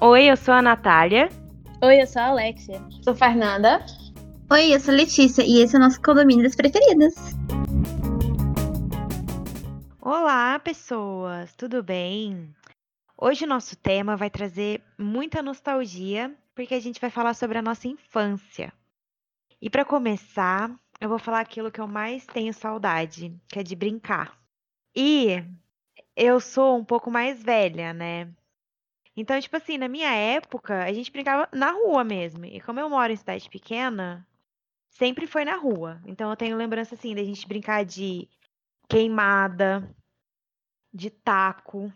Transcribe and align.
Oi, 0.00 0.30
eu 0.30 0.36
sou 0.36 0.54
a 0.54 0.62
Natália. 0.62 1.28
Oi, 1.82 2.00
eu 2.02 2.06
sou 2.06 2.22
a 2.22 2.26
Alexia. 2.26 2.80
Sou 3.02 3.14
Fernanda. 3.14 3.84
Oi, 4.50 4.74
eu 4.74 4.80
sou 4.80 4.94
Letícia 4.94 5.42
e 5.42 5.60
esse 5.60 5.76
é 5.76 5.78
o 5.78 5.82
nosso 5.82 6.00
condomínio 6.00 6.42
das 6.42 6.56
preferidas. 6.56 7.14
Olá, 10.00 10.58
pessoas, 10.58 11.54
tudo 11.54 11.82
bem? 11.82 12.54
Hoje 13.16 13.44
o 13.44 13.48
nosso 13.48 13.76
tema 13.76 14.16
vai 14.16 14.30
trazer 14.30 14.82
muita 14.98 15.42
nostalgia, 15.42 16.34
porque 16.54 16.74
a 16.74 16.80
gente 16.80 17.00
vai 17.00 17.10
falar 17.10 17.34
sobre 17.34 17.58
a 17.58 17.62
nossa 17.62 17.88
infância. 17.88 18.72
E 19.60 19.70
para 19.70 19.84
começar, 19.84 20.70
eu 21.00 21.08
vou 21.08 21.18
falar 21.18 21.40
aquilo 21.40 21.70
que 21.70 21.80
eu 21.80 21.86
mais 21.86 22.26
tenho 22.26 22.52
saudade, 22.52 23.34
que 23.48 23.58
é 23.58 23.62
de 23.62 23.76
brincar. 23.76 24.38
E 24.94 25.44
eu 26.16 26.40
sou 26.40 26.76
um 26.78 26.84
pouco 26.84 27.10
mais 27.10 27.42
velha, 27.42 27.92
né? 27.92 28.32
Então, 29.16 29.40
tipo 29.40 29.56
assim, 29.56 29.78
na 29.78 29.88
minha 29.88 30.12
época, 30.14 30.84
a 30.84 30.92
gente 30.92 31.10
brincava 31.10 31.48
na 31.52 31.70
rua 31.72 32.04
mesmo. 32.04 32.44
E 32.44 32.60
como 32.60 32.80
eu 32.80 32.88
moro 32.90 33.12
em 33.12 33.16
cidade 33.16 33.48
pequena, 33.48 34.26
sempre 34.90 35.26
foi 35.26 35.44
na 35.44 35.56
rua. 35.56 36.00
Então 36.06 36.30
eu 36.30 36.36
tenho 36.36 36.56
lembrança 36.56 36.94
assim 36.94 37.14
da 37.14 37.24
gente 37.24 37.46
brincar 37.48 37.84
de 37.84 38.28
queimada, 38.88 39.94
de 40.92 41.10
taco. 41.10 41.92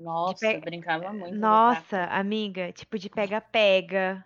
Nossa, 0.00 0.46
pe- 0.46 0.56
eu 0.56 0.60
brincava 0.60 1.12
muito. 1.12 1.36
Nossa, 1.38 2.04
amiga, 2.04 2.72
tipo 2.72 2.98
de 2.98 3.08
pega-pega. 3.08 4.24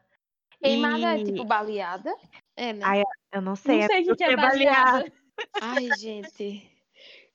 Queimada 0.61 1.17
E- 1.17 1.21
é 1.21 1.25
tipo 1.25 1.45
baleada? 1.45 2.15
É, 2.61 2.75
né? 2.75 2.85
Ai, 2.85 3.03
Eu 3.33 3.41
não 3.41 3.57
sei, 3.57 3.81
Não 3.81 3.87
sei 3.87 4.11
o 4.11 4.15
que 4.15 4.23
é 4.23 4.37
baleada. 4.37 5.11
Ai, 5.63 5.89
gente. 5.99 6.71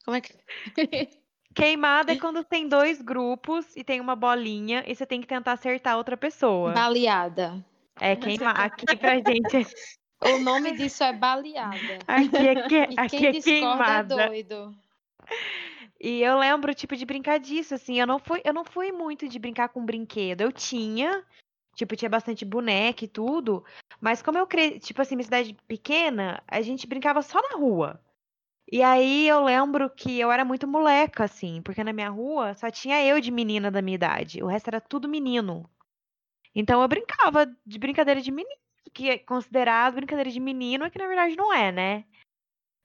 Como 0.05 0.15
é 0.15 0.21
que. 0.21 0.33
Queimada 1.55 2.11
é 2.11 2.19
quando 2.19 2.43
tem 2.43 2.67
dois 2.67 3.01
grupos 3.01 3.75
e 3.75 3.83
tem 3.83 3.99
uma 3.99 4.15
bolinha 4.15 4.83
e 4.85 4.93
você 4.93 5.03
tem 5.03 5.19
que 5.21 5.25
tentar 5.25 5.53
acertar 5.53 5.97
outra 5.97 6.15
pessoa. 6.15 6.73
Baleada. 6.73 7.65
É 7.99 8.15
queimar. 8.15 8.59
Aqui 8.59 8.85
pra 8.95 9.15
gente. 9.15 9.65
O 10.23 10.39
nome 10.39 10.71
disso 10.71 11.03
é 11.03 11.11
baleada. 11.11 11.99
Aqui 12.07 12.37
é, 12.37 12.67
que... 12.67 12.75
E 12.75 12.95
aqui 12.97 13.17
quem 13.17 13.25
é 13.27 13.31
discorda 13.31 13.43
é 13.43 13.59
queimada. 13.59 14.27
doido. 14.27 14.75
E 15.99 16.21
eu 16.21 16.39
lembro, 16.39 16.73
tipo, 16.73 16.95
de 16.95 17.05
brincar 17.05 17.37
disso, 17.37 17.75
assim. 17.75 17.99
Eu 17.99 18.07
não 18.07 18.17
fui, 18.17 18.41
eu 18.43 18.53
não 18.53 18.63
fui 18.63 18.91
muito 18.91 19.27
de 19.27 19.37
brincar 19.37 19.69
com 19.69 19.85
brinquedo. 19.85 20.41
Eu 20.41 20.51
tinha, 20.53 21.23
tipo, 21.75 21.95
tinha 21.95 22.09
bastante 22.09 22.43
boneca 22.45 23.05
e 23.05 23.07
tudo. 23.07 23.63
Mas 23.99 24.21
como 24.21 24.37
eu 24.37 24.47
cresci, 24.47 24.79
tipo 24.79 25.01
assim, 25.01 25.15
minha 25.15 25.25
cidade 25.25 25.55
pequena, 25.67 26.41
a 26.47 26.61
gente 26.61 26.87
brincava 26.87 27.21
só 27.21 27.39
na 27.41 27.57
rua. 27.57 28.01
E 28.71 28.81
aí 28.81 29.27
eu 29.27 29.43
lembro 29.43 29.89
que 29.89 30.19
eu 30.19 30.31
era 30.31 30.43
muito 30.43 30.67
moleca, 30.67 31.25
assim, 31.25 31.61
porque 31.61 31.83
na 31.83 31.93
minha 31.93 32.09
rua 32.09 32.55
só 32.55 32.71
tinha 32.71 33.03
eu 33.05 33.21
de 33.21 33.29
menina 33.29 33.69
da 33.69 33.81
minha 33.81 33.95
idade. 33.95 34.41
O 34.41 34.47
resto 34.47 34.69
era 34.69 34.81
tudo 34.81 35.07
menino. 35.07 35.69
Então 36.55 36.81
eu 36.81 36.87
brincava 36.87 37.45
de 37.65 37.77
brincadeira 37.77 38.21
de 38.21 38.31
menino, 38.31 38.55
que 38.93 39.09
é 39.09 39.17
considerado 39.19 39.95
brincadeira 39.95 40.31
de 40.31 40.39
menino, 40.39 40.85
é 40.85 40.89
que 40.89 40.97
na 40.97 41.07
verdade 41.07 41.35
não 41.35 41.53
é, 41.53 41.71
né? 41.71 42.05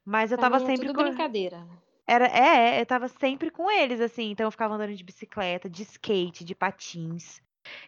Mas 0.05 0.33
eu 0.33 0.39
Pra 0.39 0.51
tava 0.51 0.63
é 0.63 0.67
sempre 0.67 0.89
tudo 0.89 0.97
com. 0.97 1.05
brincadeira. 1.05 1.67
Era, 2.07 2.27
é, 2.27 2.81
eu 2.81 2.87
tava 2.87 3.07
sempre 3.07 3.51
com 3.51 3.71
eles, 3.71 4.01
assim. 4.01 4.31
Então 4.31 4.47
eu 4.47 4.51
ficava 4.51 4.75
andando 4.75 4.95
de 4.95 5.05
bicicleta, 5.05 5.71
de 5.71 5.85
skate, 5.85 6.45
de 6.45 6.55
patins, 6.55 7.41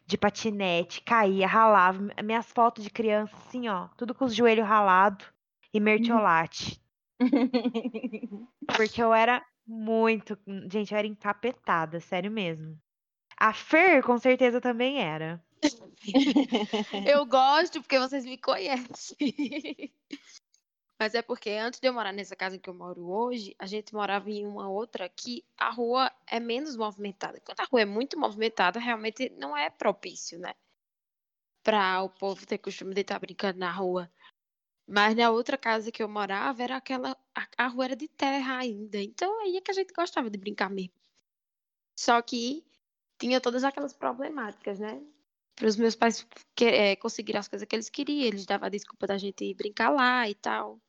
de 0.06 0.16
patinete, 0.18 1.00
caía, 1.02 1.46
ralava. 1.46 1.98
Mi- 2.00 2.14
Minhas 2.22 2.46
fotos 2.52 2.84
de 2.84 2.90
criança, 2.90 3.34
assim, 3.36 3.68
ó, 3.68 3.88
tudo 3.96 4.14
com 4.14 4.24
os 4.24 4.34
joelhos 4.34 4.66
ralados 4.66 5.26
e 5.72 5.80
mertiolate. 5.80 6.80
Porque 8.76 9.02
eu 9.02 9.12
era 9.14 9.44
muito. 9.66 10.38
Gente, 10.70 10.92
eu 10.92 10.98
era 10.98 11.06
encapetada, 11.06 12.00
sério 12.00 12.30
mesmo. 12.30 12.78
A 13.36 13.52
Fer, 13.52 14.02
com 14.02 14.18
certeza, 14.18 14.60
também 14.60 14.98
era. 15.00 15.42
Eu 17.06 17.24
gosto 17.24 17.80
porque 17.80 17.98
vocês 17.98 18.24
me 18.24 18.36
conhecem. 18.36 19.92
Mas 20.98 21.14
é 21.14 21.22
porque 21.22 21.50
antes 21.50 21.80
de 21.80 21.88
eu 21.88 21.92
morar 21.92 22.12
nessa 22.12 22.36
casa 22.36 22.58
que 22.58 22.70
eu 22.70 22.74
moro 22.74 23.10
hoje, 23.10 23.54
a 23.58 23.66
gente 23.66 23.92
morava 23.92 24.30
em 24.30 24.46
uma 24.46 24.68
outra 24.68 25.08
que 25.08 25.44
a 25.56 25.70
rua 25.70 26.12
é 26.26 26.38
menos 26.38 26.76
movimentada. 26.76 27.40
Quando 27.40 27.60
a 27.60 27.64
rua 27.64 27.80
é 27.80 27.84
muito 27.84 28.18
movimentada, 28.18 28.78
realmente 28.78 29.28
não 29.30 29.56
é 29.56 29.68
propício, 29.68 30.38
né? 30.38 30.54
Para 31.62 32.02
o 32.02 32.08
povo 32.08 32.46
ter 32.46 32.58
costume 32.58 32.94
de 32.94 33.00
estar 33.00 33.18
brincando 33.18 33.58
na 33.58 33.72
rua. 33.72 34.10
Mas 34.86 35.14
na 35.14 35.30
outra 35.30 35.56
casa 35.56 35.92
que 35.92 36.02
eu 36.02 36.08
morava, 36.08 36.62
era 36.62 36.76
aquela. 36.76 37.16
A, 37.34 37.48
a 37.56 37.66
rua 37.68 37.86
era 37.86 37.96
de 37.96 38.08
terra 38.08 38.58
ainda. 38.58 38.98
Então 39.00 39.40
aí 39.40 39.56
é 39.56 39.60
que 39.60 39.70
a 39.70 39.74
gente 39.74 39.92
gostava 39.92 40.30
de 40.30 40.38
brincar 40.38 40.70
mesmo. 40.70 40.94
Só 41.96 42.20
que 42.22 42.64
tinha 43.18 43.40
todas 43.40 43.64
aquelas 43.64 43.92
problemáticas, 43.92 44.78
né? 44.78 45.00
Para 45.62 45.68
os 45.68 45.76
meus 45.76 45.94
pais 45.94 46.26
que, 46.56 46.64
é, 46.64 46.96
conseguirem 46.96 47.38
as 47.38 47.46
coisas 47.46 47.68
que 47.68 47.76
eles 47.76 47.88
queriam, 47.88 48.26
eles 48.26 48.44
davam 48.44 48.66
a 48.66 48.68
desculpa 48.68 49.06
da 49.06 49.16
gente 49.16 49.54
brincar 49.54 49.90
lá 49.90 50.28
e 50.28 50.34
tal. 50.34 50.80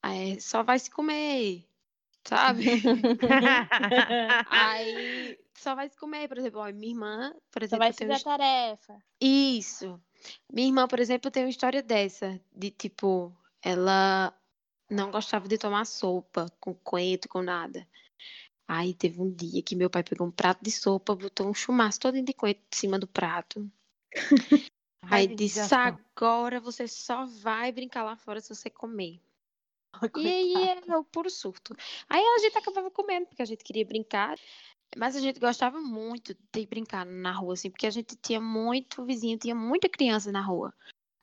É, 0.00 0.38
só 0.38 0.62
vai 0.62 0.78
se 0.78 0.88
comer, 0.88 1.66
sabe? 2.24 2.62
Aí 4.48 5.36
só 5.56 5.74
vai 5.74 5.88
se 5.88 5.96
comer, 5.96 6.28
por 6.28 6.38
exemplo, 6.38 6.60
ó, 6.60 6.72
minha 6.72 6.92
irmã, 6.92 7.34
por 7.50 7.64
Só 7.64 7.64
exemplo, 7.64 7.78
vai 7.78 7.92
tem 7.92 8.06
fazer 8.06 8.20
a 8.20 8.38
tarefa. 8.38 9.04
isso. 9.20 10.00
Minha 10.48 10.68
irmã, 10.68 10.86
por 10.86 11.00
exemplo, 11.00 11.28
tem 11.28 11.42
uma 11.42 11.50
história 11.50 11.82
dessa, 11.82 12.40
de 12.54 12.70
tipo, 12.70 13.36
ela 13.60 14.32
não 14.88 15.10
gostava 15.10 15.48
de 15.48 15.58
tomar 15.58 15.84
sopa 15.84 16.46
com 16.60 16.74
coentro, 16.74 17.28
com 17.28 17.42
nada. 17.42 17.84
Aí 18.68 18.92
teve 18.92 19.20
um 19.20 19.30
dia 19.30 19.62
que 19.62 19.74
meu 19.74 19.88
pai 19.88 20.02
pegou 20.04 20.26
um 20.26 20.30
prato 20.30 20.62
de 20.62 20.70
sopa, 20.70 21.16
botou 21.16 21.48
um 21.48 21.54
chumaço 21.54 21.98
todo 21.98 22.20
de 22.22 22.32
coentro 22.34 22.62
em 22.70 22.76
cima 22.76 22.98
do 22.98 23.06
prato. 23.06 23.66
Aí 25.10 25.26
disse: 25.26 25.60
agora 25.74 26.60
você 26.60 26.86
só 26.86 27.24
vai 27.24 27.72
brincar 27.72 28.04
lá 28.04 28.14
fora 28.14 28.40
se 28.40 28.54
você 28.54 28.68
comer. 28.68 29.20
E 30.16 30.28
aí 30.28 30.52
era 30.68 30.98
o 30.98 31.04
puro 31.04 31.30
surto. 31.30 31.74
Aí 32.08 32.22
a 32.22 32.38
gente 32.40 32.58
acabava 32.58 32.90
comendo, 32.90 33.26
porque 33.26 33.40
a 33.42 33.44
gente 33.46 33.64
queria 33.64 33.86
brincar. 33.86 34.38
Mas 34.96 35.16
a 35.16 35.20
gente 35.20 35.38
gostava 35.40 35.80
muito 35.80 36.36
de 36.52 36.66
brincar 36.66 37.04
na 37.06 37.32
rua, 37.32 37.54
assim, 37.54 37.70
porque 37.70 37.86
a 37.86 37.90
gente 37.90 38.16
tinha 38.16 38.40
muito 38.40 39.04
vizinho, 39.04 39.38
tinha 39.38 39.54
muita 39.54 39.88
criança 39.88 40.30
na 40.32 40.40
rua. 40.40 40.72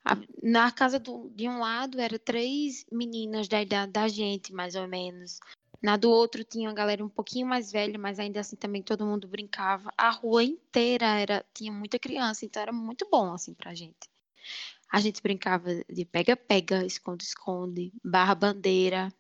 A- 0.04 0.18
Na 0.42 0.72
casa 0.72 1.00
do- 1.00 1.30
de 1.30 1.48
um 1.50 1.60
lado 1.60 2.00
era 2.00 2.18
três 2.20 2.86
meninas 2.92 3.48
da 3.48 3.62
idade 3.62 3.92
da 3.92 4.08
gente, 4.08 4.54
mais 4.54 4.76
ou 4.76 4.88
menos. 4.88 5.40
Na 5.86 5.98
do 5.98 6.10
outro 6.10 6.44
tinha 6.44 6.68
uma 6.68 6.74
galera 6.74 7.06
um 7.06 7.08
pouquinho 7.10 7.46
mais 7.46 7.72
velha, 7.72 8.00
mas 8.00 8.18
ainda 8.18 8.40
assim 8.40 8.56
também 8.56 8.82
todo 8.82 9.06
mundo 9.06 9.28
brincava. 9.28 9.94
A 9.96 10.10
rua 10.10 10.44
inteira 10.44 11.06
era 11.06 11.46
tinha 11.54 11.72
muita 11.72 12.00
criança, 12.00 12.44
então 12.44 12.60
era 12.60 12.74
muito 12.74 13.08
bom 13.08 13.32
assim 13.36 13.54
pra 13.54 13.76
gente. 13.76 14.10
A 14.92 15.00
gente 15.00 15.22
brincava 15.22 15.70
de 15.88 16.04
pega-pega, 16.04 16.84
esconde-esconde, 16.84 17.94
barra 18.04 18.34
bandeira, 18.34 19.14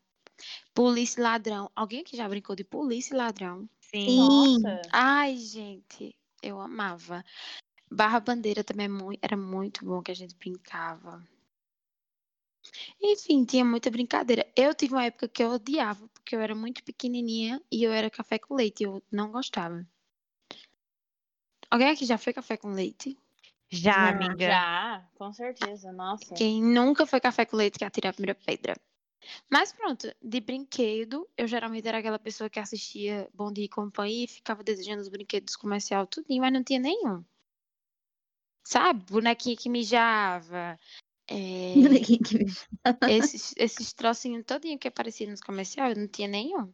polícia 0.74 1.20
e 1.22 1.24
ladrão. 1.24 1.72
Alguém 1.76 2.02
aqui 2.02 2.18
já 2.18 2.28
brincou 2.28 2.56
de 2.56 2.64
polícia 2.64 3.14
e 3.14 3.18
ladrão? 3.18 3.70
Sim. 3.82 4.16
Sim. 4.16 4.16
Nossa. 4.18 4.82
Ai, 4.92 5.38
gente, 5.38 6.16
eu 6.42 6.60
amava. 6.60 7.24
Barra 7.92 8.20
bandeira 8.20 8.64
também 8.64 8.88
é 8.88 9.20
era 9.22 9.38
muito 9.38 9.86
bom 9.86 10.02
que 10.02 10.12
a 10.12 10.16
gente 10.16 10.36
brincava. 10.36 11.24
Enfim, 13.02 13.46
tinha 13.46 13.64
muita 13.64 13.90
brincadeira. 13.90 14.46
Eu 14.56 14.74
tive 14.74 14.94
uma 14.94 15.06
época 15.06 15.28
que 15.28 15.44
eu 15.44 15.52
odiava, 15.52 16.08
porque 16.10 16.36
eu 16.36 16.42
era 16.42 16.56
muito 16.56 16.84
pequenininha 16.84 17.62
e 17.72 17.84
eu 17.84 17.92
era 17.92 18.10
café 18.10 18.40
com 18.40 18.56
leite, 18.56 18.84
eu 18.84 19.02
não 19.12 19.32
gostava. 19.32 19.86
Alguém 21.70 21.90
aqui 21.90 22.06
já 22.06 22.18
foi 22.18 22.34
café 22.34 22.58
com 22.58 22.70
leite? 22.70 23.18
Já, 23.70 24.10
amiga. 24.10 24.48
Já, 24.48 25.10
com 25.16 25.34
certeza. 25.34 25.92
Nossa. 25.92 26.34
Quem 26.36 26.64
nunca 26.64 27.06
foi 27.06 27.20
café 27.20 27.46
com 27.46 27.58
leite 27.58 27.80
quer 27.80 27.86
atirar 27.86 28.12
a 28.12 28.14
primeira 28.14 28.36
pedra. 28.36 28.76
Mas 29.50 29.74
pronto, 29.74 30.14
de 30.22 30.40
brinquedo, 30.40 31.28
eu 31.36 31.48
geralmente 31.48 31.88
era 31.88 31.98
aquela 31.98 32.20
pessoa 32.20 32.50
que 32.50 32.60
assistia 32.60 33.28
Bom 33.34 33.52
Dia 33.52 33.66
e 33.66 33.70
Companhia 33.70 34.26
e 34.26 34.28
ficava 34.28 34.64
desejando 34.64 35.02
os 35.02 35.10
brinquedos 35.10 35.56
comercial 35.56 36.06
tudinho, 36.06 36.42
mas 36.42 36.54
não 36.54 36.64
tinha 36.64 36.80
nenhum. 36.80 37.24
Sabe? 38.64 39.04
Bonequinha 39.12 39.56
que 39.56 39.70
mijava. 39.70 40.80
É, 41.28 41.74
esses, 43.10 43.54
esses 43.58 43.94
trocinhos 43.94 44.44
todinho 44.46 44.78
que 44.80 44.88
apareciam 44.88 45.32
nos 45.32 45.42
comerciais, 45.42 45.96
eu 45.96 46.02
não 46.02 46.08
tinha 46.08 46.28
nenhum. 46.28 46.74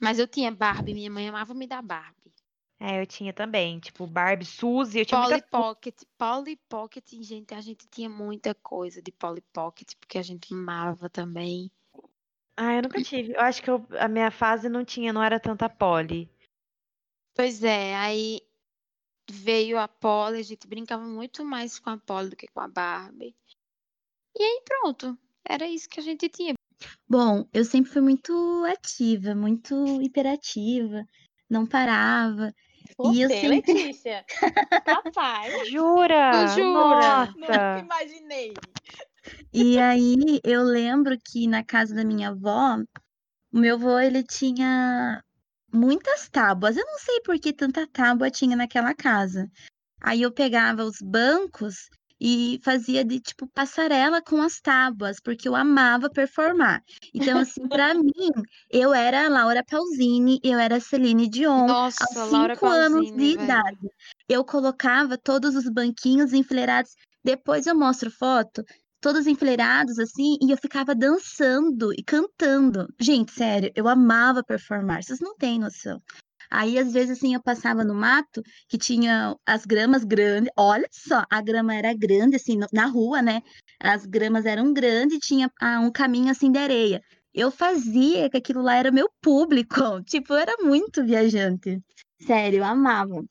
Mas 0.00 0.18
eu 0.18 0.26
tinha 0.26 0.50
Barbie, 0.50 0.94
minha 0.94 1.10
mãe 1.10 1.28
amava 1.28 1.54
me 1.54 1.66
dar 1.66 1.82
Barbie. 1.82 2.32
É, 2.78 3.00
eu 3.00 3.06
tinha 3.06 3.32
também. 3.32 3.78
Tipo, 3.78 4.06
Barbie, 4.06 4.44
Suzy. 4.44 4.98
Eu 4.98 5.06
tinha 5.06 5.20
Polly 5.20 5.32
muita 5.34 5.48
Pocket, 5.48 6.02
Polly 6.18 6.56
Pocket, 6.68 7.04
gente, 7.22 7.54
a 7.54 7.60
gente 7.60 7.86
tinha 7.88 8.08
muita 8.10 8.54
coisa 8.54 9.00
de 9.00 9.10
Polly 9.12 9.40
Pocket, 9.52 9.94
porque 9.98 10.18
a 10.18 10.22
gente 10.22 10.52
amava 10.52 11.08
também. 11.08 11.70
Ah, 12.56 12.74
eu 12.74 12.82
nunca 12.82 13.02
tive. 13.02 13.32
Eu 13.32 13.40
acho 13.40 13.62
que 13.62 13.70
eu- 13.70 13.86
a 13.98 14.08
minha 14.08 14.30
fase 14.30 14.68
não 14.68 14.84
tinha, 14.84 15.12
não 15.12 15.22
era 15.22 15.40
tanta 15.40 15.68
poli. 15.68 16.30
Pois 17.34 17.64
é, 17.64 17.96
aí 17.96 18.42
veio 19.30 19.78
a 19.78 19.88
Polly, 19.88 20.38
a 20.40 20.42
gente 20.42 20.66
brincava 20.66 21.04
muito 21.04 21.44
mais 21.44 21.78
com 21.78 21.90
a 21.90 21.98
Polly 21.98 22.30
do 22.30 22.36
que 22.36 22.46
com 22.48 22.60
a 22.60 22.68
Barbie. 22.68 23.34
E 24.36 24.42
aí 24.42 24.62
pronto, 24.64 25.16
era 25.44 25.66
isso 25.66 25.88
que 25.88 26.00
a 26.00 26.02
gente 26.02 26.28
tinha. 26.28 26.54
Bom, 27.08 27.48
eu 27.52 27.64
sempre 27.64 27.90
fui 27.90 28.02
muito 28.02 28.64
ativa, 28.66 29.34
muito 29.34 30.02
hiperativa, 30.02 31.04
não 31.48 31.66
parava. 31.66 32.52
Você, 32.98 33.12
E 33.12 33.20
eu 33.22 33.28
sempre- 33.30 33.48
Letícia. 33.72 34.24
Rapaz, 34.86 35.68
Jura? 35.70 36.46
Jura? 36.48 37.26
nunca 37.36 37.48
Nossa. 37.48 37.78
imaginei. 37.78 38.54
E 39.52 39.78
aí 39.78 40.40
eu 40.44 40.62
lembro 40.62 41.16
que 41.18 41.46
na 41.46 41.64
casa 41.64 41.94
da 41.94 42.04
minha 42.04 42.28
avó, 42.28 42.76
o 43.52 43.58
meu 43.58 43.76
avô 43.76 43.98
ele 43.98 44.22
tinha 44.22 45.23
muitas 45.74 46.28
tábuas. 46.28 46.76
Eu 46.76 46.86
não 46.86 46.98
sei 46.98 47.20
por 47.20 47.38
que 47.38 47.52
tanta 47.52 47.86
tábua 47.86 48.30
tinha 48.30 48.56
naquela 48.56 48.94
casa. 48.94 49.50
Aí 50.00 50.22
eu 50.22 50.30
pegava 50.30 50.84
os 50.84 50.96
bancos 51.02 51.88
e 52.20 52.60
fazia 52.62 53.04
de 53.04 53.20
tipo 53.20 53.46
passarela 53.48 54.22
com 54.22 54.40
as 54.40 54.60
tábuas, 54.60 55.18
porque 55.22 55.48
eu 55.48 55.54
amava 55.56 56.08
performar. 56.08 56.82
Então 57.12 57.38
assim, 57.38 57.66
pra 57.68 57.94
mim, 57.94 58.30
eu 58.70 58.94
era 58.94 59.26
a 59.26 59.28
Laura 59.28 59.64
Pausini, 59.64 60.38
eu 60.42 60.58
era 60.58 60.76
a 60.76 60.80
Celine 60.80 61.28
Dion. 61.28 61.66
Nossa, 61.66 62.04
Aos 62.04 62.30
Laura 62.30 62.54
cinco 62.54 62.66
anos 62.66 63.10
Pausini, 63.10 63.16
de 63.18 63.36
velho. 63.36 63.44
idade, 63.44 63.88
eu 64.28 64.44
colocava 64.44 65.18
todos 65.18 65.56
os 65.56 65.68
banquinhos 65.68 66.32
enfileirados. 66.32 66.92
Depois 67.22 67.66
eu 67.66 67.74
mostro 67.74 68.10
foto, 68.10 68.62
todos 69.04 69.26
enfileirados 69.26 69.98
assim, 69.98 70.38
e 70.40 70.50
eu 70.50 70.56
ficava 70.56 70.94
dançando 70.94 71.92
e 71.92 72.02
cantando. 72.02 72.88
Gente, 72.98 73.32
sério, 73.32 73.70
eu 73.76 73.86
amava 73.86 74.42
performar, 74.42 75.02
vocês 75.02 75.20
não 75.20 75.36
têm 75.36 75.58
noção. 75.58 76.00
Aí, 76.50 76.78
às 76.78 76.90
vezes, 76.94 77.18
assim, 77.18 77.34
eu 77.34 77.42
passava 77.42 77.84
no 77.84 77.94
mato 77.94 78.42
que 78.66 78.78
tinha 78.78 79.36
as 79.44 79.66
gramas 79.66 80.04
grandes. 80.04 80.50
Olha 80.56 80.88
só, 80.90 81.22
a 81.30 81.42
grama 81.42 81.74
era 81.74 81.92
grande, 81.92 82.36
assim, 82.36 82.58
na 82.72 82.86
rua, 82.86 83.20
né? 83.20 83.42
As 83.78 84.06
gramas 84.06 84.46
eram 84.46 84.72
grandes 84.72 85.18
e 85.18 85.20
tinha 85.20 85.50
ah, 85.60 85.80
um 85.80 85.90
caminho 85.92 86.30
assim 86.30 86.50
de 86.50 86.58
areia. 86.58 87.02
Eu 87.34 87.50
fazia 87.50 88.30
que 88.30 88.38
aquilo 88.38 88.62
lá 88.62 88.76
era 88.76 88.90
meu 88.90 89.08
público. 89.20 89.74
Tipo, 90.08 90.32
eu 90.32 90.38
era 90.38 90.56
muito 90.62 91.04
viajante. 91.04 91.78
Sério, 92.22 92.60
eu 92.60 92.64
amava. 92.64 93.22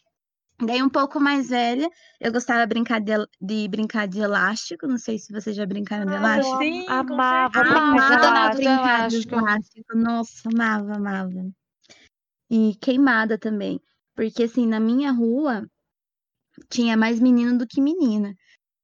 Daí, 0.65 0.81
um 0.81 0.89
pouco 0.89 1.19
mais 1.19 1.49
velha, 1.49 1.89
eu 2.19 2.31
gostava 2.31 2.61
de 2.61 2.67
brincar 2.67 2.99
de, 3.01 3.13
de 3.41 3.67
brincar 3.67 4.07
de 4.07 4.19
elástico. 4.19 4.87
Não 4.87 4.97
sei 4.97 5.17
se 5.17 5.31
vocês 5.31 5.55
já 5.55 5.65
brincaram 5.65 6.05
de 6.05 6.11
Ah, 6.13 6.15
eu 6.15 6.19
elástico. 6.19 6.57
Sim, 6.57 6.85
amava 6.87 7.59
Amava 7.59 8.13
elástico. 8.13 8.57
brincar 8.57 9.07
de 9.09 9.15
elástico. 9.15 9.35
elástico. 9.35 9.97
Nossa, 9.97 10.49
amava, 10.49 10.95
amava. 10.95 11.51
E 12.49 12.75
queimada 12.81 13.37
também. 13.37 13.79
Porque, 14.15 14.43
assim, 14.43 14.67
na 14.67 14.79
minha 14.79 15.11
rua 15.11 15.67
tinha 16.69 16.95
mais 16.95 17.19
menino 17.19 17.57
do 17.57 17.67
que 17.67 17.81
menina. 17.81 18.35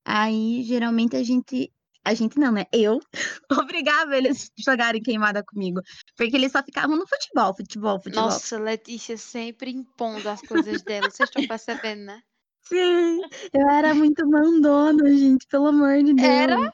Aí, 0.05 0.63
geralmente, 0.63 1.15
a 1.15 1.23
gente. 1.23 1.71
A 2.05 2.13
gente 2.13 2.39
não, 2.39 2.51
né? 2.51 2.65
Eu 2.71 2.99
obrigava 3.51 4.17
eles 4.17 4.51
a 4.57 4.71
jogarem 4.71 5.01
queimada 5.01 5.43
comigo. 5.43 5.81
Porque 6.15 6.35
eles 6.35 6.51
só 6.51 6.63
ficavam 6.63 6.95
no 6.95 7.07
futebol, 7.07 7.53
futebol, 7.55 8.01
futebol. 8.01 8.25
Nossa, 8.25 8.57
Letícia 8.57 9.17
sempre 9.17 9.71
impondo 9.71 10.27
as 10.29 10.41
coisas 10.41 10.81
dela. 10.81 11.09
Vocês 11.09 11.29
estão 11.29 11.47
percebendo, 11.47 12.05
né? 12.05 12.21
Sim, 12.63 13.21
eu 13.53 13.69
era 13.69 13.95
muito 13.95 14.27
mandona, 14.27 15.09
gente, 15.09 15.47
pelo 15.47 15.67
amor 15.67 16.03
de 16.03 16.13
Deus. 16.13 16.27
Era? 16.27 16.73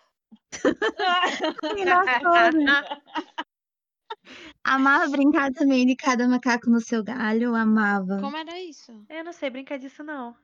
Amava 4.64 5.08
brincar 5.10 5.52
também 5.52 5.86
de 5.86 5.96
cada 5.96 6.28
macaco 6.28 6.70
no 6.70 6.82
seu 6.82 7.04
galho, 7.04 7.44
eu 7.44 7.56
amava. 7.56 8.20
Como 8.20 8.36
era 8.36 8.60
isso? 8.60 9.06
Eu 9.10 9.24
não 9.24 9.32
sei 9.32 9.50
brincar 9.50 9.78
disso, 9.78 10.04
não. 10.04 10.36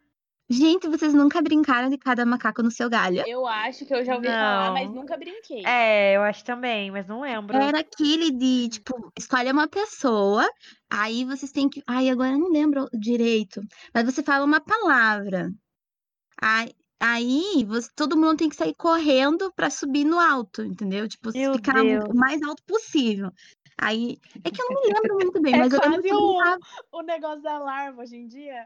Gente, 0.52 0.88
vocês 0.90 1.14
nunca 1.14 1.42
brincaram 1.42 1.90
de 1.90 1.98
cada 1.98 2.26
macaco 2.26 2.62
no 2.62 2.70
seu 2.70 2.90
galho? 2.90 3.24
Eu 3.26 3.48
acho 3.48 3.86
que 3.86 3.94
eu 3.94 4.04
já 4.04 4.16
ouvi 4.16 4.28
falar, 4.28 4.72
mas 4.74 4.88
Não. 4.90 4.96
nunca 4.96 5.16
brinquei. 5.18 5.66
É, 5.66 6.18
eu 6.18 6.22
acho 6.24 6.44
também, 6.44 6.92
mas 6.92 7.08
não 7.08 7.22
lembro. 7.22 7.56
Era 7.56 7.80
aquele 7.80 8.32
de, 8.32 8.68
tipo, 8.68 9.12
escolhe 9.18 9.50
uma 9.50 9.68
pessoa, 9.68 10.46
aí 10.90 11.24
vocês 11.24 11.52
têm 11.54 11.70
que. 11.70 11.82
Ai, 11.88 12.10
agora 12.10 12.32
eu 12.34 12.40
não 12.40 12.50
lembro 12.50 12.88
direito. 12.94 13.62
Mas 13.94 14.04
você 14.04 14.22
fala 14.22 14.44
uma 14.44 14.60
palavra. 14.60 15.50
Aí, 16.42 16.72
aí 17.00 17.66
você- 17.66 17.90
todo 17.96 18.18
mundo 18.18 18.38
tem 18.38 18.50
que 18.50 18.56
sair 18.56 18.76
correndo 18.76 19.54
pra 19.56 19.70
subir 19.70 20.04
no 20.04 20.20
alto, 20.20 20.64
entendeu? 20.64 21.08
Tipo, 21.08 21.32
Meu 21.34 21.54
ficar 21.54 21.80
o- 21.80 21.84
Deus. 21.84 22.04
o 22.10 22.14
mais 22.14 22.42
alto 22.42 22.62
possível. 22.68 23.32
Aí, 23.80 24.18
é 24.44 24.52
que 24.52 24.62
eu 24.62 24.66
não 24.70 24.82
me 24.82 24.94
lembro 24.94 25.14
muito 25.16 25.42
bem, 25.42 25.56
É 25.56 25.58
mas 25.60 25.74
eu 25.74 25.80
lembro 25.80 26.10
o-. 26.14 26.40
O 26.92 27.02
negócio 27.04 27.42
da 27.42 27.58
larva 27.58 28.02
hoje 28.02 28.18
em 28.18 28.28
dia 28.28 28.66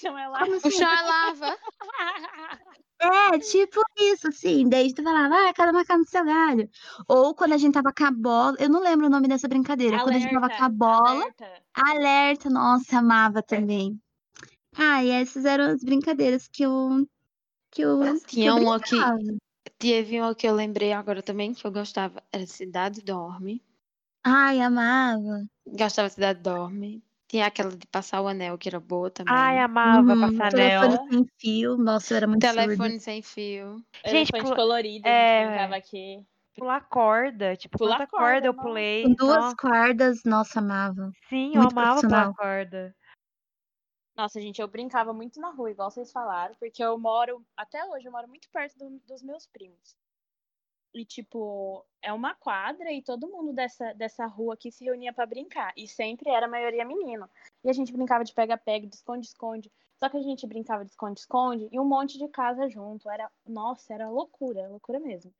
chama 0.00 0.22
ela. 0.22 0.38
Como 0.40 0.56
O 0.56 0.70
chão 0.70 0.90
é 0.90 1.02
lava. 1.02 1.58
É, 3.02 3.36
tipo 3.40 3.80
isso, 3.98 4.28
assim. 4.28 4.68
Daí 4.68 4.94
tu 4.94 5.02
falava, 5.02 5.34
ah, 5.34 5.52
cada 5.52 5.72
macaco 5.72 5.98
no 5.98 6.06
seu 6.06 6.24
galho. 6.24 6.70
Ou 7.08 7.34
quando 7.34 7.52
a 7.52 7.58
gente 7.58 7.74
tava 7.74 7.92
com 7.92 8.04
a 8.04 8.12
bola, 8.12 8.56
eu 8.60 8.68
não 8.68 8.80
lembro 8.80 9.06
o 9.06 9.10
nome 9.10 9.26
dessa 9.26 9.48
brincadeira. 9.48 9.98
Quando 10.04 10.14
a 10.14 10.18
gente 10.20 10.32
tava 10.32 10.48
com 10.48 10.62
a 10.62 10.68
bola, 10.68 11.10
alerta. 11.10 11.62
alerta, 11.74 12.48
nossa, 12.48 12.98
amava 12.98 13.42
também. 13.42 14.00
Ah, 14.76 15.02
e 15.02 15.10
essas 15.10 15.44
eram 15.44 15.64
as 15.64 15.82
brincadeiras 15.82 16.46
que 16.46 16.62
eu. 16.62 17.04
Que 17.72 17.82
eu. 17.82 17.98
que 18.20 18.36
Tinha 18.36 18.50
eu 18.50 18.56
uma 18.58 18.78
que. 18.78 18.96
Teve 19.78 20.20
uma 20.20 20.32
que 20.32 20.46
eu 20.46 20.54
lembrei 20.54 20.92
agora 20.92 21.22
também, 21.22 21.52
que 21.52 21.66
eu 21.66 21.72
gostava. 21.72 22.22
Era 22.30 22.46
Cidade 22.46 23.02
Dorme. 23.02 23.60
Ai, 24.22 24.60
amava. 24.60 25.44
Gostava 25.66 26.06
de 26.06 26.14
Cidade 26.14 26.40
Dorme. 26.40 27.02
Tinha 27.32 27.46
aquela 27.46 27.74
de 27.74 27.86
passar 27.86 28.20
o 28.20 28.28
anel, 28.28 28.58
que 28.58 28.68
era 28.68 28.78
boa 28.78 29.10
também. 29.10 29.32
Ai, 29.34 29.58
amava 29.58 30.12
Uhum, 30.12 30.20
passar 30.20 30.52
anel. 30.52 30.80
Telefone 30.82 31.08
sem 31.08 31.26
fio. 31.40 31.78
Nossa, 31.78 32.12
eu 32.12 32.16
era 32.18 32.26
muito 32.26 32.46
surda. 32.46 32.62
Telefone 32.62 33.00
sem 33.00 33.22
fio. 33.22 33.76
Gente, 34.04 34.28
Elefante 34.34 34.42
pula- 34.42 34.54
colorido, 34.56 35.08
a 35.08 35.10
é. 35.10 35.40
gente 35.40 35.48
brincava 35.48 35.76
aqui. 35.76 36.26
Pular 36.58 36.80
corda. 36.90 37.56
Tipo, 37.56 37.78
Pular 37.78 37.96
quanta 37.96 38.10
corda, 38.10 38.26
corda 38.32 38.46
eu 38.48 38.54
pulei. 38.54 39.02
Com 39.04 39.14
duas 39.14 39.44
Nossa, 39.44 39.56
cordas, 39.56 40.24
nossa, 40.26 40.58
amava. 40.58 41.10
sim, 41.30 41.54
eu 41.56 41.62
muito 41.62 41.72
amava 41.72 42.02
pular 42.02 42.34
corda. 42.34 42.94
Nossa, 44.14 44.38
gente, 44.38 44.60
eu 44.60 44.68
brincava 44.68 45.14
muito 45.14 45.40
na 45.40 45.52
rua, 45.52 45.70
igual 45.70 45.90
vocês 45.90 46.12
falaram, 46.12 46.54
porque 46.60 46.84
eu 46.84 46.98
moro, 46.98 47.42
até 47.56 47.82
hoje, 47.86 48.04
eu 48.06 48.12
moro 48.12 48.28
muito 48.28 48.46
perto 48.50 48.76
do- 48.78 48.98
dos 49.08 49.22
meus 49.22 49.46
primos. 49.46 49.96
E, 50.94 51.04
tipo, 51.04 51.84
é 52.02 52.12
uma 52.12 52.34
quadra 52.34 52.92
e 52.92 53.02
todo 53.02 53.28
mundo 53.28 53.52
dessa, 53.52 53.94
dessa 53.94 54.26
rua 54.26 54.54
aqui 54.54 54.70
se 54.70 54.84
reunia 54.84 55.12
pra 55.12 55.24
brincar. 55.24 55.72
E 55.76 55.88
sempre 55.88 56.30
era 56.30 56.46
a 56.46 56.48
maioria 56.48 56.84
menino. 56.84 57.28
E 57.64 57.70
a 57.70 57.72
gente 57.72 57.92
brincava 57.92 58.24
de 58.24 58.34
pega-pega, 58.34 58.86
de 58.86 58.96
esconde-esconde. 58.96 59.70
Só 59.98 60.08
que 60.08 60.16
a 60.16 60.22
gente 60.22 60.46
brincava 60.46 60.84
de 60.84 60.90
esconde-esconde 60.90 61.68
e 61.70 61.78
um 61.78 61.84
monte 61.84 62.18
de 62.18 62.28
casa 62.28 62.68
junto. 62.68 63.08
Era, 63.08 63.30
nossa, 63.46 63.94
era 63.94 64.10
loucura, 64.10 64.68
loucura 64.68 64.98
mesmo. 64.98 65.32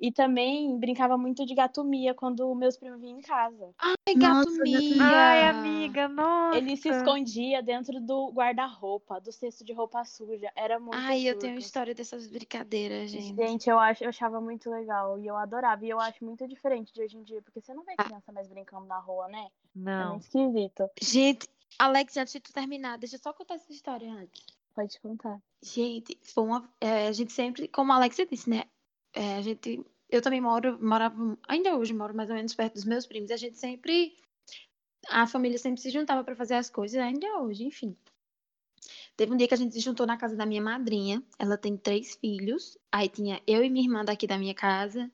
E 0.00 0.12
também 0.12 0.78
brincava 0.78 1.18
muito 1.18 1.44
de 1.44 1.54
gatomia 1.54 2.14
quando 2.14 2.54
meus 2.54 2.76
primos 2.76 3.00
vinham 3.00 3.18
em 3.18 3.22
casa. 3.22 3.74
Ai, 3.78 4.14
Nossa, 4.14 4.46
gato 4.48 4.52
gato 4.52 4.62
Mia. 4.62 5.02
Ai, 5.02 5.48
amiga, 5.48 6.06
nossa. 6.08 6.56
Ele 6.56 6.76
se 6.76 6.88
escondia 6.88 7.60
dentro 7.62 8.00
do 8.00 8.30
guarda-roupa, 8.30 9.20
do 9.20 9.32
cesto 9.32 9.64
de 9.64 9.72
roupa 9.72 10.04
suja. 10.04 10.52
Era 10.54 10.78
muito 10.78 10.94
Ai, 10.94 11.28
eu 11.28 11.36
tenho 11.38 11.54
surto. 11.54 11.66
história 11.66 11.94
dessas 11.96 12.28
brincadeiras, 12.28 13.10
gente. 13.10 13.34
Gente, 13.34 13.68
eu, 13.68 13.78
acho, 13.78 14.04
eu 14.04 14.08
achava 14.10 14.40
muito 14.40 14.70
legal 14.70 15.18
e 15.18 15.26
eu 15.26 15.36
adorava. 15.36 15.84
E 15.84 15.90
eu 15.90 15.98
acho 15.98 16.24
muito 16.24 16.46
diferente 16.46 16.92
de 16.94 17.02
hoje 17.02 17.16
em 17.16 17.22
dia, 17.24 17.42
porque 17.42 17.60
você 17.60 17.74
não 17.74 17.82
vê 17.82 17.94
Ah. 17.98 18.04
criança 18.04 18.30
mais 18.30 18.46
brincando 18.46 18.86
na 18.86 19.00
rua, 19.00 19.26
né? 19.28 19.46
É 19.48 19.50
Não. 19.74 20.10
muito 20.10 20.22
esquisito. 20.22 20.88
Gente, 21.02 21.48
Alex, 21.76 22.16
antes 22.16 22.32
de 22.34 22.40
tu 22.40 22.52
terminar, 22.52 22.98
deixa 22.98 23.16
eu 23.16 23.20
só 23.20 23.32
contar 23.32 23.54
essa 23.54 23.72
história 23.72 24.12
antes. 24.12 24.46
Pode 24.76 25.00
contar. 25.00 25.40
Gente, 25.60 26.16
foi 26.22 26.44
uma. 26.44 26.70
é, 26.80 27.08
a 27.08 27.12
gente 27.12 27.32
sempre, 27.32 27.66
como 27.66 27.92
a 27.92 27.96
Alexa 27.96 28.24
disse, 28.24 28.48
né? 28.48 28.62
É, 29.18 29.36
a 29.36 29.42
gente. 29.42 29.84
Eu 30.08 30.22
também 30.22 30.40
moro, 30.40 30.78
morava, 30.82 31.36
ainda 31.46 31.76
hoje 31.76 31.92
moro 31.92 32.14
mais 32.14 32.30
ou 32.30 32.36
menos 32.36 32.54
perto 32.54 32.74
dos 32.74 32.84
meus 32.84 33.06
primos. 33.06 33.30
A 33.30 33.36
gente 33.36 33.58
sempre. 33.58 34.16
A 35.08 35.26
família 35.26 35.58
sempre 35.58 35.80
se 35.80 35.90
juntava 35.90 36.22
pra 36.24 36.36
fazer 36.36 36.54
as 36.54 36.70
coisas, 36.70 36.98
ainda 37.00 37.26
hoje, 37.40 37.64
enfim. 37.64 37.96
Teve 39.16 39.32
um 39.32 39.36
dia 39.36 39.48
que 39.48 39.54
a 39.54 39.56
gente 39.56 39.74
se 39.74 39.80
juntou 39.80 40.06
na 40.06 40.16
casa 40.16 40.36
da 40.36 40.46
minha 40.46 40.62
madrinha. 40.62 41.22
Ela 41.38 41.58
tem 41.58 41.76
três 41.76 42.14
filhos. 42.16 42.78
Aí 42.92 43.08
tinha 43.08 43.42
eu 43.46 43.64
e 43.64 43.70
minha 43.70 43.84
irmã 43.84 44.04
daqui 44.04 44.26
da 44.26 44.38
minha 44.38 44.54
casa. 44.54 45.10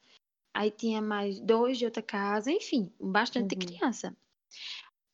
Aí 0.53 0.71
tinha 0.71 1.01
mais 1.01 1.41
dois 1.41 1.79
de 1.79 1.85
outra 1.87 2.03
casa. 2.03 2.51
Enfim, 2.53 2.93
bastante 3.01 3.55
Uhum. 3.55 3.61
criança. 3.61 4.17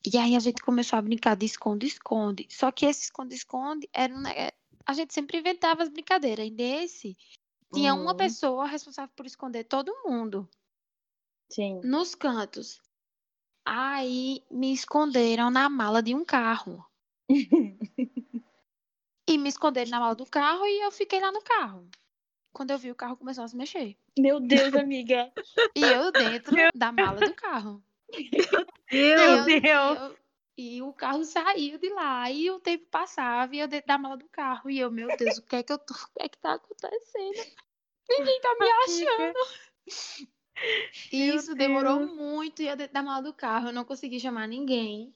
E 0.05 0.17
aí 0.19 0.35
a 0.35 0.41
gente 0.41 0.63
começou 0.63 0.99
a 0.99 1.03
brincar 1.03 1.37
de 1.37 1.47
esconde-esconde. 1.47 2.47
Só 2.51 2.71
que 2.73 2.85
esse 2.87 3.05
esconde-esconde 3.05 3.89
era 3.93 4.13
um, 4.13 4.21
ne- 4.21 4.53
a 4.85 4.93
gente 4.93 5.15
sempre 5.15 5.39
inventava 5.39 5.83
as 5.83 5.89
brincadeiras. 5.89 6.47
E 6.47 6.51
nesse 6.51 7.17
tinha 7.73 7.95
uma 7.95 8.11
Uhum. 8.13 8.17
pessoa 8.17 8.67
responsável 8.67 9.13
por 9.17 9.27
esconder 9.27 9.65
todo 9.65 9.93
mundo 10.05 10.49
Sim. 11.51 11.81
nos 11.85 12.15
cantos. 12.15 12.81
Aí 13.65 14.43
me 14.51 14.73
esconderam 14.73 15.51
na 15.51 15.69
mala 15.69 16.03
de 16.03 16.15
um 16.15 16.25
carro. 16.25 16.85
E 19.29 19.39
me 19.39 19.49
esconderam 19.49 19.91
na 19.93 20.01
mala 20.01 20.15
do 20.17 20.27
carro 20.27 20.67
e 20.67 20.85
eu 20.85 20.91
fiquei 20.91 21.21
lá 21.21 21.31
no 21.31 21.41
carro. 21.41 21.89
Quando 22.53 22.73
eu 22.73 22.79
vi 22.79 22.91
o 22.91 22.97
carro 22.97 23.17
começou 23.17 23.45
a 23.45 23.49
se 23.49 23.57
mexer. 23.57 23.97
Meu 24.19 24.41
Deus, 24.41 24.75
amiga. 24.75 25.33
E 25.77 25.85
eu 25.85 26.11
dentro 26.11 26.57
da 26.75 26.91
mala 26.91 27.21
do 27.21 27.33
carro. 27.35 27.81
Eu, 28.13 28.67
Meu 28.91 29.21
Eu- 29.21 29.45
Deus. 29.45 29.99
eu- 30.01 30.19
e 30.61 30.83
o 30.83 30.93
carro 30.93 31.25
saiu 31.25 31.79
de 31.79 31.89
lá. 31.91 32.31
E 32.31 32.51
o 32.51 32.61
tempo 32.61 32.87
passava 32.91 33.55
e 33.55 33.61
eu 33.61 33.69
dentro 33.69 33.89
da 33.89 33.99
mala 33.99 34.17
do 34.17 34.29
carro. 34.29 34.69
E 34.71 34.79
eu, 34.79 34.91
meu 34.91 35.09
Deus, 35.17 35.39
o 35.39 35.43
que 35.43 35.57
é 35.57 35.63
que 35.63 35.73
eu 35.73 35.79
tô. 35.79 35.95
O 35.95 36.19
que 36.19 36.23
é 36.23 36.29
que 36.29 36.39
tá 36.39 36.55
acontecendo? 36.55 37.57
Ninguém 38.09 38.41
tá 38.41 38.57
me 38.59 38.71
achando. 38.71 39.39
E 41.11 41.35
isso 41.35 41.55
demorou 41.55 42.07
muito 42.07 42.61
e 42.61 42.69
eu 42.69 42.77
dentro 42.77 42.93
da 42.93 43.03
mala 43.03 43.23
do 43.23 43.33
carro. 43.33 43.69
Eu 43.69 43.73
não 43.73 43.83
consegui 43.83 44.21
chamar 44.21 44.47
ninguém. 44.47 45.15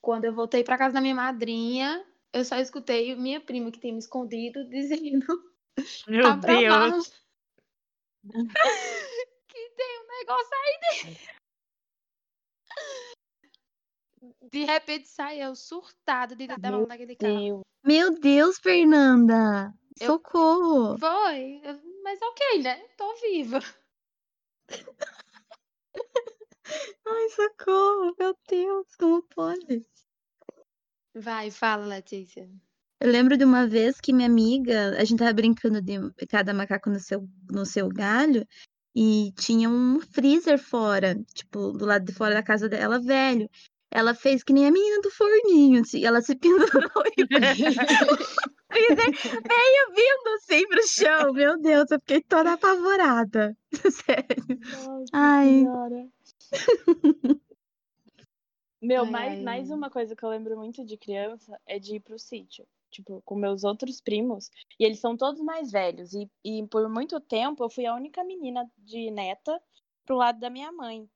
Quando 0.00 0.24
eu 0.24 0.34
voltei 0.34 0.64
pra 0.64 0.76
casa 0.76 0.94
da 0.94 1.00
minha 1.00 1.14
madrinha, 1.14 2.04
eu 2.32 2.44
só 2.44 2.56
escutei 2.56 3.14
minha 3.14 3.40
prima 3.40 3.70
que 3.70 3.78
tinha 3.78 3.92
me 3.92 4.00
escondido 4.00 4.64
dizendo 4.68 5.26
Meu 6.08 6.26
"Abra 6.26 6.58
a 6.58 6.60
mala, 6.60 6.90
Deus. 6.90 7.12
que 9.48 9.70
tem 9.76 10.00
um 10.00 10.18
negócio 10.18 10.56
aí 10.56 10.80
dentro. 11.04 11.43
De 14.50 14.64
repente 14.64 15.08
sai 15.08 15.42
eu 15.42 15.54
surtada 15.54 16.34
de 16.34 16.46
dentro 16.46 16.62
da 16.62 16.70
mala 16.70 16.86
daquele 16.86 17.16
carro. 17.16 17.60
Meu 17.84 17.86
Meu 18.10 18.20
Deus, 18.20 18.58
Fernanda! 18.58 19.72
Eu- 20.00 20.06
Socorro! 20.06 20.98
Foi, 20.98 21.60
mas 22.02 22.18
ok, 22.22 22.62
né? 22.62 22.76
Tô 22.96 23.14
viva. 23.16 23.60
Ai, 27.06 27.28
socorro! 27.30 28.14
Meu 28.18 28.36
Deus, 28.48 28.86
como 28.96 29.22
pode? 29.34 29.84
Vai, 31.14 31.50
fala, 31.50 31.86
Letícia. 31.86 32.48
Eu 33.00 33.10
lembro 33.10 33.36
de 33.36 33.44
uma 33.44 33.66
vez 33.66 34.00
que 34.00 34.12
minha 34.12 34.28
amiga, 34.28 34.96
a 34.98 35.04
gente 35.04 35.18
tava 35.18 35.32
brincando 35.32 35.82
de 35.82 35.94
cada 36.28 36.54
macaco 36.54 36.88
no 36.88 36.98
seu, 36.98 37.28
no 37.50 37.66
seu 37.66 37.88
galho, 37.88 38.46
e 38.96 39.32
tinha 39.38 39.68
um 39.68 40.00
freezer 40.00 40.58
fora, 40.58 41.14
tipo, 41.34 41.72
do 41.72 41.84
lado 41.84 42.04
de 42.04 42.12
fora 42.12 42.34
da 42.34 42.42
casa 42.42 42.68
dela, 42.68 43.00
velho. 43.00 43.48
Ela 43.94 44.12
fez 44.12 44.42
que 44.42 44.52
nem 44.52 44.66
a 44.66 44.72
menina 44.72 45.00
do 45.02 45.10
forninho, 45.12 45.80
assim, 45.80 46.04
ela 46.04 46.20
se 46.20 46.34
pendurou 46.34 46.90
e 47.16 47.26
freezer 47.28 48.34
veio 48.74 49.94
vindo 49.94 50.28
assim 50.36 50.66
pro 50.66 50.88
chão. 50.88 51.32
Meu 51.32 51.60
Deus, 51.60 51.90
eu 51.92 52.00
fiquei 52.00 52.20
toda 52.22 52.54
apavorada. 52.54 53.56
Sério. 53.92 54.60
Nossa 54.72 55.04
Ai. 55.12 55.46
Senhora. 55.46 56.08
Meu, 58.82 59.04
Ai, 59.04 59.10
mais, 59.10 59.32
ai, 59.34 59.42
mais 59.42 59.70
ai. 59.70 59.76
uma 59.76 59.90
coisa 59.90 60.16
que 60.16 60.24
eu 60.24 60.28
lembro 60.28 60.56
muito 60.56 60.84
de 60.84 60.96
criança 60.96 61.56
é 61.66 61.78
de 61.78 61.96
ir 61.96 62.00
pro 62.00 62.18
sítio. 62.18 62.66
Tipo, 62.90 63.22
com 63.24 63.36
meus 63.36 63.64
outros 63.64 64.00
primos. 64.00 64.50
E 64.78 64.84
eles 64.84 65.00
são 65.00 65.16
todos 65.16 65.40
mais 65.40 65.70
velhos. 65.70 66.12
E, 66.12 66.28
e 66.44 66.66
por 66.66 66.88
muito 66.88 67.20
tempo 67.20 67.64
eu 67.64 67.70
fui 67.70 67.86
a 67.86 67.94
única 67.94 68.24
menina 68.24 68.68
de 68.78 69.10
neta 69.10 69.60
pro 70.04 70.16
lado 70.16 70.40
da 70.40 70.50
minha 70.50 70.72
mãe. 70.72 71.08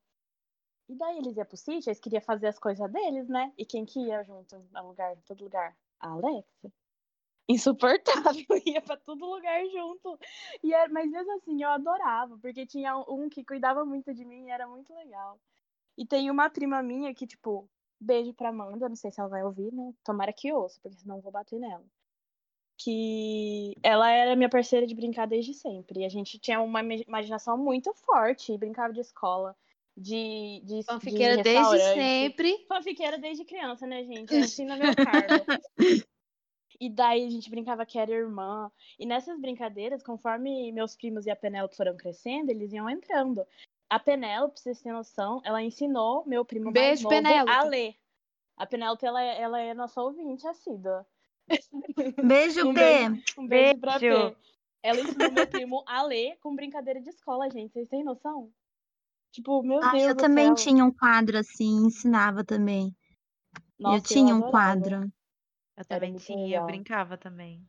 E 0.89 0.95
daí 0.97 1.19
eles 1.19 1.37
iam 1.37 1.45
pro 1.47 1.57
sítio, 1.57 1.91
eles 1.91 2.01
queriam 2.01 2.23
fazer 2.23 2.47
as 2.49 2.59
coisas 2.59 2.91
deles, 2.91 3.29
né? 3.29 3.53
E 3.59 3.65
quem 3.67 3.85
que 3.85 4.01
ia 4.01 4.23
junto 4.25 4.57
a 4.75 4.81
lugar, 4.81 5.17
todo 5.27 5.45
lugar? 5.45 5.77
A 6.01 6.11
Alexa. 6.11 6.73
Insuportável, 7.49 8.45
ia 8.67 8.81
pra 8.83 8.97
todo 8.97 9.25
lugar 9.27 9.65
junto. 9.69 10.19
E 10.63 10.73
era, 10.75 10.93
mas 10.93 11.11
mesmo 11.11 11.33
assim, 11.37 11.63
eu 11.63 11.69
adorava, 11.71 12.39
porque 12.39 12.67
tinha 12.67 12.97
um 13.09 13.29
que 13.29 13.45
cuidava 13.45 13.85
muito 13.85 14.13
de 14.15 14.25
mim 14.25 14.47
e 14.47 14.51
era 14.51 14.67
muito 14.67 14.95
legal. 14.95 15.41
E 15.97 16.07
tem 16.07 16.31
uma 16.31 16.51
prima 16.51 16.83
minha 16.83 17.15
que, 17.15 17.27
tipo, 17.27 17.69
beijo 18.01 18.35
pra 18.35 18.51
Amanda, 18.51 18.89
não 18.89 18.97
sei 18.97 19.11
se 19.11 19.21
ela 19.21 19.29
vai 19.29 19.45
ouvir, 19.45 19.73
né? 19.73 19.95
Tomara 20.05 20.33
que 20.33 20.53
ouça, 20.53 20.81
porque 20.83 20.99
senão 20.99 21.17
eu 21.17 21.23
vou 21.23 21.33
bater 21.33 21.59
nela. 21.59 21.85
Que 22.77 23.77
ela 23.83 24.11
era 24.11 24.37
minha 24.37 24.49
parceira 24.49 24.87
de 24.87 24.95
brincar 24.95 25.27
desde 25.27 25.53
sempre. 25.55 26.01
E 26.01 26.05
a 26.05 26.09
gente 26.09 26.39
tinha 26.39 26.61
uma 26.61 26.81
ima- 26.83 26.95
imaginação 27.07 27.59
muito 27.59 27.93
forte, 27.95 28.53
e 28.53 28.59
brincava 28.59 28.93
de 28.93 29.01
escola, 29.01 29.57
de, 29.99 30.63
de, 30.65 30.83
Fanfiqueira 30.85 31.37
de 31.39 31.43
desde 31.43 31.79
sempre. 31.95 32.65
Fanfiqueira 32.69 33.19
desde 33.19 33.45
criança, 33.45 33.87
né, 33.87 34.05
gente? 34.05 34.35
Assim 34.55 34.65
meu 34.67 34.95
cargo. 34.95 35.45
E 36.81 36.89
daí 36.89 37.27
a 37.27 37.31
gente 37.31 37.51
brincava 37.51 37.85
que 37.85 37.99
era 37.99 38.13
irmã. 38.13 38.71
E 38.99 39.05
nessas 39.05 39.39
brincadeiras, 39.41 40.03
conforme 40.03 40.71
meus 40.73 40.95
primos 40.97 41.27
e 41.27 41.31
a 41.31 41.37
Penélope 41.37 41.77
foram 41.77 41.97
crescendo, 41.97 42.51
eles 42.51 42.73
iam 42.73 42.89
entrando. 42.89 43.45
A 43.91 43.99
Penélope, 43.99 44.55
pra 44.55 44.63
vocês 44.63 44.81
terem 44.81 44.97
noção, 44.97 45.41
ela 45.45 45.63
ensinou 45.63 46.25
meu 46.27 46.45
primo 46.45 46.67
mais 46.67 46.75
Beijo, 46.75 47.03
novo 47.05 47.15
a 47.15 47.19
Penélope. 47.23 47.69
ler. 47.69 47.95
A 48.57 48.67
Penélope, 48.67 49.05
ela, 49.07 49.23
é- 49.23 49.41
ela 49.41 49.61
é 49.61 49.75
nossa 49.75 50.01
ouvinte 50.01 50.47
assídua. 50.47 51.07
Beijo, 52.23 52.69
Um 52.69 52.75
P. 52.75 52.81
beijo, 52.81 53.23
um 53.39 53.47
beijo 53.47 53.79
pra 53.81 53.99
Beijo. 53.99 54.31
P. 54.31 54.37
Ela 54.83 55.01
ensinou 55.01 55.33
meu 55.33 55.47
primo 55.49 55.83
a 55.87 56.03
ler 56.03 56.37
com 56.41 56.55
brincadeira 56.55 57.01
de 57.01 57.09
escola, 57.09 57.51
gente. 57.51 57.73
Vocês 57.73 57.89
têm 57.89 58.05
noção? 58.05 58.53
Tipo, 59.33 59.63
meu 59.63 59.81
Ah, 59.81 59.93
Deus 59.93 60.05
eu 60.05 60.15
do 60.15 60.21
também 60.21 60.47
céu. 60.47 60.55
tinha 60.55 60.85
um 60.85 60.93
quadro 60.93 61.39
assim, 61.39 61.87
ensinava 61.87 62.45
também. 62.45 62.95
Nossa, 63.79 63.97
eu 63.97 64.03
tinha 64.03 64.35
um 64.35 64.39
adorava. 64.39 64.51
quadro. 64.51 65.13
Eu 65.77 65.85
também 65.85 66.17
tinha, 66.17 66.59
eu 66.59 66.67
brincava 66.67 67.17
também. 67.17 67.65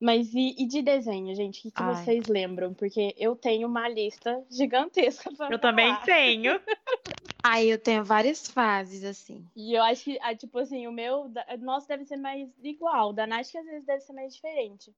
Mas 0.00 0.34
e, 0.34 0.54
e 0.58 0.66
de 0.66 0.82
desenho, 0.82 1.34
gente? 1.34 1.60
O 1.60 1.62
que, 1.62 1.70
que 1.70 1.82
vocês 1.82 2.26
lembram? 2.26 2.74
Porque 2.74 3.14
eu 3.16 3.34
tenho 3.34 3.66
uma 3.66 3.88
lista 3.88 4.44
gigantesca 4.50 5.32
pra 5.34 5.50
Eu 5.50 5.58
também 5.58 5.86
falar. 5.86 6.04
tenho. 6.04 6.60
Aí 7.42 7.70
eu 7.70 7.78
tenho 7.78 8.04
várias 8.04 8.46
fases, 8.48 9.04
assim. 9.04 9.46
E 9.54 9.74
eu 9.74 9.82
acho 9.82 10.04
que, 10.04 10.18
ah, 10.20 10.34
tipo 10.34 10.58
assim, 10.58 10.86
o 10.86 10.92
meu, 10.92 11.30
nosso 11.60 11.86
deve 11.86 12.04
ser 12.04 12.16
mais 12.16 12.50
igual. 12.62 13.10
O 13.10 13.12
da 13.12 13.26
Nath 13.26 13.50
que 13.50 13.58
às 13.58 13.64
vezes 13.64 13.86
deve 13.86 14.00
ser 14.00 14.12
mais 14.12 14.34
diferente. 14.34 14.94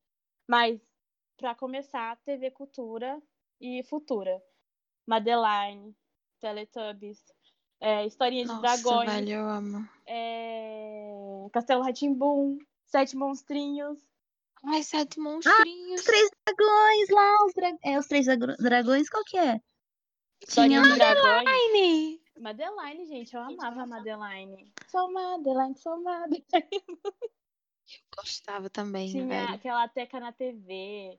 Mas, 0.48 0.80
pra 1.36 1.54
começar, 1.54 2.16
TV 2.24 2.50
Cultura 2.50 3.20
e 3.60 3.82
Futura. 3.84 4.40
Madeline, 5.06 5.94
Teletubbies, 6.40 7.22
é, 7.80 8.06
Historinha 8.06 8.42
de 8.44 8.48
Nossa, 8.48 8.60
Dragões, 8.82 9.10
velho, 9.10 9.30
eu 9.32 9.48
amo. 9.48 9.88
é, 10.06 11.46
Castelo 11.52 11.82
Ratimbum, 11.82 12.58
Sete 12.86 13.16
Monstrinhos. 13.16 13.98
Ai, 14.64 14.82
sete 14.82 15.20
monstrinhos. 15.20 16.00
Os 16.00 16.06
três 16.06 16.28
dragões 16.44 17.08
lá, 17.10 17.44
os, 17.44 17.52
dra... 17.54 17.72
é, 17.84 17.98
os 17.98 18.06
três 18.06 18.26
dra- 18.26 18.56
dragões, 18.58 19.08
qual 19.08 19.22
que 19.24 19.38
é? 19.38 19.60
Tinha 20.48 20.82
de. 20.82 20.88
Madeline. 20.88 22.20
Madeline, 22.38 23.06
gente, 23.06 23.34
eu 23.34 23.42
amava 23.42 23.82
a. 23.82 23.86
Madeline. 23.86 24.72
Sou 24.88 25.12
Madeline, 25.12 25.76
sou 25.76 26.02
Madeline. 26.02 26.42
Gostava 28.16 28.68
também, 28.68 29.10
Tinha 29.10 29.26
velho. 29.26 29.54
aquela 29.54 29.86
teca 29.88 30.18
na 30.18 30.32
TV, 30.32 31.16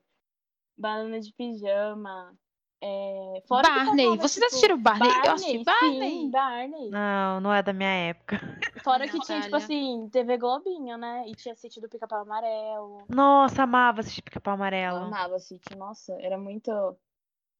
banana 0.77 1.19
de 1.21 1.31
pijama. 1.33 2.37
É... 2.79 3.41
Fora 3.47 3.67
que 3.67 3.73
Barney. 3.73 4.05
passava, 4.05 4.21
Vocês 4.21 4.33
tipo, 4.33 4.45
assistiram 4.45 4.77
Barney? 4.81 5.09
Eu 5.25 5.31
assisti 5.31 5.63
Barney. 5.63 6.11
Sim, 6.11 6.29
Barney. 6.29 6.89
Não, 6.89 7.41
não 7.41 7.53
é 7.53 7.63
da 7.63 7.73
minha 7.73 7.89
época. 7.89 8.39
Fora 8.83 9.07
que 9.07 9.19
tinha, 9.19 9.41
tipo 9.41 9.55
assim, 9.55 10.07
TV 10.11 10.37
Globinho, 10.37 10.97
né? 10.97 11.25
E 11.27 11.33
tinha 11.35 11.55
sítio 11.55 11.81
do 11.81 11.89
Pica-Pau 11.89 12.21
Amarelo. 12.21 13.03
Nossa, 13.09 13.63
amava 13.63 14.01
assistir 14.01 14.21
Pica-Pau 14.21 14.51
Eu 14.53 14.55
Amarelo. 14.55 14.97
amava 14.97 15.39
sítio, 15.39 15.75
nossa, 15.77 16.13
era 16.21 16.37
muito, 16.37 16.71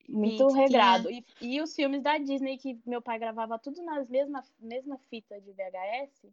muito 0.08 0.48
tinha- 0.50 0.62
regrado. 0.62 1.10
E, 1.10 1.26
e 1.42 1.62
os 1.62 1.76
filmes 1.76 2.04
da 2.04 2.18
Disney, 2.20 2.58
que 2.58 2.80
meu 2.86 3.02
pai 3.02 3.18
gravava 3.18 3.58
tudo 3.58 3.84
nas 3.84 4.08
mesma, 4.10 4.44
mesma 4.60 4.98
fita 5.10 5.42
de 5.42 5.52
VHS. 5.52 6.30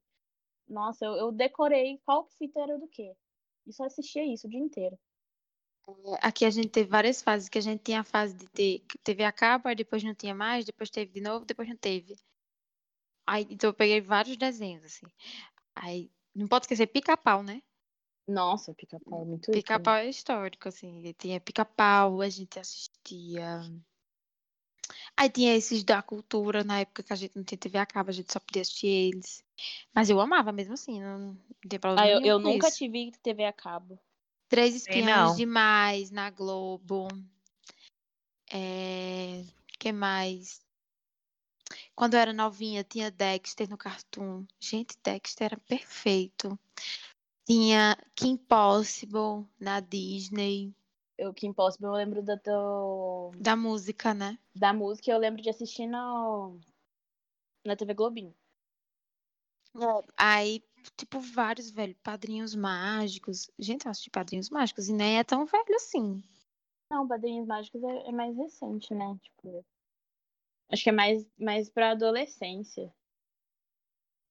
Nossa, 0.68 1.04
eu, 1.06 1.12
eu 1.14 1.32
decorei 1.32 2.00
qual 2.04 2.24
fita 2.38 2.60
era 2.60 2.78
do 2.78 2.86
quê. 2.86 3.14
E 3.66 3.72
só 3.72 3.84
assistia 3.84 4.24
isso 4.24 4.46
o 4.46 4.50
dia 4.50 4.60
inteiro. 4.60 4.98
Aqui 6.22 6.44
a 6.44 6.50
gente 6.50 6.68
teve 6.68 6.88
várias 6.88 7.20
fases, 7.22 7.48
que 7.48 7.58
a 7.58 7.60
gente 7.60 7.82
tinha 7.82 8.00
a 8.00 8.04
fase 8.04 8.34
de 8.34 8.46
ter 8.48 8.82
TV 9.02 9.24
a 9.24 9.32
cabo, 9.32 9.68
aí 9.68 9.74
depois 9.74 10.02
não 10.02 10.14
tinha 10.14 10.34
mais, 10.34 10.64
depois 10.64 10.90
teve 10.90 11.12
de 11.12 11.20
novo, 11.20 11.44
depois 11.44 11.68
não 11.68 11.76
teve. 11.76 12.16
Aí, 13.26 13.46
então 13.50 13.70
eu 13.70 13.74
peguei 13.74 14.00
vários 14.00 14.36
desenhos, 14.36 14.84
assim. 14.84 15.06
Aí, 15.74 16.10
não 16.34 16.46
pode 16.46 16.64
esquecer 16.64 16.86
pica-pau, 16.86 17.42
né? 17.42 17.62
Nossa, 18.26 18.72
pica-pau 18.74 19.22
é 19.22 19.24
muito 19.24 19.44
ícone. 19.44 19.62
Pica-pau 19.62 19.94
é 19.96 20.08
histórico, 20.08 20.68
assim. 20.68 21.14
Tinha 21.18 21.40
pica-pau, 21.40 22.20
a 22.20 22.28
gente 22.28 22.58
assistia. 22.58 23.60
Aí 25.16 25.30
tinha 25.30 25.54
esses 25.54 25.84
da 25.84 26.02
cultura, 26.02 26.64
na 26.64 26.80
época 26.80 27.02
que 27.02 27.12
a 27.12 27.16
gente 27.16 27.36
não 27.36 27.44
tinha 27.44 27.58
TV 27.58 27.78
a 27.78 27.86
cabo, 27.86 28.10
a 28.10 28.12
gente 28.12 28.32
só 28.32 28.40
podia 28.40 28.62
assistir 28.62 28.86
eles. 28.86 29.44
Mas 29.94 30.10
eu 30.10 30.20
amava 30.20 30.52
mesmo 30.52 30.74
assim, 30.74 31.00
não, 31.00 31.18
não 31.18 31.38
tinha 31.68 31.80
problema 31.80 32.06
Ah, 32.06 32.10
eu, 32.10 32.20
eu 32.20 32.38
nunca 32.38 32.68
isso. 32.68 32.78
tive 32.78 33.12
TV 33.22 33.44
a 33.44 33.52
cabo. 33.52 33.98
Três 34.54 34.76
Espiãs. 34.76 35.37
Demais 35.37 36.12
na 36.12 36.30
Globo. 36.30 37.08
É... 38.49 39.42
que 39.80 39.90
mais? 39.90 40.64
Quando 41.92 42.14
eu 42.14 42.20
era 42.20 42.32
novinha, 42.32 42.84
tinha 42.84 43.11
Dexter 43.11 43.68
no 43.68 43.76
Cartoon. 43.76 44.46
Gente, 44.61 44.96
Dexter 45.02 45.46
era 45.46 45.56
perfeito. 45.56 46.56
Tinha 47.44 47.99
Kim 48.14 48.37
Possible 48.37 49.44
na 49.58 49.80
Disney. 49.80 50.73
Eu, 51.18 51.34
Kim 51.34 51.52
Possible, 51.52 51.88
eu 51.88 51.92
lembro 51.94 52.23
da, 52.23 52.37
do, 52.37 53.32
Da 53.37 53.56
música, 53.56 54.14
né? 54.14 54.38
da 54.54 54.73
música, 54.73 55.11
eu 55.11 55.18
lembro 55.18 55.42
de 55.42 55.50
assistir 55.50 55.88
no, 55.88 56.61
na 57.66 57.75
TV 57.75 57.92
Globinho. 57.92 58.32
Aí, 60.16 60.62
tipo, 60.96 61.20
vários, 61.20 61.70
velho, 61.70 61.94
Padrinhos 62.02 62.54
Mágicos. 62.54 63.50
Gente, 63.58 63.84
eu 63.84 63.90
assisti 63.90 64.10
Padrinhos 64.10 64.50
Mágicos 64.50 64.88
e 64.88 64.92
nem 64.92 65.18
é 65.18 65.24
tão 65.24 65.46
velho 65.46 65.74
assim. 65.74 66.22
Não, 66.90 67.08
Padrinhos 67.08 67.46
Mágicos 67.46 67.82
é, 67.82 68.08
é 68.08 68.12
mais 68.12 68.36
recente, 68.36 68.94
né? 68.94 69.18
Tipo, 69.22 69.64
acho 70.70 70.82
que 70.82 70.90
é 70.90 70.92
mais, 70.92 71.26
mais 71.38 71.70
pra 71.70 71.92
adolescência. 71.92 72.92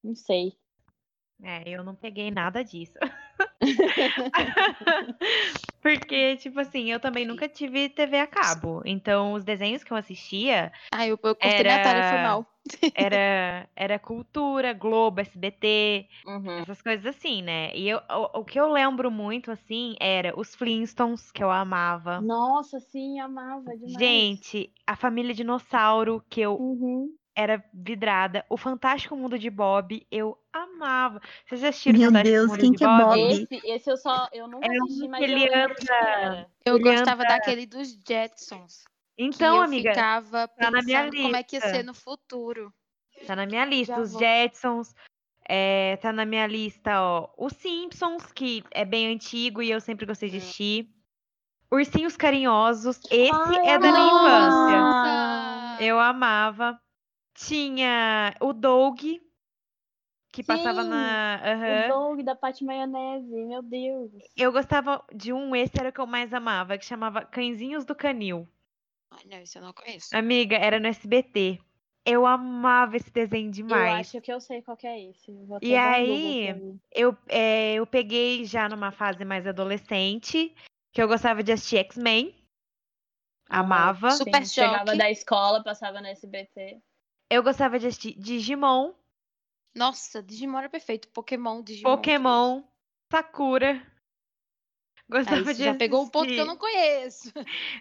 Não 0.04 0.16
sei. 0.16 0.58
É, 1.42 1.70
eu 1.70 1.84
não 1.84 1.96
peguei 1.96 2.32
nada 2.32 2.64
disso. 2.64 2.98
Porque, 5.84 6.38
tipo 6.38 6.60
assim, 6.60 6.92
eu 6.92 7.00
também 7.00 7.26
nunca 7.26 7.48
tive 7.50 7.90
TV 7.90 8.20
a 8.20 8.28
cabo. 8.28 8.82
Então, 8.86 9.34
os 9.34 9.44
desenhos 9.44 9.84
que 9.84 9.92
eu 9.94 9.98
assistia 9.98 10.72
Ah, 10.94 11.06
eu, 11.08 11.20
eu 11.24 11.36
cortei 11.36 11.66
minha 11.66 11.80
tarefa, 11.80 12.10
foi 12.10 12.18
Era- 12.18 12.30
mal. 12.30 12.48
era, 12.96 13.70
era 13.76 14.00
cultura, 14.00 14.74
Globo, 14.74 15.20
SBT, 15.22 16.08
Uhum. 16.26 16.60
essas 16.60 16.82
coisas 16.82 17.06
assim, 17.06 17.42
né? 17.42 17.76
E 17.76 17.90
eu, 17.90 18.00
o, 18.10 18.40
o 18.42 18.46
que 18.46 18.60
eu 18.60 18.68
lembro 18.72 19.12
muito, 19.12 19.52
assim, 19.52 19.96
era 20.00 20.40
os 20.40 20.56
Flintstones, 20.56 21.32
que 21.32 21.44
eu 21.44 21.52
amava. 21.52 22.22
Nossa, 22.22 22.80
sim, 22.80 23.20
amava 23.20 23.76
demais. 23.78 24.00
Gente, 24.00 24.74
a 24.88 24.96
família 24.96 25.34
Dinossauro, 25.34 26.24
que 26.30 26.42
eu 26.42 26.56
Uhum. 26.58 27.10
Era 27.36 27.64
vidrada. 27.74 28.46
O 28.50 28.58
Fantástico 28.58 29.16
Mundo 29.16 29.38
de 29.40 29.50
Bob, 29.50 30.06
eu 30.12 30.38
amava. 30.52 31.22
Vocês 31.46 31.62
já 31.62 31.70
assistiram 31.70 32.00
Meu 32.00 32.10
Fantástico 32.10 32.36
Deus, 32.36 32.48
Mundo 32.52 32.60
quem 32.60 32.72
de 32.72 32.78
que 32.78 32.84
é 32.84 32.88
Bob? 32.88 33.04
Bob? 33.04 33.32
Esse, 33.32 33.62
esse 33.68 33.90
eu 33.92 33.98
só. 33.98 34.28
Eu 34.32 34.48
nunca 34.48 34.68
É 34.68 34.72
um 34.72 34.84
assisti, 34.86 35.08
mas 35.08 35.22
eu 35.22 35.28
ele 35.30 35.46
anda- 35.56 35.76
era. 35.92 36.48
Eu 36.66 36.76
Ele 36.76 36.84
gostava 36.84 37.24
anda- 37.24 37.30
daquele 37.38 37.66
dos 37.66 37.92
Jetsons. 38.08 38.84
Que 39.16 39.24
Então, 39.26 39.58
eu 39.58 39.62
amiga, 39.64 39.92
ficava 39.92 40.48
tá 40.48 40.72
na 40.72 40.82
minha 40.82 41.04
pensando 41.04 41.22
como 41.24 41.36
é 41.36 41.44
que 41.44 41.56
ia 41.56 41.60
lista. 41.60 41.76
ser 41.76 41.84
no 41.84 41.94
futuro. 41.94 42.74
tá 43.28 43.36
na 43.36 43.46
minha 43.46 43.64
lista. 43.66 43.96
Já 43.96 44.02
Os 44.02 44.12
vou. 44.12 44.20
Jetsons, 44.22 44.96
é, 45.48 45.98
tá 45.98 46.12
na 46.12 46.26
minha 46.26 46.48
lista, 46.48 47.00
ó. 47.02 47.30
Os 47.38 47.54
Simpsons, 47.54 48.32
que 48.32 48.64
é 48.72 48.84
bem 48.84 49.14
antigo 49.14 49.62
e 49.62 49.70
eu 49.72 49.80
sempre 49.80 50.06
gostei 50.06 50.30
de 50.30 50.38
assistir. 50.38 50.90
Ursinhos 51.72 52.16
Carinhosos, 52.18 53.00
esse 53.10 53.32
Ai, 53.34 53.68
é 53.70 53.80
da 53.80 53.92
minha 53.92 54.06
infância. 54.08 54.80
Nossa! 54.82 55.84
Eu 55.84 56.00
amava. 56.00 56.80
Tinha 57.34 58.36
o 58.40 58.54
Doug, 58.54 59.00
que 60.32 60.44
passava 60.44 60.84
Sim, 60.84 60.90
na. 60.90 61.42
O 61.44 61.48
aham. 61.48 61.88
Doug 61.88 62.22
da 62.26 62.36
Pati 62.36 62.64
Maionese, 62.64 63.46
meu 63.46 63.62
Deus. 63.62 64.12
Eu 64.36 64.52
gostava 64.52 65.04
de 65.14 65.32
um, 65.32 65.56
esse 65.56 65.80
era 65.80 65.90
o 65.90 65.94
que 65.94 66.00
eu 66.02 66.08
mais 66.08 66.34
amava, 66.34 66.78
que 66.78 66.86
chamava 66.86 67.24
Cãezinhos 67.24 67.86
do 67.86 67.96
Canil. 67.96 68.48
Ai, 69.12 69.24
não, 69.30 69.42
isso 69.42 69.58
eu 69.60 69.62
não 69.62 69.74
conheço. 69.74 70.16
Amiga, 70.16 70.56
era 70.56 70.80
no 70.80 70.88
SBT. 70.88 71.60
Eu 72.06 72.26
amava 72.26 72.98
esse 72.98 73.12
desenho 73.12 73.48
Eu 73.48 73.54
demais. 73.54 74.08
acho 74.08 74.20
que 74.20 74.34
eu 74.34 74.42
sei 74.42 74.62
qual 74.62 74.76
que 74.76 74.88
é 74.88 75.10
esse. 75.10 75.32
E 75.62 75.76
aí. 75.76 76.78
Eu, 76.92 77.16
é, 77.30 77.76
eu 77.76 77.88
peguei 77.88 78.44
já 78.44 78.68
numa 78.68 78.92
fase 78.92 79.24
mais 79.24 79.48
adolescente, 79.48 80.54
que 80.92 81.02
eu 81.02 81.08
gostava 81.08 81.42
de 81.42 81.52
assistir 81.52 81.78
X-Men. 81.78 82.36
Amava. 83.50 84.12
Sim, 84.12 84.18
Super 84.18 84.46
Chegava 84.46 84.86
Choque. 84.88 84.98
da 84.98 85.12
escola, 85.12 85.64
passava 85.64 86.02
no 86.02 86.08
SBT. 86.08 86.82
Eu 87.34 87.42
gostava 87.42 87.80
de 87.80 87.88
assistir 87.88 88.14
Digimon, 88.20 88.94
Nossa, 89.76 90.22
Digimon 90.22 90.60
era 90.60 90.70
perfeito. 90.70 91.08
Pokémon, 91.10 91.64
Digimon. 91.64 91.96
Pokémon, 91.96 92.64
Sakura. 93.12 93.82
Aí 95.26 95.42
Gostava 95.42 95.44
você 95.44 95.64
de 95.64 95.64
já 95.64 95.74
pegou 95.74 96.04
um 96.04 96.10
ponto 96.10 96.34
que 96.34 96.40
eu 96.40 96.46
assistir. 96.46 96.48
não 96.48 96.58
conheço. 96.58 97.32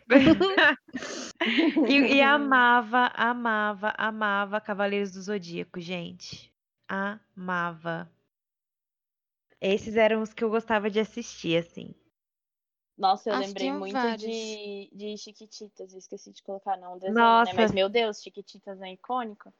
e, 1.86 1.92
e 2.16 2.22
amava, 2.22 3.12
amava, 3.14 3.94
amava 3.98 4.60
Cavaleiros 4.60 5.12
do 5.12 5.22
Zodíaco, 5.22 5.80
gente. 5.80 6.52
Amava. 6.88 8.10
Esses 9.60 9.96
eram 9.96 10.22
os 10.22 10.32
que 10.34 10.42
eu 10.44 10.50
gostava 10.50 10.90
de 10.90 10.98
assistir, 11.00 11.56
assim. 11.58 11.94
Nossa, 13.02 13.30
eu 13.30 13.34
Acho 13.34 13.48
que 13.52 13.64
lembrei 13.64 13.72
muito 13.72 13.94
vários. 13.94 14.20
de, 14.20 14.88
de 14.92 15.16
Chiquititas. 15.18 15.92
Eu 15.92 15.98
esqueci 15.98 16.30
de 16.30 16.40
colocar, 16.40 16.76
não, 16.76 16.96
desenho, 16.96 17.14
Nossa. 17.14 17.52
né? 17.52 17.62
Mas, 17.62 17.72
meu 17.72 17.88
Deus, 17.88 18.22
Chiquititas 18.22 18.80
é 18.80 18.92
icônico. 18.92 19.52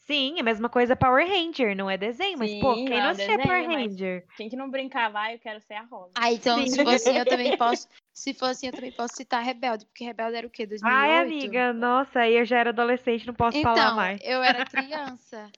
Sim, 0.00 0.38
a 0.38 0.42
mesma 0.42 0.68
coisa 0.68 0.94
Power 0.94 1.26
Ranger, 1.26 1.74
não 1.74 1.88
é 1.88 1.96
desenho, 1.96 2.36
mas 2.38 2.50
pô, 2.60 2.74
Sim, 2.74 2.84
quem 2.84 2.96
não 2.96 3.00
não 3.00 3.08
é 3.08 3.12
assistia 3.12 3.38
desenho, 3.38 3.48
Power 3.48 3.70
Ranger? 3.70 4.26
Quem 4.36 4.50
que 4.50 4.56
não 4.56 4.70
brincava? 4.70 5.18
Ah, 5.18 5.32
eu 5.32 5.38
quero 5.38 5.60
ser 5.60 5.74
a 5.74 5.82
Rosa. 5.82 6.12
Ah, 6.14 6.30
então, 6.30 6.58
Sim. 6.58 6.66
se 6.66 6.84
for 6.84 6.94
assim, 6.94 7.16
eu 7.16 7.24
também 7.26 7.52
posso. 7.56 7.88
Se 8.12 8.34
for 8.34 8.46
assim, 8.46 8.66
eu 8.66 8.72
também 8.74 8.92
posso 8.92 9.16
citar 9.16 9.42
Rebelde, 9.42 9.86
porque 9.86 10.04
Rebelde 10.04 10.36
era 10.36 10.46
o 10.46 10.50
quê? 10.50 10.66
2008? 10.66 11.02
Ai, 11.02 11.20
amiga, 11.22 11.72
nossa, 11.72 12.20
aí 12.20 12.34
eu 12.36 12.44
já 12.44 12.58
era 12.58 12.68
adolescente, 12.68 13.26
não 13.26 13.34
posso 13.34 13.56
Então, 13.56 13.74
falar 13.74 13.94
mais. 13.96 14.20
eu 14.22 14.42
era 14.42 14.62
criança. 14.68 15.50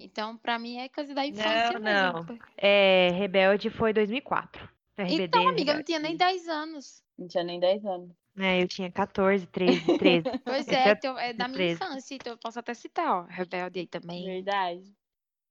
Então, 0.00 0.36
pra 0.36 0.58
mim 0.58 0.78
é 0.78 0.88
coisa 0.88 1.14
da 1.14 1.24
infância 1.24 1.78
Não, 1.78 2.24
mesmo. 2.24 2.38
É, 2.56 3.10
Rebelde 3.10 3.70
foi 3.70 3.92
2004. 3.92 4.73
RBD, 4.96 5.24
Então, 5.24 5.48
amiga, 5.48 5.72
eu 5.72 5.76
não 5.76 5.82
tinha 5.82 5.98
nem 5.98 6.16
10 6.16 6.48
anos. 6.48 7.02
Não 7.18 7.26
tinha 7.28 7.44
nem 7.44 7.58
10 7.60 7.84
anos. 7.84 8.10
É, 8.36 8.62
eu 8.62 8.68
tinha 8.68 8.90
14, 8.90 9.46
13, 9.46 9.98
13. 9.98 10.24
Pois 10.44 10.68
é, 10.68 10.88
é 10.88 10.92
então, 10.92 11.18
é 11.18 11.32
da 11.32 11.46
minha 11.48 11.58
13. 11.60 11.74
infância, 11.74 12.14
então 12.14 12.32
eu 12.32 12.38
posso 12.38 12.58
até 12.58 12.74
citar, 12.74 13.06
ó. 13.08 13.22
Rebelde 13.22 13.80
aí 13.80 13.86
também. 13.86 14.24
Verdade. 14.24 14.92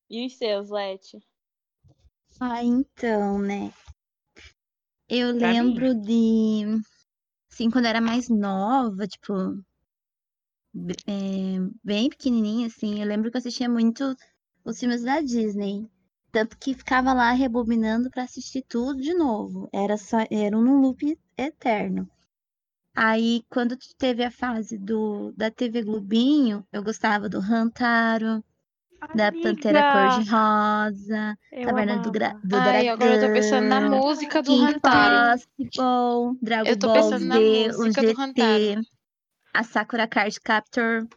E 0.09 0.25
os 0.25 0.37
seus, 0.37 0.69
Leti? 0.69 1.19
Ah, 2.39 2.63
então, 2.63 3.39
né? 3.39 3.71
Eu 5.09 5.31
Pra 5.37 5.47
mim? 5.47 5.73
lembro 5.73 5.93
de. 6.01 6.81
Assim, 7.51 7.69
quando 7.69 7.85
eu 7.85 7.89
era 7.89 8.01
mais 8.01 8.29
nova, 8.29 9.07
tipo. 9.07 9.33
é, 11.07 11.59
bem 11.83 12.09
pequenininha, 12.09 12.67
assim. 12.67 12.99
Eu 12.99 13.07
lembro 13.07 13.29
que 13.31 13.37
eu 13.37 13.39
assistia 13.39 13.69
muito 13.69 14.15
os 14.65 14.79
filmes 14.79 15.03
da 15.03 15.21
Disney. 15.21 15.87
Tanto 16.33 16.57
que 16.57 16.73
ficava 16.73 17.13
lá 17.13 17.31
rebobinando 17.31 18.09
pra 18.09 18.23
assistir 18.23 18.63
tudo 18.67 18.99
de 18.99 19.13
novo. 19.13 19.69
Era 19.71 19.97
só, 19.97 20.17
era 20.31 20.57
um 20.57 20.81
loop 20.81 21.15
eterno. 21.37 22.09
Aí, 22.95 23.43
quando 23.51 23.77
teve 23.99 24.23
a 24.23 24.31
fase 24.31 24.75
do, 24.75 25.31
da 25.37 25.51
TV 25.51 25.83
Globinho, 25.83 26.65
eu 26.73 26.83
gostava 26.83 27.29
do 27.29 27.39
Rantaro, 27.39 28.43
da 29.13 29.31
Pantera 29.31 29.83
Cor-de-Rosa. 29.91 31.37
Taverna 31.63 31.99
do. 31.99 32.11
Gra 32.11 32.35
do 32.43 32.55
Ai, 32.55 32.87
agora 32.87 33.13
eu 33.13 33.19
tô 33.19 33.33
pensando 33.33 33.67
na 33.67 33.79
Dragão, 33.79 33.99
música 33.99 34.41
do 34.41 34.55
Rantaro. 34.55 35.39
Possible, 35.39 36.39
Dragon 36.41 36.69
Eu 36.71 36.79
tô 36.79 36.87
Ball 36.87 36.95
pensando 36.95 37.25
na 37.25 37.35
Z, 37.35 37.45
o 37.45 37.83
música 37.83 38.03
do 38.03 38.13
Rantaro. 38.13 38.63
GT, 38.63 38.81
a 39.53 39.63
Sakura 39.63 40.07
Card 40.07 40.41
Captor. 40.41 41.07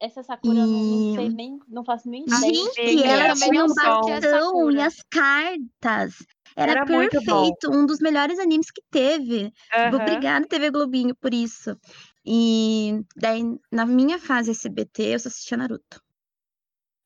Essa 0.00 0.22
Sakura 0.22 0.60
eu 0.60 0.66
não, 0.66 0.98
E- 1.10 1.14
sei 1.14 1.28
nem, 1.30 1.58
não 1.68 1.84
faço 1.84 2.08
nem 2.10 2.24
Ah, 2.30 2.38
ideia. 2.38 2.74
Gente, 2.74 3.04
ela 3.04 3.34
tinha 3.34 3.64
um 3.64 3.70
o 3.70 3.74
bastão 3.74 4.08
e 4.08 4.20
Sakura. 4.20 4.86
as 4.86 4.96
cartas. 5.10 6.26
Era, 6.56 6.72
Era 6.72 6.86
perfeito, 6.86 7.70
um 7.72 7.84
dos 7.86 7.98
melhores 8.00 8.38
animes 8.38 8.70
que 8.70 8.82
teve. 8.90 9.52
Aham. 9.74 9.96
Obrigada, 9.96 10.46
TV 10.46 10.70
Globinho, 10.70 11.14
por 11.16 11.34
isso. 11.34 11.76
E 12.24 13.00
daí, 13.16 13.42
na 13.72 13.84
minha 13.84 14.18
fase 14.18 14.50
SBT, 14.52 15.14
eu 15.14 15.18
só 15.18 15.28
assistia 15.28 15.56
Naruto. 15.56 16.00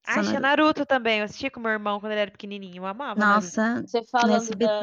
Ah, 0.07 0.17
Naruto. 0.17 0.41
Naruto 0.41 0.87
também. 0.87 1.19
Eu 1.21 1.25
assistia 1.25 1.51
com 1.51 1.61
meu 1.61 1.71
irmão 1.71 1.99
quando 2.01 2.13
ele 2.13 2.21
era 2.23 2.31
pequenininho. 2.31 2.83
Eu 2.83 2.87
amava 2.87 3.19
Naruto. 3.21 3.47
Nossa, 3.47 3.83
Você 3.87 4.03
falando 4.11 4.55
da, 4.57 4.81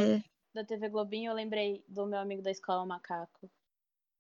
da 0.54 0.64
TV 0.64 0.90
Globinho, 0.90 1.32
eu 1.32 1.36
lembrei 1.36 1.84
do 1.88 2.06
meu 2.06 2.20
amigo 2.20 2.42
da 2.42 2.52
escola 2.52 2.86
Macaco. 2.86 3.50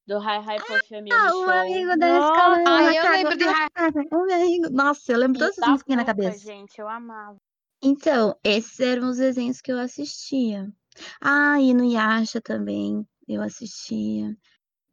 Do 0.07 0.19
Hi 0.19 0.37
Hi 0.37 0.57
Puff 0.59 0.87
Family 0.87 1.11
Ah, 1.11 1.31
Show. 1.31 1.39
o 1.39 1.49
amigo 1.49 1.97
da 1.97 2.19
escola. 2.19 2.63
ai, 2.67 2.97
eu 2.99 3.01
Nossa, 4.71 5.11
eu 5.11 5.17
lembro 5.19 5.37
E 5.37 5.39
todas 5.39 5.55
da 5.57 5.65
as 5.65 5.71
musiquinhas 5.71 5.99
na 5.99 6.05
cabeça. 6.05 6.39
gente, 6.39 6.79
eu 6.79 6.87
amava. 6.87 7.37
Então, 7.81 8.35
esses 8.43 8.79
eram 8.79 9.09
os 9.09 9.17
desenhos 9.17 9.61
que 9.61 9.71
eu 9.71 9.79
assistia. 9.79 10.71
Ah, 11.21 11.59
e 11.59 11.73
no 11.73 11.83
Yasha 11.83 12.41
também 12.41 13.05
eu 13.27 13.41
assistia. 13.41 14.35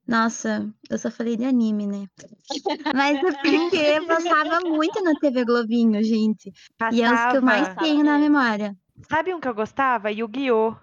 Nossa, 0.07 0.69
eu 0.91 0.99
só 0.99 1.11
falei 1.11 1.37
de 1.37 1.45
anime, 1.45 1.87
né? 1.87 2.07
Mas 2.95 3.17
é 3.17 3.21
porque 3.23 4.01
passava 4.07 4.61
muito 4.61 5.03
na 5.03 5.15
TV 5.15 5.45
Globinho, 5.45 6.03
gente. 6.03 6.53
E 6.93 7.03
é 7.03 7.13
os 7.13 7.25
que 7.31 7.37
eu 7.37 7.43
mais 7.43 7.69
Passava. 7.69 7.81
tenho 7.81 8.05
na 8.05 8.19
memória. 8.19 8.77
Sabe 9.09 9.33
um 9.35 9.41
que 9.41 9.49
eu 9.49 9.55
gostava? 9.55 10.11
Yu-Gi-Oh! 10.11 10.77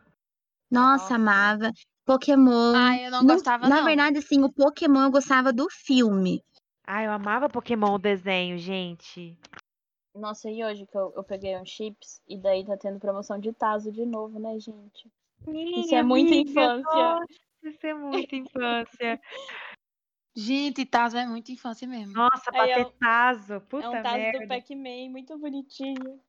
Nossa, 0.72 1.04
Nossa. 1.04 1.16
amava. 1.16 1.72
Pokémon. 2.06 2.74
Ai, 2.76 3.06
eu 3.06 3.12
não 3.12 3.24
gostava, 3.26 3.70
na 3.70 3.78
não. 3.78 3.86
verdade, 3.86 4.18
assim, 4.18 4.42
o 4.44 4.52
Pokémon 4.52 5.04
eu 5.04 5.12
gostava 5.12 5.54
do 5.54 5.68
filme. 5.70 6.42
Ah, 6.92 7.04
eu 7.04 7.12
amava 7.12 7.48
Pokémon 7.48 7.94
o 7.94 8.00
desenho, 8.00 8.58
gente. 8.58 9.38
Nossa, 10.16 10.50
e 10.50 10.64
hoje 10.64 10.88
que 10.88 10.98
eu, 10.98 11.14
eu 11.16 11.24
peguei 11.24 11.56
um 11.56 11.64
chips 11.64 12.20
e 12.28 12.36
daí 12.36 12.66
tá 12.66 12.76
tendo 12.76 13.00
promoção 13.00 13.40
de 13.40 13.54
Tazo 13.54 13.92
de 13.92 14.04
novo, 14.08 14.40
né, 14.40 14.60
gente? 14.60 15.08
Isso 15.78 15.94
é 15.94 16.02
muita 16.02 16.34
infância. 16.34 16.84
Nossa, 16.84 17.26
isso 17.64 17.86
é 17.86 17.94
muita 17.94 18.36
infância. 18.36 19.22
Gente, 20.36 20.84
Tazo 20.84 21.16
é 21.16 21.28
muito 21.28 21.52
infância 21.52 21.88
mesmo. 21.88 22.14
Nossa, 22.14 22.50
Aí 22.56 22.72
é 22.72 22.80
um- 22.80 22.86
patetazo. 22.86 23.62
Puta 23.62 23.86
é 23.86 23.90
um 23.90 24.02
Tazo 24.02 24.18
merda. 24.18 24.40
do 24.40 24.48
Pac-Man, 24.48 25.10
muito 25.12 25.38
bonitinho. 25.38 26.20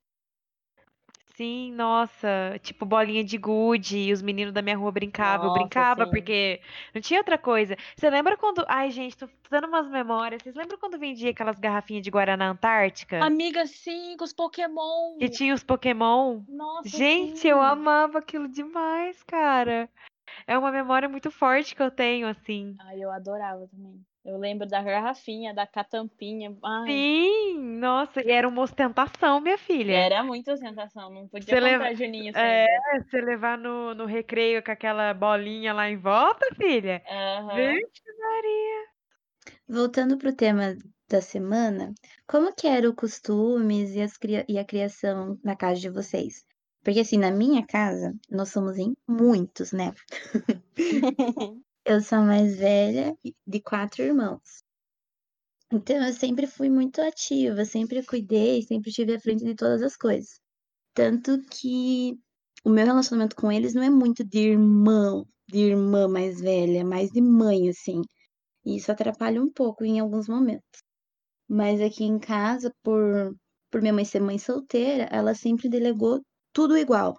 Sim, 1.41 1.73
nossa. 1.73 2.29
Tipo, 2.61 2.85
bolinha 2.85 3.25
de 3.25 3.39
gude. 3.39 3.97
E 3.97 4.13
os 4.13 4.21
meninos 4.21 4.53
da 4.53 4.61
minha 4.61 4.77
rua 4.77 4.93
brincavam. 4.93 5.47
eu 5.47 5.49
Nossa, 5.49 5.61
brincava 5.61 6.05
sim. 6.05 6.11
porque 6.11 6.61
não 6.95 7.01
tinha 7.01 7.19
outra 7.19 7.39
coisa. 7.39 7.79
Você 7.97 8.11
lembra 8.11 8.37
quando. 8.37 8.63
Ai, 8.69 8.91
gente, 8.91 9.17
tô 9.17 9.27
dando 9.51 9.67
umas 9.67 9.89
memórias. 9.89 10.43
Vocês 10.43 10.55
lembram 10.55 10.77
quando 10.79 10.99
vendia 10.99 11.31
aquelas 11.31 11.59
garrafinhas 11.59 12.03
de 12.03 12.11
Guaraná 12.11 12.51
Antártica? 12.51 13.25
Amiga, 13.25 13.65
sim, 13.65 14.19
com 14.19 14.25
os 14.25 14.35
Pokémon. 14.35 15.17
Que 15.19 15.31
tinha 15.31 15.55
os 15.55 15.65
Pokémon? 15.65 16.43
Nossa, 16.47 16.91
Gente, 16.91 17.39
sim. 17.39 17.49
eu 17.49 17.63
amava 17.63 18.19
aquilo 18.19 18.47
demais, 18.47 19.23
cara. 19.23 19.89
É 20.47 20.59
uma 20.59 20.71
memória 20.71 21.09
muito 21.09 21.31
forte 21.31 21.75
que 21.75 21.83
eu 21.83 21.91
tenho, 21.91 22.29
assim. 22.29 22.77
Ai, 22.81 23.01
eu 23.01 23.11
adorava 23.11 23.67
também. 23.67 24.05
Eu 24.25 24.37
lembro 24.37 24.67
da 24.69 24.83
garrafinha, 24.83 25.55
da 25.55 25.67
catampinha. 25.67 26.55
Ai, 26.63 26.87
Sim, 26.87 27.59
nossa, 27.79 28.21
e 28.23 28.31
era 28.31 28.47
uma 28.47 28.63
ostentação, 28.63 29.41
minha 29.41 29.57
filha. 29.57 29.93
era 29.95 30.23
muita 30.23 30.53
ostentação. 30.53 31.11
Não 31.11 31.27
podia 31.27 31.47
Você 31.55 31.61
comprar 31.61 31.79
leva- 31.89 31.95
Juninho 31.95 32.37
É, 32.37 32.67
sempre. 32.67 33.11
você 33.11 33.21
levar 33.23 33.57
no, 33.57 33.95
no 33.95 34.05
recreio 34.05 34.63
com 34.63 34.71
aquela 34.71 35.15
bolinha 35.15 35.73
lá 35.73 35.89
em 35.89 35.97
volta, 35.97 36.47
filha. 36.55 37.03
Aham. 37.09 37.57
Vixe, 37.73 38.03
Maria. 38.19 38.87
Voltando 39.69 40.19
pro 40.19 40.35
tema 40.37 40.77
da 41.09 41.23
semana, 41.23 41.95
como 42.27 42.55
que 42.55 42.67
era 42.67 42.89
o 42.89 42.95
costumes 42.95 43.95
e, 43.95 44.03
as 44.03 44.13
e 44.49 44.59
a 44.59 44.65
criação 44.65 45.39
na 45.43 45.57
casa 45.57 45.81
de 45.81 45.89
vocês? 45.89 46.45
Porque 46.85 47.01
assim, 47.01 47.19
na 47.19 47.31
minha 47.31 47.67
casa, 47.67 48.15
nós 48.31 48.51
somos 48.51 48.79
em 48.79 48.95
muitos, 49.09 49.73
né? 49.73 49.93
Eu 51.91 52.01
sou 52.01 52.19
a 52.19 52.23
mais 52.23 52.57
velha 52.57 53.19
de 53.45 53.61
quatro 53.61 54.05
irmãos. 54.05 54.63
Então 55.73 55.97
eu 56.07 56.13
sempre 56.13 56.47
fui 56.47 56.71
muito 56.71 57.01
ativa, 57.03 57.65
sempre 57.65 58.07
cuidei, 58.07 58.63
sempre 58.63 58.91
estive 58.91 59.17
à 59.17 59.19
frente 59.19 59.45
de 59.45 59.57
todas 59.57 59.83
as 59.83 59.97
coisas. 59.97 60.39
Tanto 60.95 61.43
que 61.51 62.17
o 62.65 62.71
meu 62.71 62.87
relacionamento 62.87 63.35
com 63.35 63.51
eles 63.51 63.75
não 63.75 63.83
é 63.83 63.91
muito 63.91 64.23
de 64.25 64.39
irmão, 64.39 65.27
de 65.49 65.59
irmã 65.59 66.07
mais 66.07 66.41
velha, 66.41 66.79
é 66.79 66.85
mais 66.85 67.11
de 67.11 67.21
mãe, 67.21 67.69
assim. 67.69 68.03
E 68.65 68.77
isso 68.77 68.93
atrapalha 68.93 69.43
um 69.43 69.51
pouco 69.51 69.85
em 69.85 69.99
alguns 69.99 70.29
momentos. 70.29 70.85
Mas 71.49 71.81
aqui 71.81 72.05
em 72.05 72.21
casa, 72.21 72.73
por, 72.85 73.37
por 73.69 73.81
minha 73.83 73.93
mãe 73.93 74.05
ser 74.05 74.21
mãe 74.21 74.39
solteira, 74.39 75.09
ela 75.11 75.35
sempre 75.35 75.69
delegou 75.69 76.21
tudo 76.53 76.79
igual. 76.79 77.19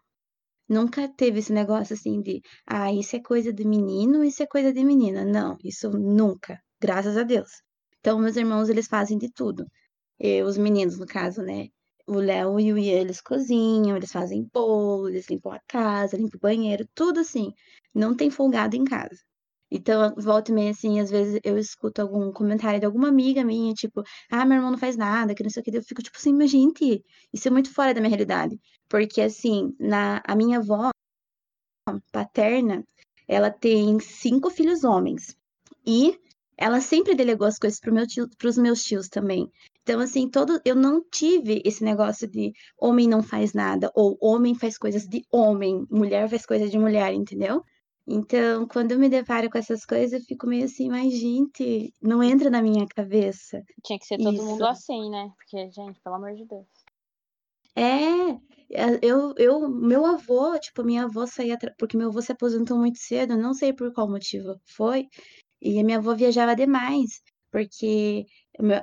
Nunca 0.71 1.05
teve 1.09 1.39
esse 1.39 1.51
negócio 1.51 1.93
assim 1.95 2.21
de, 2.21 2.41
ah, 2.65 2.93
isso 2.93 3.13
é 3.17 3.19
coisa 3.21 3.51
de 3.51 3.65
menino, 3.67 4.23
isso 4.23 4.41
é 4.41 4.47
coisa 4.47 4.71
de 4.71 4.81
menina. 4.85 5.25
Não, 5.25 5.57
isso 5.65 5.89
nunca, 5.89 6.61
graças 6.79 7.17
a 7.17 7.23
Deus. 7.23 7.49
Então, 7.99 8.17
meus 8.17 8.37
irmãos, 8.37 8.69
eles 8.69 8.87
fazem 8.87 9.17
de 9.17 9.29
tudo. 9.33 9.65
E 10.17 10.41
os 10.43 10.57
meninos, 10.57 10.97
no 10.97 11.05
caso, 11.05 11.41
né? 11.41 11.67
O 12.07 12.15
Léo 12.15 12.57
e 12.57 12.71
o 12.71 12.77
Ian, 12.77 13.01
eles 13.01 13.21
cozinham, 13.21 13.97
eles 13.97 14.13
fazem 14.13 14.47
bolo, 14.53 15.09
eles 15.09 15.29
limpam 15.29 15.51
a 15.51 15.59
casa, 15.67 16.15
limpam 16.15 16.37
o 16.37 16.41
banheiro, 16.41 16.87
tudo 16.95 17.19
assim. 17.19 17.51
Não 17.93 18.15
tem 18.15 18.29
folgado 18.31 18.75
em 18.77 18.85
casa. 18.85 19.17
Então, 19.71 20.13
volta 20.17 20.51
e 20.51 20.53
meia, 20.53 20.71
assim, 20.71 20.99
às 20.99 21.09
vezes 21.09 21.39
eu 21.43 21.57
escuto 21.57 22.01
algum 22.01 22.31
comentário 22.31 22.79
de 22.79 22.85
alguma 22.85 23.07
amiga 23.07 23.43
minha, 23.43 23.73
tipo, 23.73 24.03
ah, 24.29 24.45
meu 24.45 24.57
irmão 24.57 24.71
não 24.71 24.77
faz 24.77 24.97
nada, 24.97 25.33
que 25.33 25.43
não 25.43 25.49
sei 25.49 25.61
o 25.61 25.63
que. 25.63 25.77
Eu 25.77 25.83
fico 25.83 26.03
tipo 26.03 26.17
assim, 26.17 26.33
mas 26.33 26.51
gente, 26.51 27.03
isso 27.33 27.47
é 27.47 27.51
muito 27.51 27.73
fora 27.73 27.93
da 27.93 28.01
minha 28.01 28.09
realidade. 28.09 28.59
Porque, 28.89 29.21
assim, 29.21 29.73
na, 29.79 30.21
a 30.27 30.35
minha 30.35 30.59
avó 30.59 30.91
paterna, 32.11 32.83
ela 33.27 33.49
tem 33.49 33.99
cinco 33.99 34.49
filhos 34.49 34.83
homens. 34.83 35.35
E 35.85 36.19
ela 36.57 36.81
sempre 36.81 37.15
delegou 37.15 37.47
as 37.47 37.57
coisas 37.57 37.79
para 37.79 37.91
meu 37.91 38.05
os 38.45 38.57
meus 38.57 38.83
tios 38.83 39.07
também. 39.07 39.49
Então, 39.81 39.99
assim, 39.99 40.29
todo, 40.29 40.59
eu 40.63 40.75
não 40.75 41.01
tive 41.09 41.61
esse 41.65 41.83
negócio 41.83 42.27
de 42.27 42.51
homem 42.77 43.07
não 43.07 43.23
faz 43.23 43.53
nada, 43.53 43.91
ou 43.95 44.17
homem 44.21 44.53
faz 44.53 44.77
coisas 44.77 45.07
de 45.07 45.23
homem, 45.31 45.87
mulher 45.89 46.29
faz 46.29 46.45
coisas 46.45 46.69
de 46.69 46.77
mulher, 46.77 47.13
entendeu? 47.13 47.63
Então, 48.07 48.67
quando 48.67 48.91
eu 48.91 48.99
me 48.99 49.07
deparo 49.07 49.49
com 49.49 49.57
essas 49.57 49.85
coisas, 49.85 50.19
eu 50.19 50.25
fico 50.25 50.47
meio 50.47 50.65
assim, 50.65 50.89
mas, 50.89 51.13
gente, 51.13 51.93
não 52.01 52.21
entra 52.23 52.49
na 52.49 52.61
minha 52.61 52.85
cabeça. 52.87 53.63
Tinha 53.83 53.99
que 53.99 54.05
ser 54.05 54.17
todo 54.17 54.33
Isso. 54.33 54.45
mundo 54.45 54.65
assim, 54.65 55.09
né? 55.09 55.31
Porque, 55.37 55.69
gente, 55.71 55.99
pelo 56.01 56.15
amor 56.15 56.33
de 56.33 56.45
Deus. 56.45 56.65
É, 57.75 58.31
é, 58.73 58.99
eu, 59.01 59.33
eu, 59.37 59.69
meu 59.69 60.05
avô, 60.05 60.57
tipo, 60.59 60.83
minha 60.83 61.03
avó 61.03 61.25
saía, 61.25 61.57
porque 61.77 61.95
meu 61.95 62.09
avô 62.09 62.21
se 62.21 62.31
aposentou 62.31 62.77
muito 62.77 62.99
cedo, 62.99 63.37
não 63.37 63.53
sei 63.53 63.71
por 63.71 63.93
qual 63.93 64.09
motivo 64.09 64.59
foi, 64.65 65.07
e 65.61 65.79
a 65.79 65.83
minha 65.83 65.97
avó 65.97 66.13
viajava 66.13 66.55
demais, 66.55 67.21
porque 67.51 68.25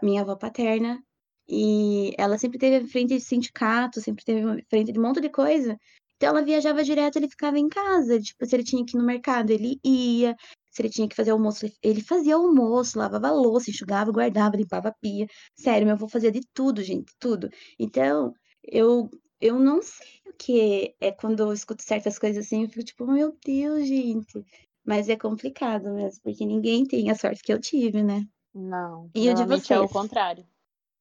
minha 0.02 0.22
avó 0.22 0.37
paterna, 0.37 1.02
e 1.48 2.14
ela 2.18 2.38
sempre 2.38 2.59
teve 2.59 2.87
frente 2.87 3.14
de 3.14 3.20
sindicato, 3.20 4.00
sempre 4.00 4.24
teve 4.24 4.62
frente 4.68 4.92
de 4.92 4.98
um 4.98 5.02
monte 5.02 5.20
de 5.20 5.31
coisa, 5.31 5.78
então 6.18 6.31
ela 6.31 6.42
viajava 6.44 6.83
direto, 6.85 7.16
ele 7.16 7.28
ficava 7.28 7.59
em 7.59 7.68
casa, 7.68 8.20
tipo, 8.20 8.44
se 8.44 8.54
ele 8.57 8.64
tinha 8.64 8.85
que 8.85 8.96
ir 8.96 9.00
no 9.00 9.07
mercado, 9.07 9.50
ele 9.50 9.78
ia, 9.85 10.37
se 10.70 10.83
ele 10.83 10.90
tinha 10.90 11.09
que 11.09 11.14
fazer 11.16 11.31
almoço, 11.31 11.64
ele- 11.83 12.02
fazia 12.02 12.35
almoço, 12.35 12.98
lavava 12.98 13.31
louça, 13.31 13.70
enxugava, 13.70 14.11
guardava, 14.12 14.57
limpava 14.57 14.88
a 14.88 14.94
pia, 15.00 15.26
sério, 15.54 15.87
meu 15.87 15.94
avô 15.94 16.09
fazia 16.09 16.31
de 16.33 16.40
tudo, 16.52 16.83
gente, 16.83 17.12
tudo. 17.20 17.48
Então, 17.78 18.33
eu, 18.64 19.09
eu 19.40 19.59
não 19.61 19.81
sei 19.81 20.07
o 20.26 20.33
que 20.37 20.94
é 21.00 21.12
quando 21.12 21.40
eu 21.40 21.52
escuto 21.52 21.83
certas 21.85 22.18
coisas 22.18 22.44
assim, 22.46 22.64
eu 22.64 22.68
fico 22.68 22.85
tipo, 22.85 23.07
meu 23.07 23.37
Deus, 23.44 23.87
gente. 23.87 24.44
Mas 24.85 25.09
é 25.09 25.16
complicado 25.16 25.92
mesmo, 25.94 26.20
porque 26.22 26.44
ninguém 26.46 26.85
tem 26.85 27.11
a 27.11 27.14
sorte 27.14 27.42
que 27.42 27.52
eu 27.52 27.61
tive, 27.61 28.02
né? 28.02 28.26
Não. 28.54 29.11
E 29.14 29.20
o 29.31 29.35
de 29.35 29.44
normalmente 29.44 29.72
é 29.72 29.78
o 29.78 29.83
vocês? 29.83 29.92
contrário. 29.92 30.46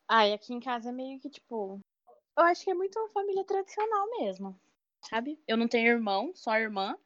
Ah, 0.08 0.28
e 0.28 0.34
aqui 0.34 0.54
em 0.54 0.60
casa 0.60 0.90
é 0.90 0.92
meio 0.94 1.20
que, 1.20 1.30
tipo. 1.30 1.80
Eu 2.38 2.44
acho 2.46 2.64
que 2.64 2.72
é 2.72 2.74
muito 2.74 3.00
uma 3.00 3.10
família 3.10 3.44
tradicional 3.46 4.08
mesmo. 4.20 4.56
Sabe? 5.10 5.40
Eu 5.48 5.58
não 5.58 5.68
tenho 5.68 5.88
irmão, 5.88 6.32
só 6.36 6.56
irmã. 6.58 6.98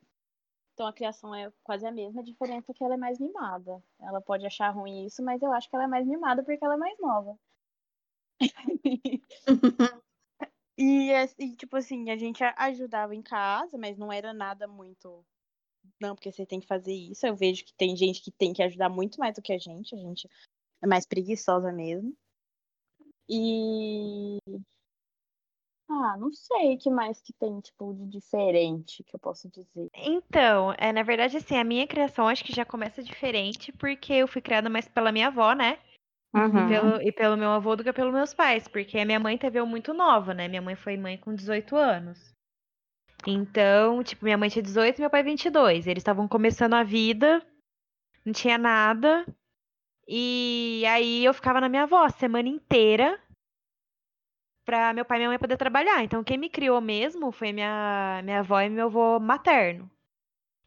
Então 0.74 0.88
a 0.88 0.94
criação 0.94 1.36
é 1.36 1.52
quase 1.64 1.86
a 1.86 1.92
mesma. 1.92 2.22
A 2.22 2.24
diferença 2.24 2.72
é 2.72 2.74
que 2.74 2.84
ela 2.84 2.96
é 2.96 2.98
mais 2.98 3.20
mimada. 3.20 3.84
Ela 4.00 4.22
pode 4.22 4.46
achar 4.46 4.70
ruim 4.72 5.06
isso, 5.06 5.24
mas 5.24 5.42
eu 5.42 5.52
acho 5.54 5.70
que 5.70 5.76
ela 5.76 5.86
é 5.86 5.88
mais 5.88 6.08
mimada 6.08 6.44
porque 6.44 6.64
ela 6.64 6.74
é 6.74 6.78
mais 6.78 6.98
nova. 7.00 7.38
E, 10.78 11.14
assim, 11.14 11.54
tipo 11.56 11.76
assim, 11.78 12.10
a 12.10 12.18
gente 12.18 12.44
ajudava 12.58 13.14
em 13.14 13.22
casa, 13.22 13.78
mas 13.78 14.00
não 14.00 14.12
era 14.12 14.34
nada 14.34 14.68
muito. 14.68 15.24
Não, 16.02 16.16
porque 16.16 16.32
você 16.32 16.44
tem 16.44 16.60
que 16.60 16.66
fazer 16.66 16.94
isso. 16.94 17.28
Eu 17.28 17.36
vejo 17.36 17.64
que 17.64 17.74
tem 17.76 17.96
gente 17.96 18.22
que 18.22 18.32
tem 18.32 18.52
que 18.52 18.64
ajudar 18.64 18.90
muito 18.90 19.20
mais 19.20 19.36
do 19.36 19.44
que 19.44 19.54
a 19.54 19.60
gente. 19.60 19.94
A 19.94 19.98
gente 20.00 20.28
é 20.82 20.88
mais 20.88 21.06
preguiçosa 21.06 21.72
mesmo. 21.72 22.16
E. 23.30 24.40
Ah, 25.94 26.16
não 26.18 26.32
sei 26.32 26.76
o 26.76 26.78
que 26.78 26.90
mais 26.90 27.22
que 27.22 27.34
tem, 27.34 27.60
tipo, 27.60 27.94
de 27.94 28.08
diferente 28.08 29.04
que 29.04 29.14
eu 29.14 29.20
posso 29.20 29.50
dizer. 29.50 29.90
Então, 29.94 30.74
é, 30.78 30.94
na 30.94 31.04
verdade, 31.04 31.36
assim, 31.36 31.58
a 31.58 31.66
minha 31.66 31.86
criação 31.86 32.30
acho 32.30 32.46
que 32.46 32.56
já 32.56 32.64
começa 32.64 33.04
diferente, 33.04 33.74
porque 33.74 34.14
eu 34.14 34.28
fui 34.28 34.42
criada 34.42 34.70
mais 34.70 34.88
pela 34.88 35.12
minha 35.12 35.28
avó, 35.28 35.52
né? 35.52 35.80
E 36.66 36.70
pelo, 36.70 37.02
e 37.02 37.12
pelo 37.12 37.36
meu 37.36 37.50
avô 37.50 37.76
do 37.76 37.84
que 37.84 37.92
pelos 37.92 38.14
meus 38.14 38.34
pais, 38.34 38.70
porque 38.70 38.98
a 38.98 39.06
minha 39.06 39.20
mãe 39.20 39.38
teve 39.38 39.60
eu 39.60 39.66
muito 39.66 39.94
nova, 39.94 40.34
né? 40.34 40.48
Minha 40.48 40.62
mãe 40.62 40.78
foi 40.78 40.96
mãe 40.96 41.18
com 41.18 41.36
18 41.36 41.76
anos. 41.76 42.34
Então, 43.28 44.02
tipo, 44.02 44.24
minha 44.24 44.38
mãe 44.38 44.48
tinha 44.48 44.64
18 44.64 44.98
e 44.98 45.02
meu 45.02 45.10
pai 45.10 45.24
22. 45.24 45.88
Eles 45.88 46.00
estavam 46.00 46.26
começando 46.26 46.74
a 46.74 46.84
vida, 46.84 47.46
não 48.26 48.32
tinha 48.32 48.58
nada. 48.58 49.26
E 50.08 50.86
aí 50.88 51.26
eu 51.26 51.34
ficava 51.34 51.60
na 51.60 51.68
minha 51.68 51.84
avó 51.84 52.06
a 52.06 52.10
semana 52.10 52.48
inteira 52.48 53.20
pra 54.66 54.94
meu 54.94 55.06
pai 55.06 55.18
e 55.18 55.20
minha 55.20 55.30
mãe 55.30 55.40
poder 55.40 55.58
trabalhar. 55.58 56.04
Então, 56.04 56.24
quem 56.24 56.38
me 56.38 56.50
criou 56.50 56.80
mesmo 56.82 57.32
foi 57.32 57.52
minha, 57.52 58.22
minha 58.24 58.40
avó 58.40 58.60
e 58.62 58.70
meu 58.70 58.88
avô 58.88 59.20
materno. 59.20 59.90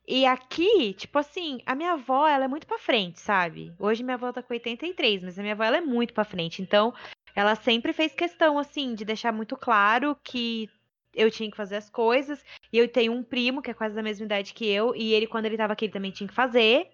E 0.07 0.27
aqui, 0.27 0.93
tipo 0.95 1.19
assim, 1.19 1.61
a 1.65 1.75
minha 1.75 1.93
avó, 1.93 2.27
ela 2.29 2.45
é 2.45 2.49
muito 2.49 2.67
pra 2.67 2.79
frente, 2.79 3.21
sabe? 3.21 3.73
Hoje 3.79 4.03
minha 4.03 4.17
avó 4.17 4.31
tá 4.33 4.43
com 4.43 4.53
83, 4.53 5.23
mas 5.23 5.39
a 5.39 5.43
minha 5.43 5.55
avó, 5.55 5.65
ela 5.65 5.79
é 5.79 5.81
muito 5.81 6.13
pra 6.13 6.25
frente. 6.25 6.61
Então, 6.61 6.93
ela 7.35 7.55
sempre 7.55 7.93
fez 7.93 8.13
questão, 8.13 8.59
assim, 8.59 8.95
de 8.95 9.05
deixar 9.05 9.33
muito 9.33 9.57
claro 9.57 10.17
que 10.23 10.69
eu 11.15 11.31
tinha 11.31 11.51
que 11.51 11.57
fazer 11.57 11.77
as 11.77 11.89
coisas. 11.89 12.45
E 12.71 12.79
eu 12.79 12.87
tenho 12.87 13.13
um 13.13 13.23
primo 13.23 13.63
que 13.63 13.71
é 13.71 13.75
quase 13.75 13.95
da 13.95 14.03
mesma 14.03 14.27
idade 14.27 14.53
que 14.53 14.67
eu, 14.69 14.95
e 14.95 15.15
ele, 15.15 15.27
quando 15.27 15.47
ele 15.47 15.57
tava 15.57 15.73
aqui, 15.73 15.87
ele 15.87 15.93
também 15.93 16.11
tinha 16.11 16.29
que 16.29 16.35
fazer. 16.35 16.91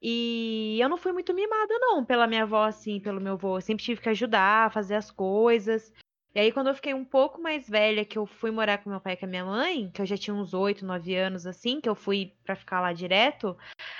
E 0.00 0.78
eu 0.80 0.88
não 0.88 0.96
fui 0.96 1.12
muito 1.12 1.34
mimada, 1.34 1.78
não, 1.78 2.04
pela 2.04 2.26
minha 2.26 2.44
avó, 2.44 2.64
assim, 2.64 3.00
pelo 3.00 3.20
meu 3.20 3.32
avô. 3.32 3.56
Eu 3.56 3.60
sempre 3.60 3.84
tive 3.84 4.00
que 4.00 4.08
ajudar, 4.08 4.72
fazer 4.72 4.94
as 4.94 5.10
coisas. 5.10 5.92
E 6.34 6.38
aí, 6.38 6.52
quando 6.52 6.68
eu 6.68 6.74
fiquei 6.74 6.94
um 6.94 7.04
pouco 7.04 7.40
mais 7.40 7.68
velha, 7.68 8.04
que 8.04 8.16
eu 8.16 8.24
fui 8.24 8.50
morar 8.50 8.78
com 8.78 8.90
meu 8.90 9.00
pai 9.00 9.14
e 9.14 9.16
com 9.16 9.26
a 9.26 9.28
minha 9.28 9.44
mãe, 9.44 9.90
que 9.90 10.00
eu 10.00 10.06
já 10.06 10.16
tinha 10.16 10.34
uns 10.34 10.54
8, 10.54 10.86
9 10.86 11.14
anos, 11.16 11.44
assim, 11.46 11.80
que 11.80 11.88
eu 11.88 11.94
fui 11.94 12.32
pra 12.44 12.54
ficar 12.54 12.80
lá 12.80 12.92
direto, 12.92 13.56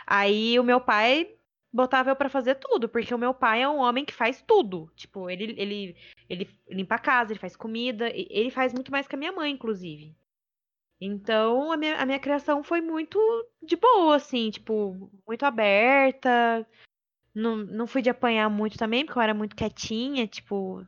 aí 0.07 0.59
o 0.59 0.63
meu 0.65 0.81
pai 0.81 1.35
botava 1.73 2.11
eu 2.11 2.17
pra 2.17 2.29
fazer 2.29 2.57
tudo, 2.57 2.89
porque 2.89 3.15
o 3.15 3.19
meu 3.19 3.35
pai 3.35 3.63
é 3.63 3.69
um 3.69 3.79
homem 3.79 4.05
que 4.05 4.15
faz 4.15 4.43
tudo. 4.43 4.91
Tipo, 4.95 5.29
ele, 5.29 5.55
ele, 5.59 5.97
ele 6.29 6.49
limpa 6.69 6.97
a 6.97 6.99
casa, 6.99 7.33
ele 7.33 7.41
faz 7.41 7.57
comida, 7.57 8.09
ele 8.15 8.51
faz 8.51 8.73
muito 8.73 8.93
mais 8.93 9.09
que 9.09 9.15
a 9.15 9.19
minha 9.19 9.33
mãe, 9.33 9.53
inclusive. 9.53 10.15
Então, 11.01 11.73
a 11.73 11.77
minha, 11.77 11.97
a 11.97 12.05
minha 12.07 12.19
criação 12.19 12.63
foi 12.63 12.81
muito 12.81 13.19
de 13.63 13.75
boa, 13.77 14.17
assim, 14.17 14.51
tipo, 14.51 15.11
muito 15.27 15.45
aberta. 15.45 16.67
Não, 17.35 17.57
não 17.57 17.87
fui 17.87 18.03
de 18.03 18.11
apanhar 18.11 18.51
muito 18.51 18.77
também, 18.77 19.05
porque 19.05 19.19
eu 19.19 19.23
era 19.23 19.35
muito 19.35 19.57
quietinha, 19.57 20.27
tipo. 20.27 20.87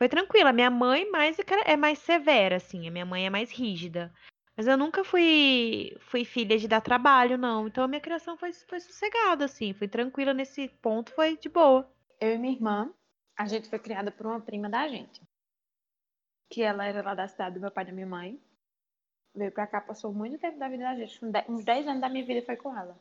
Foi 0.00 0.08
tranquila. 0.08 0.50
Minha 0.50 0.70
mãe 0.70 1.10
mais 1.10 1.38
é 1.38 1.72
é 1.72 1.76
mais 1.76 1.98
severa, 1.98 2.56
assim. 2.56 2.88
A 2.88 2.90
minha 2.90 3.04
mãe 3.04 3.26
é 3.26 3.30
mais 3.30 3.50
rígida. 3.50 4.10
Mas 4.56 4.66
eu 4.66 4.78
nunca 4.78 5.04
fui, 5.04 5.94
fui 6.00 6.24
filha 6.24 6.56
de 6.56 6.66
dar 6.66 6.80
trabalho, 6.80 7.36
não. 7.36 7.68
Então 7.68 7.84
a 7.84 7.88
minha 7.88 8.00
criação 8.00 8.34
foi, 8.34 8.50
foi 8.54 8.80
sossegada, 8.80 9.44
assim. 9.44 9.74
Fui 9.74 9.86
tranquila 9.86 10.32
nesse 10.32 10.68
ponto, 10.68 11.12
foi 11.12 11.36
de 11.36 11.50
boa. 11.50 11.86
Eu 12.18 12.34
e 12.34 12.38
minha 12.38 12.54
irmã, 12.54 12.90
a 13.36 13.44
gente 13.44 13.68
foi 13.68 13.78
criada 13.78 14.10
por 14.10 14.24
uma 14.24 14.40
prima 14.40 14.70
da 14.70 14.88
gente. 14.88 15.20
Que 16.50 16.62
ela 16.62 16.86
era 16.86 17.02
lá 17.02 17.14
da 17.14 17.28
cidade 17.28 17.56
do 17.56 17.60
meu 17.60 17.70
pai 17.70 17.84
e 17.84 17.86
da 17.88 17.92
minha 17.92 18.06
mãe. 18.06 18.42
Veio 19.34 19.52
pra 19.52 19.66
cá, 19.66 19.82
passou 19.82 20.14
muito 20.14 20.38
tempo 20.38 20.58
da 20.58 20.70
vida 20.70 20.84
da 20.84 20.96
gente. 20.96 21.20
Uns 21.46 21.62
10 21.62 21.86
anos 21.86 22.00
da 22.00 22.08
minha 22.08 22.24
vida 22.24 22.44
foi 22.46 22.56
com 22.56 22.74
ela. 22.74 22.98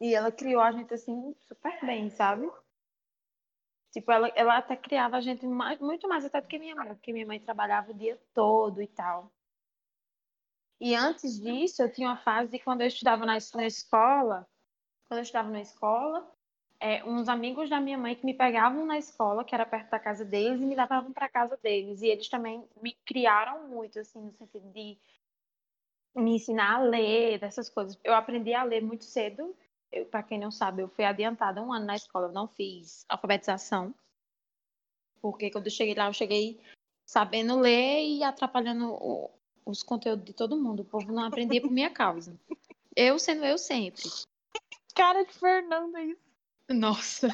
E 0.00 0.14
ela 0.14 0.30
criou 0.30 0.62
a 0.62 0.70
gente 0.70 0.94
assim 0.94 1.34
super 1.48 1.84
bem, 1.84 2.08
sabe? 2.10 2.48
Tipo, 3.96 4.12
ela, 4.12 4.28
ela 4.34 4.58
até 4.58 4.76
criava 4.76 5.16
a 5.16 5.22
gente 5.22 5.46
mais, 5.46 5.80
muito 5.80 6.06
mais 6.06 6.22
até 6.22 6.38
do 6.38 6.46
que 6.46 6.58
minha 6.58 6.74
mãe, 6.76 6.88
porque 6.88 7.14
minha 7.14 7.26
mãe 7.26 7.40
trabalhava 7.40 7.92
o 7.92 7.94
dia 7.94 8.20
todo 8.34 8.82
e 8.82 8.86
tal. 8.86 9.32
E 10.78 10.94
antes 10.94 11.40
disso, 11.40 11.82
eu 11.82 11.90
tinha 11.90 12.08
uma 12.08 12.18
fase 12.18 12.50
de 12.50 12.58
quando 12.58 12.82
eu 12.82 12.88
estudava 12.88 13.24
na, 13.24 13.38
na 13.54 13.66
escola, 13.66 14.46
quando 15.08 15.20
eu 15.20 15.22
estudava 15.22 15.48
na 15.48 15.62
escola, 15.62 16.30
é, 16.78 17.02
uns 17.04 17.26
amigos 17.26 17.70
da 17.70 17.80
minha 17.80 17.96
mãe 17.96 18.14
que 18.14 18.26
me 18.26 18.34
pegavam 18.34 18.84
na 18.84 18.98
escola, 18.98 19.42
que 19.42 19.54
era 19.54 19.64
perto 19.64 19.88
da 19.88 19.98
casa 19.98 20.26
deles, 20.26 20.60
e 20.60 20.66
me 20.66 20.76
levavam 20.76 21.10
para 21.10 21.26
casa 21.26 21.56
deles. 21.56 22.02
E 22.02 22.08
eles 22.08 22.28
também 22.28 22.68
me 22.82 22.92
criaram 23.06 23.66
muito, 23.66 23.98
assim, 23.98 24.20
no 24.20 24.32
sentido 24.34 24.70
de 24.72 24.98
me 26.14 26.34
ensinar 26.34 26.74
a 26.74 26.82
ler, 26.82 27.38
dessas 27.38 27.70
coisas. 27.70 27.98
Eu 28.04 28.12
aprendi 28.12 28.52
a 28.52 28.62
ler 28.62 28.82
muito 28.82 29.04
cedo. 29.04 29.56
Para 30.04 30.22
quem 30.22 30.38
não 30.38 30.50
sabe, 30.50 30.82
eu 30.82 30.88
fui 30.88 31.04
adiantada 31.04 31.62
um 31.62 31.72
ano 31.72 31.86
na 31.86 31.96
escola, 31.96 32.26
eu 32.28 32.32
não 32.32 32.46
fiz 32.46 33.04
alfabetização. 33.08 33.94
Porque 35.20 35.50
quando 35.50 35.66
eu 35.66 35.72
cheguei 35.72 35.94
lá, 35.94 36.06
eu 36.06 36.12
cheguei 36.12 36.60
sabendo 37.04 37.58
ler 37.58 38.04
e 38.04 38.22
atrapalhando 38.22 38.92
o, 38.92 39.30
os 39.64 39.82
conteúdos 39.82 40.24
de 40.24 40.32
todo 40.32 40.60
mundo. 40.60 40.80
O 40.80 40.84
povo 40.84 41.12
não 41.12 41.24
aprendia 41.24 41.60
por 41.60 41.70
minha 41.70 41.90
causa. 41.90 42.38
Eu 42.94 43.18
sendo 43.18 43.44
eu 43.44 43.58
sempre. 43.58 44.02
Cara 44.94 45.24
de 45.24 45.32
Fernanda, 45.32 46.00
isso. 46.02 46.20
Nossa. 46.68 47.28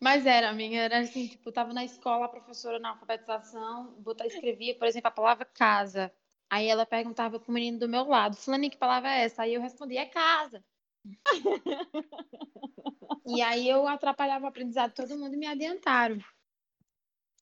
Mas 0.00 0.26
era, 0.26 0.50
amiga, 0.50 0.76
era 0.76 1.00
assim, 1.00 1.28
tipo, 1.28 1.50
tava 1.50 1.72
na 1.72 1.84
escola, 1.84 2.26
a 2.26 2.28
professora 2.28 2.78
na 2.78 2.90
alfabetização, 2.90 3.94
botar, 4.00 4.26
escrevia, 4.26 4.74
por 4.76 4.86
exemplo, 4.86 5.08
a 5.08 5.10
palavra 5.10 5.44
casa. 5.44 6.12
Aí 6.50 6.68
ela 6.68 6.84
perguntava 6.84 7.40
pro 7.40 7.52
menino 7.52 7.78
do 7.78 7.88
meu 7.88 8.04
lado, 8.04 8.36
Fulano, 8.36 8.68
que 8.68 8.76
palavra 8.76 9.10
é 9.10 9.24
essa? 9.24 9.42
Aí 9.42 9.54
eu 9.54 9.60
respondia, 9.60 10.02
é 10.02 10.06
casa. 10.06 10.62
e 13.26 13.42
aí 13.42 13.68
eu 13.68 13.86
atrapalhava 13.86 14.44
o 14.44 14.48
aprendizado 14.48 14.90
de 14.90 14.96
todo 14.96 15.18
mundo 15.18 15.34
e 15.34 15.38
me 15.38 15.46
adiantaram. 15.46 16.18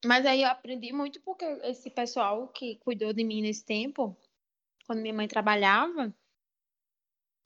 Mas 0.05 0.27
aí 0.27 0.43
eu 0.43 0.49
aprendi 0.49 0.93
muito 0.93 1.21
porque 1.23 1.45
esse 1.63 1.89
pessoal 1.91 2.49
que 2.49 2.77
cuidou 2.77 3.13
de 3.13 3.23
mim 3.23 3.41
nesse 3.41 3.65
tempo, 3.65 4.17
quando 4.87 5.01
minha 5.01 5.15
mãe 5.15 5.29
trabalhava, 5.29 6.13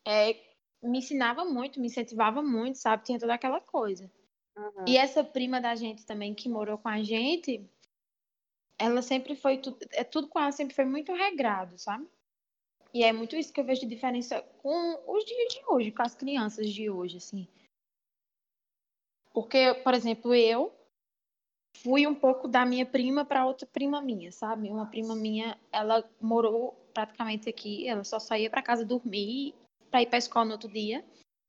é, 0.07 0.35
me 0.83 0.99
ensinava 0.99 1.45
muito, 1.45 1.81
me 1.81 1.89
incentivava 1.89 2.43
muito, 2.43 2.79
sabe? 2.79 3.05
Tinha 3.05 3.19
toda 3.19 3.35
aquela 3.35 3.61
coisa. 3.61 4.11
Uhum. 4.57 4.85
E 4.87 4.97
essa 4.97 5.23
prima 5.23 5.61
da 5.61 5.75
gente 5.75 6.07
também 6.07 6.35
que 6.35 6.49
morou 6.49 6.79
com 6.79 6.89
a 6.89 7.03
gente, 7.03 7.69
ela 8.79 9.03
sempre 9.03 9.37
foi 9.37 9.59
tudo, 9.59 9.79
é 9.93 10.05
tudo 10.05 10.29
com 10.29 10.41
ela 10.41 10.53
sempre 10.53 10.75
foi 10.75 10.87
muito 10.87 11.13
regrado, 11.13 11.79
sabe? 11.79 12.09
E 12.93 13.05
é 13.05 13.13
muito 13.13 13.37
isso 13.37 13.53
que 13.53 13.61
eu 13.61 13.65
vejo 13.65 13.83
de 13.83 13.87
diferença 13.87 14.43
com 14.63 15.13
os 15.13 15.25
dias 15.25 15.55
de 15.55 15.61
hoje, 15.67 15.93
com 15.93 16.03
as 16.03 16.15
crianças 16.15 16.71
de 16.73 16.91
hoje, 16.91 17.19
assim. 17.19 17.47
Porque, 19.33 19.75
por 19.85 19.93
exemplo, 19.93 20.35
eu 20.35 20.75
fui 21.83 22.07
um 22.07 22.15
pouco 22.15 22.49
da 22.49 22.65
minha 22.65 22.87
prima 22.87 23.25
para 23.25 23.47
outra 23.47 23.67
prima 23.67 24.01
minha, 24.01 24.33
sabe? 24.33 24.71
Uma 24.71 24.87
prima 24.87 25.15
minha, 25.15 25.59
ela 25.71 26.09
morou 26.21 26.73
praticamente 26.95 27.49
aqui, 27.49 27.87
ela 27.87 28.03
só 28.03 28.19
saía 28.19 28.49
para 28.49 28.63
casa 28.63 28.85
dormir, 28.85 29.55
para 29.91 30.03
ir 30.03 30.07
para 30.07 30.19
escola 30.19 30.47
no 30.47 30.53
outro 30.53 30.71
dia, 30.71 31.05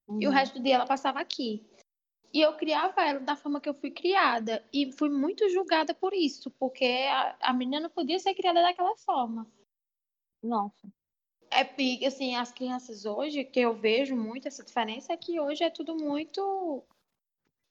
uhum. 0.08 0.22
e 0.22 0.28
o 0.28 0.30
uhum. 0.30 0.36
resto 0.36 0.58
do 0.58 0.64
dia 0.64 0.76
ela 0.76 0.86
passava 0.86 1.20
aqui. 1.20 1.66
E 2.34 2.42
eu 2.42 2.54
criava 2.58 3.02
ela 3.02 3.20
da 3.20 3.36
forma 3.36 3.62
que 3.62 3.70
eu 3.70 3.74
fui 3.74 3.90
criada. 3.90 4.64
E 4.74 4.92
fui 4.92 5.10
muito 5.10 5.48
julgada 5.50 5.94
por 5.94 6.14
isso, 6.14 6.52
porque 6.52 6.86
a, 7.10 7.38
a 7.40 7.54
menina 7.54 7.80
não 7.80 7.90
podia 7.90 8.20
ser 8.20 8.36
criada 8.36 8.62
daquela 8.62 8.96
forma. 8.98 9.50
Nossa. 10.44 10.88
É, 11.58 12.06
assim, 12.06 12.36
as 12.36 12.52
crianças 12.52 13.04
hoje, 13.04 13.44
que 13.44 13.60
eu 13.60 13.74
vejo 13.74 14.16
muito 14.16 14.48
essa 14.48 14.64
diferença, 14.64 15.12
é 15.12 15.18
que 15.18 15.40
hoje 15.40 15.64
é 15.64 15.72
tudo 15.72 15.96
muito. 15.96 16.84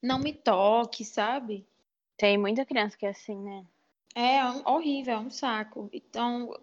Não 0.02 0.18
me 0.18 0.32
toque, 0.32 1.04
sabe? 1.04 1.64
Tem 2.16 2.36
muita 2.36 2.66
criança 2.66 2.96
que 2.96 3.06
é 3.06 3.10
assim, 3.10 3.40
né? 3.40 3.64
É, 4.12 4.38
é 4.38 4.44
horrível, 4.68 5.14
é 5.14 5.18
um 5.18 5.30
saco. 5.30 5.88
Então, 5.92 6.58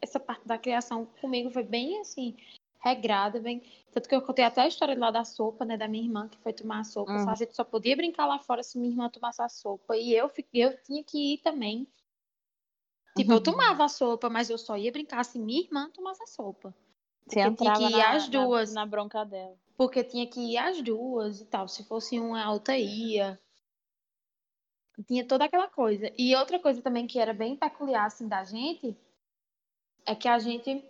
essa 0.00 0.20
parte 0.20 0.46
da 0.46 0.56
criação 0.56 1.04
comigo 1.20 1.50
foi 1.50 1.64
bem 1.64 2.00
assim, 2.00 2.36
regrada, 2.80 3.40
bem. 3.40 3.60
Tanto 3.90 4.08
que 4.08 4.14
eu 4.14 4.22
contei 4.22 4.44
até 4.44 4.60
a 4.60 4.68
história 4.68 4.96
lá 4.96 5.10
da 5.10 5.24
sopa, 5.24 5.64
né, 5.64 5.76
da 5.76 5.88
minha 5.88 6.04
irmã, 6.04 6.28
que 6.28 6.38
foi 6.38 6.52
tomar 6.52 6.80
a 6.80 6.84
sopa. 6.84 7.10
Uhum. 7.10 7.28
A 7.28 7.34
gente 7.34 7.56
só 7.56 7.64
podia 7.64 7.96
brincar 7.96 8.26
lá 8.26 8.38
fora 8.38 8.62
se 8.62 8.78
minha 8.78 8.92
irmã 8.92 9.08
tomasse 9.08 9.42
a 9.42 9.48
sopa. 9.48 9.96
E 9.96 10.14
eu, 10.14 10.30
eu 10.54 10.82
tinha 10.82 11.02
que 11.02 11.34
ir 11.34 11.38
também. 11.38 11.88
Tipo, 13.18 13.32
uhum. 13.32 13.36
eu 13.36 13.42
tomava 13.42 13.84
a 13.84 13.88
sopa, 13.88 14.30
mas 14.30 14.48
eu 14.48 14.58
só 14.58 14.76
ia 14.76 14.92
brincar 14.92 15.24
se 15.24 15.38
minha 15.38 15.62
irmã 15.62 15.90
tomasse 15.90 16.22
a 16.22 16.26
sopa. 16.26 16.74
Você 17.26 17.44
porque 17.44 17.64
tinha 17.64 17.74
que 17.74 17.84
ir 17.84 17.90
na, 17.90 18.10
as 18.12 18.28
duas. 18.28 18.72
Na, 18.72 18.80
na 18.82 18.86
bronca 18.86 19.24
dela. 19.24 19.56
Porque 19.76 20.02
tinha 20.02 20.26
que 20.26 20.40
ir 20.40 20.56
as 20.56 20.80
duas 20.80 21.40
e 21.40 21.44
tal. 21.44 21.68
Se 21.68 21.84
fosse 21.84 22.18
uma, 22.18 22.42
a 22.42 22.52
outra 22.52 22.78
ia 22.78 23.38
tinha 25.06 25.24
toda 25.24 25.44
aquela 25.44 25.68
coisa. 25.68 26.12
E 26.18 26.34
outra 26.34 26.58
coisa 26.58 26.82
também 26.82 27.06
que 27.06 27.18
era 27.18 27.32
bem 27.32 27.56
peculiar 27.56 28.06
assim 28.06 28.26
da 28.26 28.44
gente 28.44 28.96
é 30.06 30.14
que 30.14 30.28
a 30.28 30.38
gente 30.38 30.84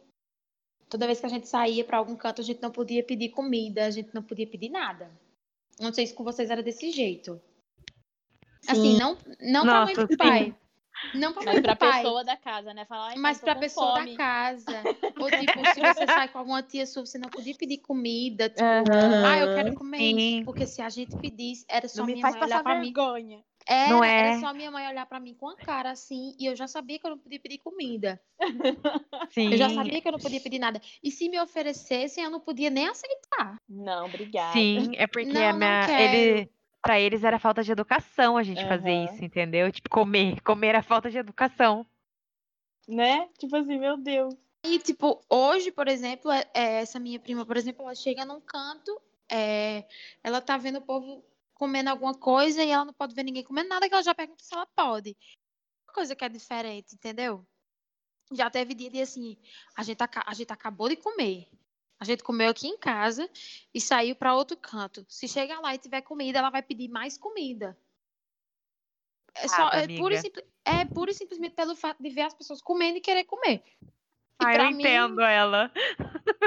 toda 0.88 1.06
vez 1.06 1.20
que 1.20 1.26
a 1.26 1.28
gente 1.28 1.46
saía 1.46 1.84
para 1.84 1.98
algum 1.98 2.16
canto, 2.16 2.40
a 2.40 2.44
gente 2.44 2.62
não 2.62 2.70
podia 2.70 3.04
pedir 3.04 3.28
comida, 3.30 3.84
a 3.84 3.90
gente 3.90 4.14
não 4.14 4.22
podia 4.22 4.46
pedir 4.46 4.70
nada. 4.70 5.10
Não 5.78 5.92
sei 5.92 6.06
se 6.06 6.14
com 6.14 6.24
vocês 6.24 6.50
era 6.50 6.62
desse 6.62 6.90
jeito. 6.90 7.40
Assim, 8.66 8.80
sim. 8.82 8.96
Assim, 8.96 8.98
não 8.98 9.18
não 9.40 9.62
para 9.64 9.84
mãe 9.84 9.94
do 9.94 10.16
pai. 10.16 10.56
Não 11.14 11.32
pra 11.32 11.44
mãe 11.44 11.62
pra 11.62 11.76
pai. 11.76 12.02
pessoa 12.02 12.24
da 12.24 12.36
casa, 12.36 12.74
né? 12.74 12.84
Falar, 12.84 13.16
mas 13.16 13.38
pra 13.38 13.54
pessoa 13.54 13.98
fome. 13.98 14.12
da 14.12 14.16
casa. 14.16 14.64
Ou 15.18 15.30
tipo, 15.30 15.66
se 15.74 15.80
você 15.80 16.06
sai 16.06 16.28
com 16.28 16.38
alguma 16.38 16.62
tia 16.62 16.86
sua, 16.86 17.06
você 17.06 17.18
não 17.18 17.28
podia 17.28 17.54
pedir 17.54 17.78
comida. 17.78 18.48
Tipo, 18.48 18.62
uhum. 18.62 19.26
ah, 19.26 19.38
eu 19.38 19.54
quero 19.54 19.74
comer 19.74 19.98
isso. 19.98 20.44
Porque 20.44 20.66
se 20.66 20.82
a 20.82 20.88
gente 20.88 21.16
pedisse, 21.16 21.64
era 21.68 21.88
só 21.88 21.98
não 21.98 22.06
minha 22.06 22.20
mãe 22.20 22.42
olhar 22.42 22.62
pra 22.62 22.80
vergonha. 22.80 23.38
mim. 23.38 23.44
Era, 23.68 23.90
não 23.90 24.02
é? 24.02 24.30
era 24.30 24.40
só 24.40 24.54
minha 24.54 24.70
mãe 24.70 24.88
olhar 24.88 25.04
para 25.04 25.20
mim 25.20 25.34
com 25.34 25.46
a 25.46 25.54
cara 25.54 25.90
assim, 25.90 26.34
e 26.38 26.46
eu 26.46 26.56
já 26.56 26.66
sabia 26.66 26.98
que 26.98 27.06
eu 27.06 27.10
não 27.10 27.18
podia 27.18 27.38
pedir 27.38 27.58
comida. 27.58 28.18
Sim. 29.28 29.52
Eu 29.52 29.58
já 29.58 29.68
sabia 29.68 30.00
que 30.00 30.08
eu 30.08 30.12
não 30.12 30.18
podia 30.18 30.40
pedir 30.40 30.58
nada. 30.58 30.80
E 31.02 31.10
se 31.10 31.28
me 31.28 31.38
oferecessem, 31.38 32.24
eu 32.24 32.30
não 32.30 32.40
podia 32.40 32.70
nem 32.70 32.88
aceitar. 32.88 33.60
Não, 33.68 34.06
obrigada. 34.06 34.54
Sim, 34.54 34.92
é 34.96 35.06
porque 35.06 35.30
não, 35.30 35.50
a 35.50 35.52
minha, 35.52 36.00
ele, 36.00 36.50
para 36.82 36.98
eles 37.00 37.24
era 37.24 37.38
falta 37.38 37.62
de 37.62 37.72
educação 37.72 38.36
a 38.36 38.42
gente 38.42 38.62
uhum. 38.62 38.68
fazer 38.68 39.04
isso, 39.04 39.24
entendeu? 39.24 39.70
Tipo, 39.70 39.90
comer. 39.90 40.40
Comer 40.42 40.68
era 40.68 40.82
falta 40.82 41.10
de 41.10 41.18
educação. 41.18 41.86
Né? 42.86 43.28
Tipo 43.38 43.56
assim, 43.56 43.78
meu 43.78 43.96
Deus. 43.96 44.34
E, 44.64 44.78
tipo, 44.78 45.20
hoje, 45.30 45.70
por 45.70 45.88
exemplo, 45.88 46.30
é, 46.30 46.44
é, 46.54 46.80
essa 46.80 46.98
minha 46.98 47.18
prima, 47.18 47.46
por 47.46 47.56
exemplo, 47.56 47.84
ela 47.84 47.94
chega 47.94 48.24
num 48.24 48.40
canto, 48.40 49.00
é, 49.30 49.86
ela 50.22 50.40
tá 50.40 50.56
vendo 50.56 50.78
o 50.78 50.82
povo 50.82 51.24
comendo 51.54 51.90
alguma 51.90 52.14
coisa 52.14 52.62
e 52.62 52.70
ela 52.70 52.84
não 52.84 52.92
pode 52.92 53.14
ver 53.14 53.24
ninguém 53.24 53.44
comendo 53.44 53.68
nada, 53.68 53.88
que 53.88 53.94
ela 53.94 54.02
já 54.02 54.14
pergunta 54.14 54.42
se 54.42 54.54
ela 54.54 54.66
pode. 54.66 55.16
Uma 55.86 55.94
coisa 55.94 56.14
que 56.14 56.24
é 56.24 56.28
diferente, 56.28 56.94
entendeu? 56.94 57.46
Já 58.32 58.50
teve 58.50 58.74
dia 58.74 58.90
de 58.90 59.00
assim, 59.00 59.36
a 59.76 59.82
gente, 59.82 59.98
a 60.02 60.34
gente 60.34 60.52
acabou 60.52 60.88
de 60.88 60.96
comer. 60.96 61.48
A 62.00 62.04
gente 62.04 62.22
comeu 62.22 62.50
aqui 62.50 62.68
em 62.68 62.78
casa 62.78 63.28
e 63.74 63.80
saiu 63.80 64.14
para 64.14 64.34
outro 64.34 64.56
canto. 64.56 65.04
Se 65.08 65.26
chegar 65.26 65.60
lá 65.60 65.74
e 65.74 65.78
tiver 65.78 66.00
comida, 66.02 66.38
ela 66.38 66.50
vai 66.50 66.62
pedir 66.62 66.88
mais 66.88 67.18
comida. 67.18 67.76
É, 69.34 69.48
só, 69.48 69.68
ah, 69.72 69.78
é, 69.78 69.96
pura 69.96 70.14
e 70.14 70.18
simples, 70.18 70.44
é 70.64 70.84
pura 70.84 71.10
e 71.10 71.14
simplesmente 71.14 71.54
pelo 71.54 71.76
fato 71.76 72.02
de 72.02 72.10
ver 72.10 72.22
as 72.22 72.34
pessoas 72.34 72.60
comendo 72.60 72.98
e 72.98 73.00
querer 73.00 73.24
comer. 73.24 73.62
E 74.40 74.46
ah, 74.46 74.54
eu 74.54 74.70
mim... 74.70 74.82
entendo 74.82 75.20
ela. 75.20 75.72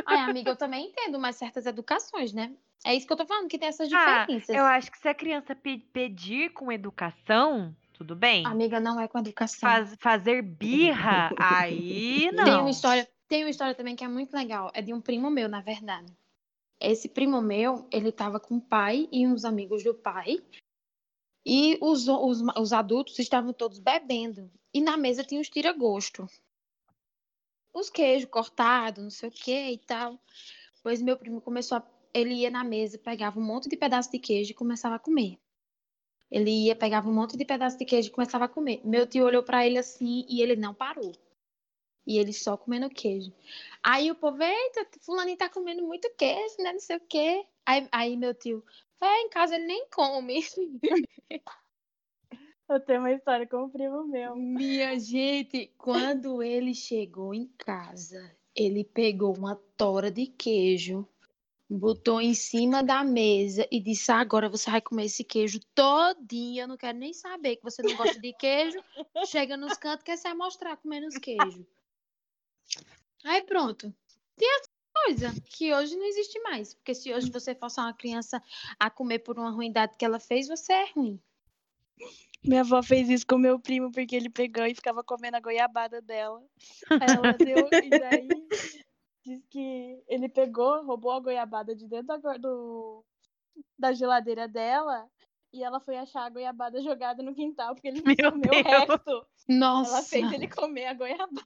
Ai, 0.06 0.20
amiga, 0.20 0.52
eu 0.52 0.56
também 0.56 0.88
entendo, 0.88 1.20
mas 1.20 1.36
certas 1.36 1.66
educações, 1.66 2.32
né? 2.32 2.54
É 2.86 2.96
isso 2.96 3.06
que 3.06 3.14
eu 3.14 3.18
tô 3.18 3.26
falando, 3.26 3.48
que 3.48 3.60
tem 3.60 3.68
essas 3.70 3.92
ah, 3.94 4.22
diferenças. 4.22 4.56
eu 4.56 4.64
acho 4.64 4.92
que 4.92 4.98
se 4.98 5.08
a 5.08 5.14
criança 5.14 5.56
pe 5.56 5.78
pedir 5.78 6.52
com 6.52 6.72
educação, 6.72 7.76
tudo 7.94 8.16
bem. 8.16 8.46
Amiga, 8.48 8.80
não 8.80 9.00
é 9.00 9.08
com 9.08 9.20
educação. 9.20 9.70
Faz, 9.70 9.96
fazer 10.00 10.42
birra, 10.42 11.32
aí 11.38 12.32
não. 12.34 12.44
Tem 12.44 12.56
uma 12.56 12.72
história, 12.72 13.08
tem 13.32 13.46
uma 13.46 13.50
história 13.50 13.74
também 13.74 13.96
que 13.96 14.04
é 14.04 14.10
muito 14.10 14.34
legal. 14.34 14.70
É 14.74 14.82
de 14.82 14.94
um 14.94 15.00
primo 15.00 15.32
meu, 15.32 15.48
na 15.48 15.62
verdade. 15.62 16.14
Esse 16.78 17.08
primo 17.08 17.42
meu, 17.42 17.88
ele 17.90 18.12
tava 18.12 18.42
com 18.42 18.58
o 18.58 18.62
pai 18.62 19.08
e 19.10 19.26
uns 19.26 19.46
amigos 19.46 19.86
do 19.86 19.94
pai. 19.94 20.44
E 21.46 21.78
os, 21.80 22.10
os, 22.10 22.42
os 22.58 22.74
adultos 22.74 23.18
estavam 23.20 23.54
todos 23.54 23.80
bebendo. 23.80 24.52
E 24.74 24.82
na 24.82 24.98
mesa 24.98 25.24
tinha 25.24 25.40
os 25.40 25.50
tira-gosto. 25.50 26.28
Os 27.74 27.90
queijos 27.90 28.30
cortados, 28.30 29.02
não 29.02 29.10
sei 29.10 29.30
o 29.30 29.32
que 29.32 29.72
e 29.72 29.78
tal. 29.78 30.20
Pois 30.84 31.02
meu 31.02 31.16
primo 31.16 31.40
começou 31.40 31.78
a 31.78 31.88
ele 32.14 32.34
ia 32.34 32.50
na 32.50 32.66
mesa, 32.66 32.98
pegava 32.98 33.40
um 33.40 33.46
monte 33.46 33.70
de 33.70 33.78
pedaço 33.78 34.12
de 34.12 34.20
queijo 34.20 34.52
e 34.52 34.54
começava 34.54 34.96
a 34.96 35.00
comer. 35.00 35.40
Ele 36.30 36.66
ia, 36.66 36.76
pegava 36.76 37.08
um 37.08 37.14
monte 37.14 37.38
de 37.38 37.46
pedaço 37.46 37.78
de 37.78 37.86
queijo 37.86 38.10
e 38.10 38.12
começava 38.12 38.44
a 38.44 38.50
comer. 38.50 38.82
Meu 38.84 39.08
tio 39.08 39.24
olhou 39.24 39.42
para 39.42 39.66
ele 39.66 39.78
assim 39.78 40.26
e 40.28 40.42
ele 40.42 40.58
não 40.58 40.74
parou. 40.74 41.14
E 42.06 42.18
ele 42.18 42.34
só 42.34 42.58
comendo 42.58 42.90
queijo. 42.90 43.32
Aí 43.84 44.10
o 44.10 44.16
povo, 44.16 44.42
eita, 44.42 44.88
fulaninho 45.02 45.38
tá 45.38 45.50
comendo 45.50 45.84
muito 45.84 46.10
queijo, 46.18 46.56
né? 46.60 46.74
Não 46.74 46.80
sei 46.80 46.98
o 46.98 47.02
quê. 47.02 47.46
Aí, 47.66 47.88
aí 47.92 48.18
meu 48.18 48.34
tio, 48.34 48.64
é, 49.00 49.22
em 49.22 49.30
casa 49.30 49.56
ele 49.56 49.66
nem 49.66 49.88
come. 49.90 50.44
Eu 52.70 52.80
tenho 52.80 53.02
uma 53.02 53.12
história 53.12 53.46
com 53.46 53.64
o 53.64 53.70
primo 53.70 54.08
meu. 54.08 54.34
Minha 54.36 54.98
gente, 54.98 55.74
quando 55.78 56.42
ele 56.42 56.74
chegou 56.74 57.34
em 57.34 57.46
casa, 57.58 58.34
ele 58.56 58.86
pegou 58.86 59.36
uma 59.36 59.58
tora 59.76 60.10
de 60.10 60.26
queijo 60.26 61.06
botou 61.72 62.20
em 62.20 62.34
cima 62.34 62.84
da 62.84 63.04
mesa 63.04 63.66
e 63.72 63.80
disse: 63.80 64.12
agora 64.12 64.50
você 64.50 64.70
vai 64.70 64.82
comer 64.82 65.06
esse 65.06 65.24
queijo 65.24 65.60
todinho. 65.74 66.64
Eu 66.64 66.68
não 66.68 66.78
quero 66.78 66.98
nem 66.98 67.14
saber 67.14 67.56
que 67.56 67.64
você 67.64 67.82
não 67.82 67.96
gosta 67.96 68.20
de 68.20 68.34
queijo. 68.34 68.78
Chega 69.26 69.56
nos 69.56 69.78
cantos, 69.78 70.04
quer 70.04 70.18
se 70.18 70.32
mostrar 70.34 70.76
comendo 70.78 71.08
os 71.08 71.18
queijos. 71.18 71.66
Aí 73.24 73.42
pronto. 73.44 73.94
Tem 74.36 74.48
essa 74.56 74.70
coisa 75.06 75.42
que 75.46 75.74
hoje 75.74 75.96
não 75.96 76.06
existe 76.06 76.40
mais. 76.42 76.74
Porque 76.74 76.96
se 76.96 77.14
hoje 77.14 77.30
você 77.30 77.56
forçar 77.56 77.86
uma 77.86 77.94
criança 77.94 78.42
a 78.80 78.90
comer 78.90 79.20
por 79.20 79.38
uma 79.38 79.52
ruindade 79.52 79.98
que 79.98 80.06
ela 80.06 80.20
fez, 80.20 80.48
você 80.48 80.74
é 80.74 80.92
ruim. 80.92 81.20
Minha 82.44 82.62
avó 82.62 82.82
fez 82.82 83.08
isso 83.10 83.26
com 83.28 83.38
meu 83.38 83.60
primo 83.60 83.92
porque 83.92 84.16
ele 84.16 84.30
pegou 84.30 84.66
e 84.66 84.74
ficava 84.74 85.04
comendo 85.04 85.38
a 85.38 85.42
goiabada 85.42 86.02
dela. 86.02 86.44
Aí 86.90 87.16
ela 87.16 87.34
deu, 87.34 87.68
e 87.72 87.90
daí 87.90 88.28
diz 89.24 89.46
que 89.48 90.04
ele 90.08 90.28
pegou, 90.28 90.84
roubou 90.84 91.12
a 91.12 91.20
goiabada 91.20 91.76
de 91.76 91.88
dentro 91.88 92.20
do, 92.40 93.06
da 93.78 93.94
geladeira 93.94 94.48
dela 94.48 95.08
e 95.54 95.64
ela 95.64 95.80
foi 95.80 95.98
achar 95.98 96.26
a 96.26 96.30
goiabada 96.30 96.82
jogada 96.84 97.22
no 97.24 97.34
quintal 97.36 97.74
porque 97.76 97.88
ele 97.88 98.02
Meu 98.06 98.16
quis 98.16 98.30
comer 98.30 98.50
o 98.50 98.64
resto. 98.64 99.26
Nossa. 99.50 99.92
Ela 99.96 100.04
fez 100.04 100.32
ele 100.32 100.48
comer 100.48 100.86
a 100.88 100.94
goiabada. 100.94 101.42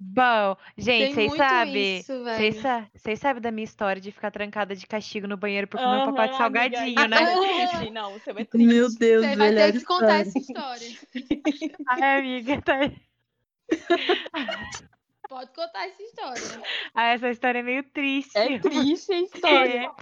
Bom, 0.00 0.56
gente, 0.78 1.14
vocês 1.14 1.34
sabem. 1.36 1.98
isso, 1.98 2.12
Vocês 2.24 2.54
velho. 2.54 2.62
sa- 2.62 2.88
vocês 2.94 3.18
sabem 3.20 3.42
da 3.42 3.50
minha 3.50 3.64
história 3.64 4.00
de 4.00 4.10
ficar 4.12 4.30
trancada 4.30 4.74
de 4.74 4.86
castigo 4.86 5.26
no 5.26 5.36
banheiro 5.36 5.66
por 5.68 5.78
comer 5.80 6.08
um 6.08 6.14
pacote 6.14 6.36
de 6.36 6.42
amiga, 6.42 6.70
salgadinho, 6.70 7.08
né? 7.08 7.86
é. 7.86 7.90
Não, 7.92 8.18
seu 8.20 8.36
é 8.38 8.44
triste. 8.44 8.66
Meu 8.66 8.88
Deus, 8.94 9.26
Você 9.26 9.36
vai 9.36 9.54
ter 9.54 9.72
que 9.72 9.84
contar 9.84 10.20
história. 10.20 10.20
essa 10.20 10.38
história. 10.38 10.88
Ai, 11.88 12.18
amiga, 12.18 12.62
tá... 12.62 12.80
Pode 15.28 15.50
contar 15.52 15.86
essa 15.88 16.02
história. 16.02 16.62
Ah, 16.94 17.04
essa 17.08 17.28
história 17.30 17.58
é 17.58 17.62
meio 17.62 17.82
triste. 17.90 18.36
É 18.38 18.58
triste 18.60 19.12
a 19.12 19.20
história. 19.20 19.92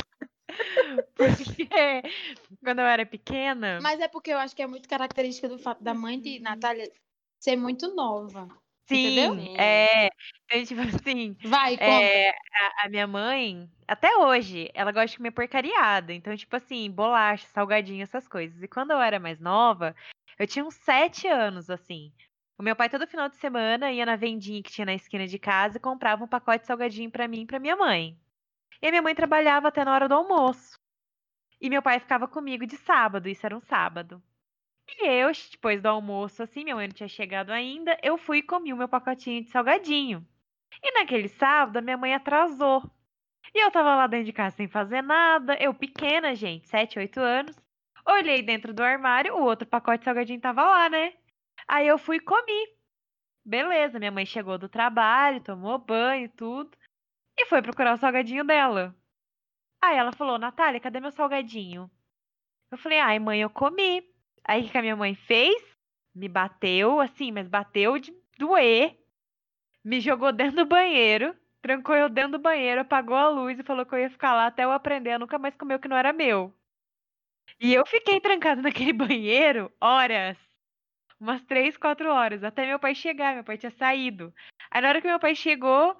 Porque 1.16 1.68
quando 2.62 2.80
eu 2.80 2.86
era 2.86 3.06
pequena. 3.06 3.80
Mas 3.80 4.00
é 4.00 4.08
porque 4.08 4.30
eu 4.30 4.38
acho 4.38 4.54
que 4.54 4.62
é 4.62 4.66
muito 4.66 4.88
característica 4.88 5.48
do 5.48 5.58
fato 5.58 5.82
da 5.82 5.94
mãe 5.94 6.20
de 6.20 6.38
Natália 6.40 6.90
ser 7.40 7.56
muito 7.56 7.94
nova. 7.94 8.48
Sim, 8.86 9.06
entendeu? 9.06 9.34
é. 9.58 10.10
Então, 10.44 10.64
tipo 10.64 10.80
assim, 10.82 11.36
Vai, 11.42 11.74
é, 11.80 12.30
a, 12.30 12.84
a 12.84 12.88
minha 12.88 13.06
mãe, 13.06 13.70
até 13.88 14.14
hoje, 14.18 14.70
ela 14.74 14.92
gosta 14.92 15.08
de 15.08 15.16
comer 15.16 15.30
porcariada. 15.30 16.12
Então, 16.12 16.36
tipo 16.36 16.54
assim, 16.54 16.90
bolacha, 16.90 17.46
salgadinho, 17.46 18.02
essas 18.02 18.28
coisas. 18.28 18.62
E 18.62 18.68
quando 18.68 18.90
eu 18.90 19.00
era 19.00 19.18
mais 19.18 19.40
nova, 19.40 19.96
eu 20.38 20.46
tinha 20.46 20.64
uns 20.64 20.74
sete 20.74 21.26
anos, 21.26 21.70
assim. 21.70 22.12
O 22.58 22.62
meu 22.62 22.76
pai, 22.76 22.88
todo 22.88 23.06
final 23.06 23.28
de 23.28 23.36
semana, 23.36 23.90
ia 23.90 24.06
na 24.06 24.16
vendinha 24.16 24.62
que 24.62 24.70
tinha 24.70 24.84
na 24.84 24.94
esquina 24.94 25.26
de 25.26 25.38
casa 25.38 25.78
e 25.78 25.80
comprava 25.80 26.22
um 26.22 26.28
pacote 26.28 26.60
de 26.60 26.66
salgadinho 26.66 27.10
pra 27.10 27.26
mim 27.26 27.42
e 27.42 27.46
pra 27.46 27.58
minha 27.58 27.76
mãe. 27.76 28.18
E 28.84 28.90
minha 28.90 29.00
mãe 29.00 29.14
trabalhava 29.14 29.68
até 29.68 29.82
na 29.82 29.94
hora 29.94 30.06
do 30.06 30.12
almoço. 30.12 30.78
E 31.58 31.70
meu 31.70 31.80
pai 31.80 31.98
ficava 31.98 32.28
comigo 32.28 32.66
de 32.66 32.76
sábado, 32.76 33.30
isso 33.30 33.46
era 33.46 33.56
um 33.56 33.60
sábado. 33.62 34.22
E 34.86 35.06
eu, 35.06 35.32
depois 35.50 35.80
do 35.80 35.86
almoço, 35.86 36.42
assim, 36.42 36.64
minha 36.64 36.76
mãe 36.76 36.86
não 36.86 36.94
tinha 36.94 37.08
chegado 37.08 37.48
ainda, 37.50 37.98
eu 38.02 38.18
fui 38.18 38.38
e 38.38 38.42
comi 38.42 38.74
o 38.74 38.76
meu 38.76 38.86
pacotinho 38.86 39.42
de 39.42 39.48
salgadinho. 39.48 40.22
E 40.82 40.92
naquele 40.98 41.28
sábado, 41.28 41.82
minha 41.82 41.96
mãe 41.96 42.12
atrasou. 42.12 42.82
E 43.54 43.64
eu 43.64 43.70
tava 43.70 43.94
lá 43.94 44.06
dentro 44.06 44.26
de 44.26 44.34
casa 44.34 44.54
sem 44.54 44.68
fazer 44.68 45.00
nada, 45.00 45.56
eu 45.58 45.72
pequena, 45.72 46.34
gente, 46.34 46.68
7, 46.68 46.98
8 46.98 47.18
anos. 47.20 47.56
Olhei 48.06 48.42
dentro 48.42 48.74
do 48.74 48.82
armário, 48.82 49.34
o 49.34 49.44
outro 49.44 49.66
pacote 49.66 50.00
de 50.00 50.04
salgadinho 50.04 50.42
tava 50.42 50.62
lá, 50.62 50.90
né? 50.90 51.14
Aí 51.66 51.88
eu 51.88 51.96
fui 51.96 52.16
e 52.16 52.20
comi. 52.20 52.68
Beleza, 53.42 53.98
minha 53.98 54.12
mãe 54.12 54.26
chegou 54.26 54.58
do 54.58 54.68
trabalho, 54.68 55.40
tomou 55.42 55.78
banho 55.78 56.26
e 56.26 56.28
tudo. 56.28 56.76
E 57.36 57.46
foi 57.46 57.62
procurar 57.62 57.94
o 57.94 57.98
salgadinho 57.98 58.44
dela. 58.44 58.94
Aí 59.82 59.96
ela 59.96 60.12
falou, 60.12 60.38
Natália, 60.38 60.80
cadê 60.80 61.00
meu 61.00 61.10
salgadinho? 61.10 61.90
Eu 62.70 62.78
falei, 62.78 62.98
ai, 62.98 63.18
mãe, 63.18 63.40
eu 63.40 63.50
comi. 63.50 64.02
Aí 64.44 64.66
o 64.66 64.70
que 64.70 64.78
a 64.78 64.82
minha 64.82 64.96
mãe 64.96 65.14
fez? 65.14 65.62
Me 66.14 66.28
bateu, 66.28 67.00
assim, 67.00 67.32
mas 67.32 67.48
bateu 67.48 67.98
de 67.98 68.12
doer. 68.38 68.96
Me 69.84 70.00
jogou 70.00 70.32
dentro 70.32 70.56
do 70.56 70.66
banheiro, 70.66 71.36
trancou 71.60 71.94
eu 71.94 72.08
dentro 72.08 72.32
do 72.32 72.38
banheiro, 72.38 72.80
apagou 72.80 73.16
a 73.16 73.28
luz 73.28 73.58
e 73.58 73.62
falou 73.62 73.84
que 73.84 73.94
eu 73.94 73.98
ia 73.98 74.10
ficar 74.10 74.32
lá 74.34 74.46
até 74.46 74.64
eu 74.64 74.72
aprender 74.72 75.12
a 75.12 75.18
nunca 75.18 75.38
mais 75.38 75.54
comer 75.56 75.74
o 75.74 75.78
que 75.78 75.88
não 75.88 75.96
era 75.96 76.12
meu. 76.12 76.54
E 77.60 77.74
eu 77.74 77.84
fiquei 77.86 78.20
trancada 78.20 78.60
naquele 78.62 78.92
banheiro 78.92 79.72
horas. 79.80 80.38
Umas 81.20 81.42
três, 81.44 81.76
quatro 81.76 82.10
horas, 82.10 82.42
até 82.44 82.66
meu 82.66 82.78
pai 82.78 82.94
chegar. 82.94 83.34
Meu 83.34 83.44
pai 83.44 83.58
tinha 83.58 83.70
saído. 83.72 84.34
Aí 84.70 84.80
na 84.80 84.88
hora 84.88 85.00
que 85.00 85.08
meu 85.08 85.20
pai 85.20 85.34
chegou, 85.34 85.96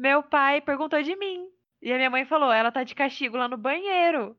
meu 0.00 0.22
pai 0.22 0.62
perguntou 0.62 1.02
de 1.02 1.14
mim. 1.14 1.46
E 1.82 1.92
a 1.92 1.96
minha 1.96 2.10
mãe 2.10 2.24
falou, 2.24 2.50
ela 2.50 2.72
tá 2.72 2.82
de 2.82 2.94
castigo 2.94 3.36
lá 3.36 3.46
no 3.46 3.56
banheiro. 3.56 4.36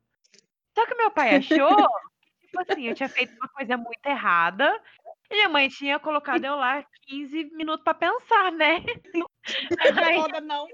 Só 0.74 0.86
que 0.88 0.95
meu 0.95 1.12
pai 1.12 1.36
achou 1.36 1.69
que, 2.39 2.47
tipo 2.47 2.62
assim, 2.62 2.88
eu 2.88 2.95
tinha 2.95 3.10
feito 3.10 3.34
uma 3.36 3.47
coisa 3.50 3.78
muito 3.78 4.06
errada. 4.06 4.82
E 5.32 5.36
minha 5.36 5.50
mãe 5.50 5.70
tinha 5.70 6.00
colocado 6.00 6.44
eu 6.46 6.56
lá 6.56 6.84
15 7.08 7.46
minutos 7.56 7.84
pra 7.84 7.94
pensar, 7.94 8.52
né? 8.52 8.84
Aí, 10.04 10.15
Foda, 10.22 10.41
não. 10.41 10.67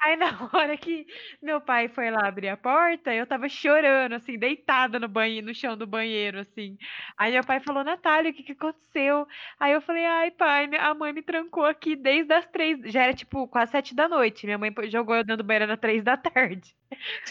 aí 0.00 0.16
na 0.16 0.50
hora 0.52 0.76
que 0.76 1.06
meu 1.42 1.60
pai 1.60 1.88
foi 1.88 2.10
lá 2.10 2.26
abrir 2.26 2.48
a 2.48 2.56
porta, 2.56 3.12
eu 3.14 3.26
tava 3.26 3.48
chorando, 3.48 4.14
assim, 4.14 4.38
deitada 4.38 4.98
no 4.98 5.08
banheiro, 5.08 5.46
no 5.46 5.54
chão 5.54 5.76
do 5.76 5.86
banheiro, 5.86 6.40
assim. 6.40 6.76
Aí 7.16 7.32
meu 7.32 7.44
pai 7.44 7.60
falou, 7.60 7.84
Natália, 7.84 8.30
o 8.30 8.34
que 8.34 8.42
que 8.42 8.52
aconteceu? 8.52 9.26
Aí 9.60 9.72
eu 9.72 9.80
falei, 9.82 10.04
ai, 10.06 10.30
pai, 10.32 10.66
minha- 10.66 10.82
a 10.82 10.94
mãe 10.94 11.12
me 11.12 11.22
trancou 11.22 11.64
aqui 11.64 11.96
desde 11.96 12.32
as 12.34 12.46
três. 12.46 12.80
Já 12.92 13.04
era 13.04 13.14
tipo 13.14 13.46
quase 13.48 13.72
sete 13.72 13.94
da 13.94 14.08
noite. 14.08 14.46
Minha 14.46 14.58
mãe 14.58 14.72
jogou 14.90 15.14
eu 15.16 15.24
dentro 15.24 15.44
do 15.44 15.46
banheiro 15.46 15.72
às 15.72 15.78
três 15.80 16.02
da 16.02 16.16
tarde. 16.16 16.74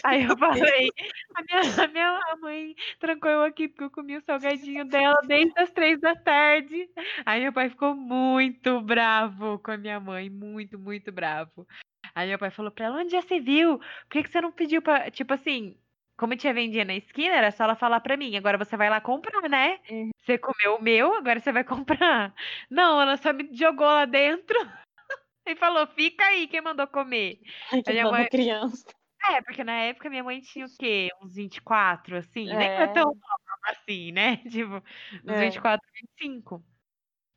Aí 0.02 0.22
eu 0.24 0.36
falei, 0.38 0.90
a 1.34 1.42
minha, 1.42 1.84
a 1.84 1.88
minha 1.88 2.20
mãe 2.40 2.74
trancou 2.98 3.30
eu 3.30 3.42
aqui 3.42 3.68
porque 3.68 3.84
eu 3.84 3.90
comi 3.90 4.16
o 4.16 4.22
salgadinho 4.22 4.84
dela 4.84 5.20
desde 5.26 5.58
as 5.60 5.70
três 5.70 6.00
da 6.00 6.14
tarde. 6.14 6.88
Aí 7.24 7.42
meu 7.42 7.52
pai 7.52 7.68
ficou 7.70 7.94
muito 7.94 8.80
bravo 8.80 9.58
com 9.58 9.70
a 9.70 9.76
minha 9.76 9.98
mãe, 10.00 10.28
muito, 10.30 10.78
muito 10.78 11.10
bravo. 11.12 11.66
Aí 12.14 12.28
meu 12.28 12.38
pai 12.38 12.50
falou 12.50 12.70
pra 12.70 12.86
ela, 12.86 12.98
onde 12.98 13.12
já 13.12 13.22
se 13.22 13.40
viu? 13.40 13.78
Por 13.78 14.08
que, 14.10 14.22
que 14.22 14.30
você 14.30 14.40
não 14.40 14.52
pediu 14.52 14.80
pra. 14.80 15.10
Tipo 15.10 15.34
assim, 15.34 15.76
como 16.16 16.36
tinha 16.36 16.54
vendinha 16.54 16.84
na 16.84 16.94
esquina, 16.94 17.34
era 17.34 17.50
só 17.50 17.64
ela 17.64 17.74
falar 17.74 18.00
pra 18.00 18.16
mim, 18.16 18.36
agora 18.36 18.56
você 18.56 18.76
vai 18.76 18.88
lá 18.88 19.00
comprar, 19.00 19.48
né? 19.48 19.80
Uhum. 19.90 20.10
Você 20.24 20.38
comeu 20.38 20.76
o 20.76 20.82
meu, 20.82 21.12
agora 21.14 21.40
você 21.40 21.50
vai 21.52 21.64
comprar. 21.64 22.32
Não, 22.70 23.00
ela 23.00 23.16
só 23.16 23.32
me 23.32 23.48
jogou 23.52 23.86
lá 23.86 24.04
dentro 24.04 24.56
e 25.46 25.56
falou, 25.56 25.86
fica 25.88 26.24
aí, 26.24 26.46
quem 26.46 26.60
mandou 26.60 26.86
comer? 26.86 27.40
Ai, 27.72 27.82
que 27.82 27.92
minha 27.92 28.10
mãe- 28.10 28.28
criança. 28.28 28.86
É, 29.30 29.40
porque 29.42 29.64
na 29.64 29.72
época 29.72 30.10
minha 30.10 30.22
mãe 30.22 30.40
tinha 30.40 30.66
o 30.66 30.76
quê? 30.78 31.08
Uns 31.22 31.34
24, 31.34 32.16
assim? 32.16 32.44
Nem 32.44 32.68
É. 32.68 32.76
foi 32.76 32.88
tão 32.92 33.04
nova 33.04 33.60
assim, 33.66 34.12
né? 34.12 34.36
Tipo, 34.52 34.82
uns 35.24 35.32
É. 35.32 35.40
24, 35.40 35.86
25. 36.20 36.64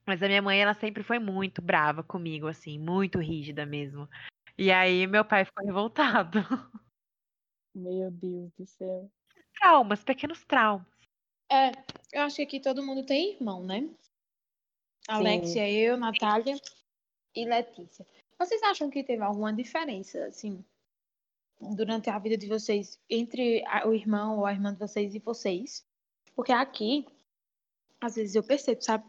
Mas 0.05 0.23
a 0.23 0.27
minha 0.27 0.41
mãe, 0.41 0.61
ela 0.61 0.73
sempre 0.73 1.03
foi 1.03 1.19
muito 1.19 1.61
brava 1.61 2.03
comigo, 2.03 2.47
assim, 2.47 2.79
muito 2.79 3.19
rígida 3.19 3.65
mesmo. 3.65 4.09
E 4.57 4.71
aí 4.71 5.05
meu 5.05 5.23
pai 5.25 5.45
ficou 5.45 5.65
revoltado. 5.65 6.39
Meu 7.75 8.09
Deus 8.09 8.51
do 8.57 8.65
céu. 8.65 9.11
Traumas, 9.53 10.03
pequenos 10.03 10.43
traumas. 10.45 10.87
É, 11.51 11.71
eu 12.11 12.23
acho 12.23 12.37
que 12.37 12.41
aqui 12.41 12.59
todo 12.59 12.83
mundo 12.83 13.05
tem 13.05 13.35
irmão, 13.35 13.63
né? 13.63 13.87
Alexia, 15.07 15.69
eu, 15.69 15.95
Natália 15.95 16.55
e 17.35 17.45
Letícia. 17.45 18.05
Vocês 18.39 18.63
acham 18.63 18.89
que 18.89 19.03
teve 19.03 19.21
alguma 19.21 19.53
diferença, 19.53 20.25
assim, 20.25 20.65
durante 21.59 22.09
a 22.09 22.19
vida 22.19 22.37
de 22.37 22.47
vocês 22.47 22.99
entre 23.09 23.63
o 23.85 23.93
irmão 23.93 24.39
ou 24.39 24.45
a 24.45 24.51
irmã 24.51 24.73
de 24.73 24.79
vocês 24.79 25.15
e 25.15 25.19
vocês? 25.19 25.85
Porque 26.35 26.51
aqui, 26.51 27.05
às 27.99 28.15
vezes 28.15 28.35
eu 28.35 28.43
percebo, 28.43 28.81
sabe? 28.83 29.05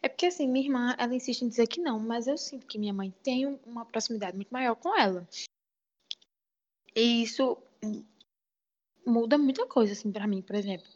É 0.00 0.08
porque, 0.08 0.26
assim, 0.26 0.46
minha 0.46 0.64
irmã, 0.64 0.94
ela 0.98 1.14
insiste 1.14 1.42
em 1.42 1.48
dizer 1.48 1.66
que 1.66 1.80
não, 1.80 1.98
mas 1.98 2.26
eu 2.26 2.38
sinto 2.38 2.66
que 2.66 2.78
minha 2.78 2.92
mãe 2.92 3.12
tem 3.22 3.46
um- 3.46 3.58
uma 3.66 3.84
proximidade 3.84 4.36
muito 4.36 4.50
maior 4.50 4.76
com 4.76 4.96
ela. 4.96 5.28
E 6.94 7.22
isso 7.22 7.58
muda 9.04 9.38
muita 9.38 9.66
coisa, 9.66 9.92
assim, 9.92 10.12
pra 10.12 10.26
mim, 10.26 10.42
por 10.42 10.54
exemplo. 10.54 10.88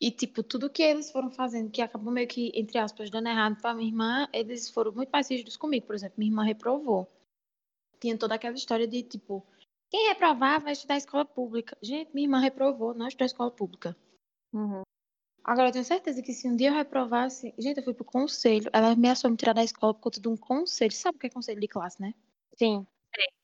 E, 0.00 0.10
tipo, 0.10 0.42
tudo 0.42 0.70
que 0.70 0.82
eles 0.82 1.10
foram 1.10 1.30
fazendo, 1.30 1.70
que 1.70 1.80
acabou 1.80 2.12
meio 2.12 2.28
que, 2.28 2.52
entre 2.54 2.78
aspas, 2.78 3.10
dando 3.10 3.28
errado 3.28 3.60
pra 3.60 3.74
minha 3.74 3.88
irmã, 3.88 4.28
eles 4.32 4.68
foram 4.68 4.92
muito 4.92 5.10
mais 5.10 5.28
rígidos 5.30 5.56
comigo. 5.56 5.86
Por 5.86 5.94
exemplo, 5.94 6.16
minha 6.18 6.30
irmã 6.30 6.44
reprovou. 6.44 7.10
Tinha 8.00 8.18
toda 8.18 8.34
aquela 8.34 8.54
história 8.54 8.86
de, 8.86 9.02
tipo, 9.02 9.46
quem 9.94 10.08
reprovar 10.08 10.60
vai 10.60 10.72
estudar 10.72 10.96
escola 10.96 11.24
pública. 11.24 11.78
Gente, 11.80 12.12
minha 12.12 12.26
irmã 12.26 12.40
reprovou, 12.40 12.92
não 12.92 13.06
estudou 13.06 13.26
escola 13.26 13.50
pública. 13.52 13.96
Uhum. 14.52 14.82
Agora, 15.44 15.68
eu 15.68 15.72
tenho 15.72 15.84
certeza 15.84 16.20
que 16.20 16.32
se 16.32 16.48
um 16.48 16.56
dia 16.56 16.70
eu 16.70 16.74
reprovasse... 16.74 17.54
Gente, 17.56 17.76
eu 17.76 17.84
fui 17.84 17.94
pro 17.94 18.04
conselho. 18.04 18.68
Ela 18.72 18.90
ameaçou 18.90 19.30
me 19.30 19.36
tirar 19.36 19.52
da 19.52 19.62
escola 19.62 19.94
por 19.94 20.00
conta 20.00 20.20
de 20.20 20.26
um 20.26 20.36
conselho. 20.36 20.90
Sabe 20.90 21.16
o 21.16 21.20
que 21.20 21.28
é 21.28 21.30
conselho 21.30 21.60
de 21.60 21.68
classe, 21.68 22.02
né? 22.02 22.12
Sim. 22.58 22.84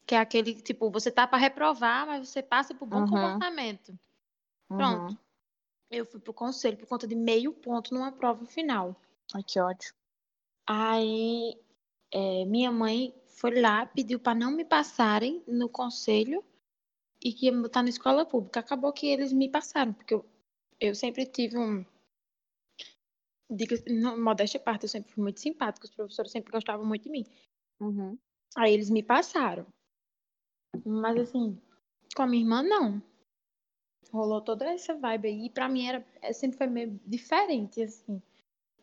Que 0.05 0.17
é 0.17 0.19
aquele, 0.19 0.61
tipo, 0.61 0.91
você 0.91 1.09
tá 1.09 1.25
pra 1.25 1.39
reprovar, 1.39 2.05
mas 2.05 2.29
você 2.29 2.43
passa 2.43 2.75
por 2.75 2.85
bom 2.85 3.03
Uhum. 3.03 3.07
comportamento. 3.07 3.97
Pronto. 4.67 5.13
Uhum. 5.13 5.19
Eu 5.89 6.05
fui 6.05 6.19
pro 6.19 6.35
conselho 6.35 6.77
por 6.77 6.89
conta 6.89 7.07
de 7.07 7.15
meio 7.15 7.53
ponto 7.53 7.95
numa 7.95 8.11
prova 8.11 8.45
final. 8.45 8.97
Ai, 9.33 9.45
que 9.45 9.61
ódio. 9.61 9.95
Aí 10.67 11.57
é, 12.11 12.45
minha 12.45 12.73
mãe 12.73 13.15
foi 13.41 13.59
lá, 13.59 13.87
pediu 13.87 14.21
para 14.21 14.39
não 14.39 14.51
me 14.51 14.67
passarem 14.67 15.43
no 15.49 15.67
conselho, 15.67 16.45
e 17.25 17.33
que 17.33 17.47
ia 17.47 17.53
botar 17.53 17.83
na 17.83 17.89
escola 17.89 18.27
pública. 18.27 18.61
Acabou 18.61 18.93
que 18.93 19.07
eles 19.07 19.33
me 19.33 19.49
passaram, 19.49 19.95
porque 19.95 20.13
eu, 20.13 20.25
eu 20.79 20.95
sempre 20.95 21.25
tive 21.25 21.57
um. 21.57 21.85
Diga, 23.51 23.77
não, 23.89 24.23
modéstia 24.23 24.61
à 24.61 24.63
parte, 24.63 24.85
eu 24.85 24.89
sempre 24.91 25.11
fui 25.11 25.23
muito 25.23 25.41
simpática, 25.41 25.87
os 25.87 25.91
professores 25.91 26.31
sempre 26.31 26.53
gostavam 26.53 26.85
muito 26.85 27.05
de 27.05 27.11
mim. 27.11 27.25
Uhum. 27.81 28.19
Aí 28.57 28.75
eles 28.75 28.91
me 28.91 29.03
passaram. 29.03 29.67
Mas 30.85 31.19
assim, 31.19 31.61
com 32.15 32.23
a 32.23 32.27
minha 32.27 32.43
irmã, 32.43 32.63
não. 32.63 33.03
Rolou 34.13 34.43
toda 34.43 34.67
essa 34.67 34.95
vibe 34.95 35.29
aí. 35.29 35.47
E 35.47 35.51
pra 35.51 35.69
mim 35.69 35.87
era, 35.87 36.07
é, 36.21 36.33
sempre 36.33 36.59
foi 36.59 36.67
meio 36.67 37.01
diferente, 37.07 37.83
assim. 37.83 38.23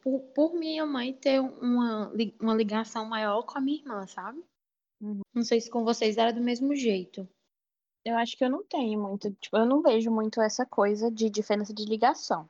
Por, 0.02 0.20
por 0.34 0.54
minha 0.54 0.86
mãe 0.86 1.14
ter 1.14 1.40
uma, 1.40 2.12
uma 2.40 2.54
ligação 2.54 3.06
maior 3.06 3.44
com 3.44 3.58
a 3.58 3.62
minha 3.62 3.80
irmã, 3.80 4.08
sabe? 4.08 4.44
Uhum. 5.02 5.22
Não 5.34 5.44
sei 5.44 5.62
se 5.62 5.70
com 5.70 5.84
vocês 5.84 6.18
era 6.18 6.34
do 6.34 6.42
mesmo 6.42 6.76
jeito. 6.76 7.28
Eu 8.06 8.16
acho 8.16 8.38
que 8.38 8.44
eu 8.44 8.50
não 8.50 8.64
tenho 8.64 9.02
muito, 9.02 9.32
tipo, 9.34 9.58
eu 9.58 9.66
não 9.66 9.82
vejo 9.82 10.10
muito 10.10 10.42
essa 10.42 10.66
coisa 10.66 11.12
de 11.12 11.30
diferença 11.30 11.74
de 11.74 11.86
ligação. 11.86 12.50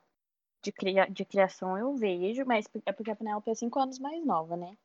De, 0.63 0.71
cria, 0.71 1.05
de 1.07 1.25
criação 1.25 1.77
eu 1.77 1.95
vejo, 1.95 2.45
mas 2.45 2.67
é 2.85 2.91
porque 2.91 3.11
a 3.11 3.15
Penelope 3.15 3.49
é 3.49 3.55
cinco 3.55 3.79
anos 3.79 3.99
mais 3.99 4.23
nova, 4.25 4.55
né? 4.55 4.77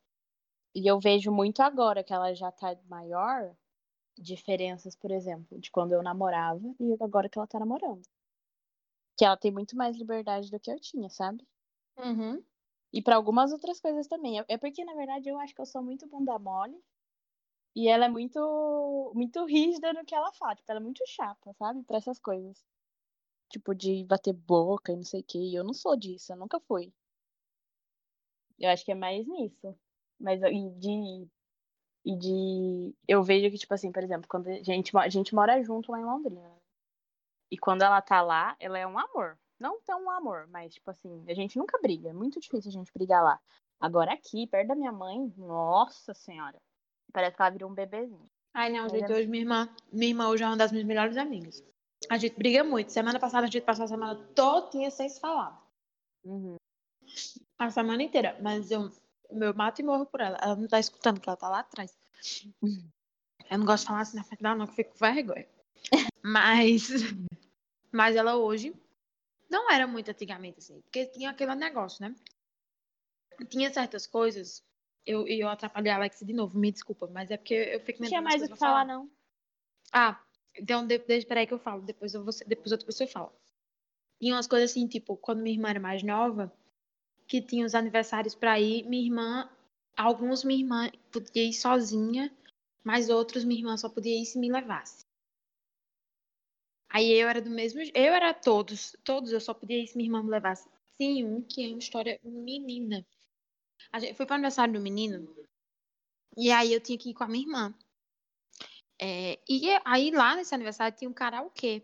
E 0.75 0.87
eu 0.87 0.99
vejo 0.99 1.31
muito 1.31 1.61
agora 1.61 2.03
que 2.03 2.13
ela 2.13 2.35
já 2.35 2.51
tá 2.51 2.75
maior, 2.89 3.55
diferenças, 4.19 4.97
por 4.97 5.11
exemplo, 5.11 5.59
de 5.59 5.71
quando 5.71 5.93
eu 5.93 6.03
namorava 6.03 6.75
e 6.81 6.97
agora 7.01 7.29
que 7.29 7.39
ela 7.39 7.47
tá 7.47 7.59
namorando. 7.59 8.03
Que 9.17 9.25
ela 9.25 9.37
tem 9.37 9.51
muito 9.51 9.77
mais 9.77 9.97
liberdade 9.97 10.51
do 10.51 10.59
que 10.59 10.71
eu 10.71 10.81
tinha, 10.81 11.11
sabe? 11.11 11.47
Uhum. 11.99 12.43
E 12.93 13.03
pra 13.03 13.17
algumas 13.17 13.53
outras 13.53 13.81
coisas 13.81 14.07
também. 14.07 14.39
É- 14.41 14.45
É 14.49 14.59
porque, 14.59 14.85
na 14.85 14.95
verdade, 14.95 15.29
eu 15.29 15.39
acho 15.39 15.55
que 15.55 15.61
eu 15.61 15.67
sou 15.67 15.83
muito 15.83 16.07
bunda 16.07 16.39
mole. 16.39 16.79
E 17.77 17.89
ela 17.89 18.07
é 18.07 18.09
muito, 18.09 19.13
muito 19.15 19.45
rígida 19.47 19.93
no 19.93 20.05
que 20.07 20.15
ela 20.15 20.33
fala. 20.33 20.55
Tipo, 20.57 20.71
ela 20.73 20.81
é 20.81 20.83
muito 20.83 21.05
chata, 21.07 21.53
sabe? 21.55 21.83
Pra 21.85 21.99
essas 21.99 22.19
coisas. 22.19 22.65
Tipo, 23.51 23.75
de 23.75 24.05
bater 24.05 24.35
boca 24.35 24.93
e 24.93 24.97
não 24.97 25.05
sei 25.05 25.21
o 25.23 25.25
quê. 25.25 25.39
E 25.39 25.55
eu 25.57 25.65
não 25.65 25.75
sou 25.75 25.97
disso, 25.97 26.33
eu 26.33 26.37
nunca 26.39 26.61
fui. 26.61 26.93
Eu 28.59 28.71
acho 28.71 28.85
que 28.85 28.93
é 28.93 28.95
mais 28.95 29.27
nisso. 29.27 29.77
Mas 30.19 30.41
e 30.43 30.71
de. 30.79 31.29
E 32.05 32.17
de. 32.19 32.97
Eu 33.09 33.23
vejo 33.25 33.51
que, 33.51 33.59
tipo 33.59 33.75
assim, 33.75 33.93
por 33.93 34.03
exemplo, 34.05 34.29
quando 34.29 34.49
a 34.49 34.63
gente, 34.63 34.97
a 34.97 35.09
gente 35.09 35.35
mora 35.35 35.63
junto 35.63 35.93
lá 35.93 36.01
em 36.01 36.05
Londrina. 36.05 36.43
né? 36.43 36.57
E 37.51 37.59
quando 37.59 37.83
ela 37.83 38.03
tá 38.03 38.23
lá, 38.23 38.57
ela 38.61 38.79
é 38.79 38.87
um 38.87 38.99
amor. 38.99 39.39
Não 39.63 39.81
tão 39.83 40.07
um 40.07 40.11
amor, 40.11 40.49
mas, 40.49 40.75
tipo 40.75 40.91
assim, 40.91 41.25
a 41.29 41.35
gente 41.35 41.57
nunca 41.57 41.79
briga. 41.81 42.09
É 42.09 42.13
muito 42.13 42.41
difícil 42.41 42.69
a 42.69 42.73
gente 42.73 42.91
brigar 42.93 43.23
lá. 43.23 43.41
Agora 43.79 44.13
aqui, 44.13 44.45
perto 44.49 44.67
da 44.67 44.75
minha 44.75 44.91
mãe, 44.91 45.33
nossa 45.37 46.13
senhora. 46.13 46.61
Parece 47.13 47.37
que 47.37 47.43
ela 47.43 47.51
virou 47.51 47.71
um 47.71 47.75
bebezinho. 47.75 48.29
Ai, 48.53 48.73
não, 48.73 48.89
gente, 48.89 49.13
hoje 49.13 49.29
minha 49.29 49.45
irmã, 49.45 49.69
minha 49.93 50.11
irmã 50.11 50.29
hoje 50.29 50.43
é 50.43 50.47
uma 50.49 50.57
das 50.57 50.73
minhas 50.73 50.87
melhores 50.87 51.17
amigas. 51.17 51.63
A 52.11 52.19
gente 52.19 52.35
briga 52.35 52.65
muito. 52.65 52.91
Semana 52.91 53.21
passada 53.21 53.47
a 53.47 53.51
gente 53.51 53.65
passou 53.65 53.85
a 53.85 53.89
semana 53.89 54.17
todinha 54.35 54.91
sem 54.91 55.09
se 55.09 55.21
falar. 55.21 55.65
Uhum. 56.25 56.57
A 57.57 57.71
semana 57.71 58.03
inteira. 58.03 58.37
Mas 58.43 58.69
eu, 58.73 58.91
meu 59.31 59.55
mato 59.55 59.81
e 59.81 59.85
morro 59.85 60.07
por 60.07 60.21
ela. 60.21 60.39
Ela 60.43 60.57
não 60.57 60.67
tá 60.67 60.81
escutando, 60.81 61.19
porque 61.19 61.29
ela 61.29 61.37
tá 61.37 61.49
lá 61.49 61.61
atrás. 61.61 61.97
Eu 63.49 63.59
não 63.59 63.65
gosto 63.65 63.85
de 63.85 63.89
falar 63.89 64.01
assim 64.01 64.17
na 64.17 64.25
frente 64.25 64.43
dela, 64.43 64.57
não, 64.57 64.67
que 64.67 64.73
eu 64.73 64.77
fico 64.77 64.99
com 64.99 64.99
vergonha. 64.99 65.47
Mas, 66.25 66.89
mas 67.91 68.15
ela 68.15 68.37
hoje 68.37 68.73
não 69.53 69.71
era 69.71 69.87
muito 69.87 70.11
antigamente 70.11 70.59
assim. 70.59 70.81
Porque 70.81 71.07
tinha 71.07 71.31
aquele 71.31 71.55
negócio, 71.55 72.03
né? 72.03 72.17
Tinha 73.49 73.73
certas 73.73 74.07
coisas. 74.07 74.65
Eu, 75.05 75.29
eu 75.29 75.49
atrapalhei 75.49 75.93
a 75.93 75.97
Alex 75.97 76.21
de 76.25 76.33
novo, 76.33 76.59
me 76.59 76.73
desculpa, 76.73 77.07
mas 77.09 77.31
é 77.31 77.37
porque 77.37 77.55
eu 77.55 77.81
fico 77.81 77.99
inventando 77.99 78.09
tinha 78.09 78.23
mais 78.23 78.43
o 78.43 78.49
que 78.49 78.57
falar, 78.57 78.87
não. 78.87 79.11
ah, 79.93 80.21
então 80.57 80.87
de, 80.87 80.99
de, 80.99 81.19
espera 81.19 81.41
aí 81.41 81.47
que 81.47 81.53
eu 81.53 81.59
falo. 81.59 81.83
Depois, 81.83 82.15
eu 82.15 82.25
vou, 82.25 82.33
depois 82.47 82.73
outra 82.73 82.87
pessoa 82.87 83.07
fala. 83.09 83.33
E 84.21 84.33
umas 84.33 84.47
coisas 84.47 84.71
assim, 84.71 84.87
tipo, 84.87 85.17
quando 85.17 85.43
minha 85.43 85.57
irmã 85.57 85.71
era 85.71 85.81
mais 85.81 86.03
nova, 86.03 86.53
que 87.27 87.43
tinha 87.43 87.67
os 87.67 87.75
aniversários 87.75 88.35
pra 88.35 88.59
ir, 88.61 88.85
minha 88.89 89.05
irmã, 89.05 89.51
alguns 89.97 90.45
minha 90.45 90.61
irmã 90.61 90.91
podia 91.11 91.45
ir 91.45 91.53
sozinha, 91.53 92.33
mas 92.85 93.11
outros 93.11 93.45
minha 93.45 93.61
irmã 93.61 93.77
só 93.77 93.89
podia 93.89 94.17
ir 94.19 94.25
se 94.25 94.39
me 94.39 94.51
levasse. 94.51 95.05
Aí 96.93 97.11
eu 97.11 97.27
era 97.27 97.41
do 97.41 97.49
mesmo, 97.49 97.81
eu 97.95 98.13
era 98.13 98.35
todos, 98.35 98.95
todos 99.03 99.33
eu 99.33 99.41
só 99.41 99.55
podia 99.55 99.83
ir 99.83 99.87
se 99.87 99.97
minha 99.97 100.09
irmã 100.09 100.23
me 100.23 100.29
levasse. 100.29 100.69
Sim, 101.01 101.25
um 101.25 101.43
que 101.43 101.65
é 101.65 101.69
uma 101.69 101.79
história 101.79 102.21
menina. 102.23 103.07
A 103.91 103.99
gente 103.99 104.15
foi 104.15 104.27
pro 104.27 104.35
aniversário 104.35 104.75
do 104.75 104.81
menino, 104.81 105.35
e 106.37 106.51
aí 106.51 106.73
eu 106.73 106.81
tinha 106.81 106.99
que 106.99 107.11
ir 107.11 107.15
com 107.15 107.25
a 107.25 107.29
minha 107.29 107.45
irmã. 107.45 107.75
É, 109.01 109.39
e 109.49 109.69
aí 109.87 110.11
lá 110.11 110.37
nesse 110.37 110.55
aniversário 110.55 110.97
tinha 110.97 111.09
um 111.09 111.15
karaokê. 111.15 111.83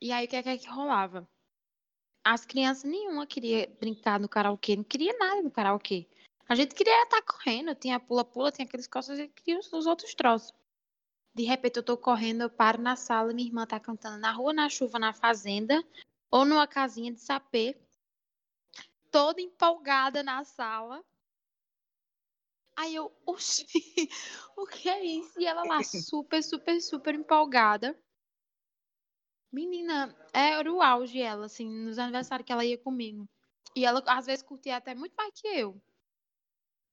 E 0.00 0.12
aí 0.12 0.26
o 0.26 0.28
que 0.28 0.36
é 0.36 0.42
que, 0.42 0.48
é 0.50 0.58
que 0.58 0.68
rolava? 0.68 1.26
As 2.22 2.44
crianças 2.44 2.84
nenhuma 2.84 3.26
queria 3.26 3.74
brincar 3.80 4.20
no 4.20 4.28
karaokê, 4.28 4.76
não 4.76 4.84
queria 4.84 5.16
nada 5.16 5.40
no 5.40 5.50
karaokê. 5.50 6.06
A 6.46 6.54
gente 6.54 6.74
queria 6.74 7.04
estar 7.04 7.22
correndo, 7.22 7.74
tinha 7.74 7.98
pula-pula, 7.98 8.52
tinha 8.52 8.66
aqueles 8.66 8.86
costas, 8.86 9.18
gente 9.18 9.32
queria 9.32 9.58
os 9.58 9.86
outros 9.86 10.14
troços. 10.14 10.52
De 11.38 11.44
repente 11.44 11.76
eu 11.76 11.84
tô 11.84 11.96
correndo, 11.96 12.40
eu 12.40 12.50
paro 12.50 12.82
na 12.82 12.96
sala, 12.96 13.32
minha 13.32 13.46
irmã 13.46 13.64
tá 13.64 13.78
cantando 13.78 14.18
na 14.18 14.32
rua, 14.32 14.52
na 14.52 14.68
chuva, 14.68 14.98
na 14.98 15.12
fazenda, 15.12 15.84
ou 16.32 16.44
numa 16.44 16.66
casinha 16.66 17.12
de 17.12 17.20
sapê, 17.20 17.80
toda 19.08 19.40
empolgada 19.40 20.20
na 20.24 20.42
sala. 20.42 21.00
Aí 22.76 22.92
eu, 22.92 23.16
oxi, 23.24 23.64
o 24.58 24.66
que 24.66 24.88
é 24.88 25.04
isso? 25.04 25.40
E 25.40 25.46
ela 25.46 25.62
lá, 25.62 25.80
super, 25.84 26.42
super, 26.42 26.80
super 26.80 27.14
empolgada. 27.14 27.96
Menina, 29.52 30.12
era 30.34 30.72
o 30.72 30.82
auge 30.82 31.20
ela, 31.20 31.46
assim, 31.46 31.70
nos 31.70 32.00
aniversários 32.00 32.44
que 32.44 32.52
ela 32.52 32.64
ia 32.64 32.78
comigo. 32.78 33.28
E 33.76 33.84
ela, 33.84 34.02
às 34.08 34.26
vezes, 34.26 34.42
curtia 34.42 34.76
até 34.76 34.92
muito 34.92 35.14
mais 35.14 35.32
que 35.40 35.46
eu. 35.46 35.80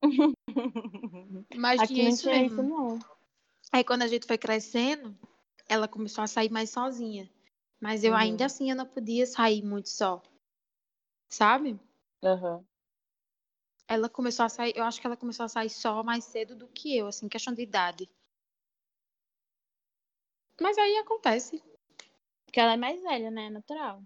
Mas 1.56 1.80
Aqui 1.80 1.94
tinha 1.94 2.04
não 2.04 2.14
isso 2.14 2.22
tinha 2.22 2.42
mesmo. 2.42 2.62
isso, 2.62 2.62
não. 2.62 3.15
Aí, 3.72 3.84
quando 3.84 4.02
a 4.02 4.06
gente 4.06 4.26
foi 4.26 4.38
crescendo, 4.38 5.16
ela 5.68 5.88
começou 5.88 6.22
a 6.22 6.26
sair 6.26 6.50
mais 6.50 6.70
sozinha. 6.70 7.28
Mas 7.80 8.04
eu 8.04 8.12
Uhum. 8.12 8.18
ainda 8.18 8.46
assim, 8.46 8.70
eu 8.70 8.76
não 8.76 8.86
podia 8.86 9.26
sair 9.26 9.62
muito 9.62 9.88
só. 9.88 10.22
Sabe? 11.28 11.78
Aham. 12.22 12.64
Ela 13.88 14.08
começou 14.08 14.44
a 14.44 14.48
sair, 14.48 14.72
eu 14.76 14.84
acho 14.84 15.00
que 15.00 15.06
ela 15.06 15.16
começou 15.16 15.44
a 15.44 15.48
sair 15.48 15.70
só 15.70 16.02
mais 16.02 16.24
cedo 16.24 16.56
do 16.56 16.66
que 16.66 16.96
eu, 16.96 17.06
assim, 17.06 17.28
questão 17.28 17.54
de 17.54 17.62
idade. 17.62 18.08
Mas 20.60 20.76
aí 20.78 20.96
acontece. 20.96 21.62
Porque 22.46 22.58
ela 22.58 22.72
é 22.72 22.76
mais 22.76 23.00
velha, 23.02 23.30
né? 23.30 23.50
Natural. 23.50 24.02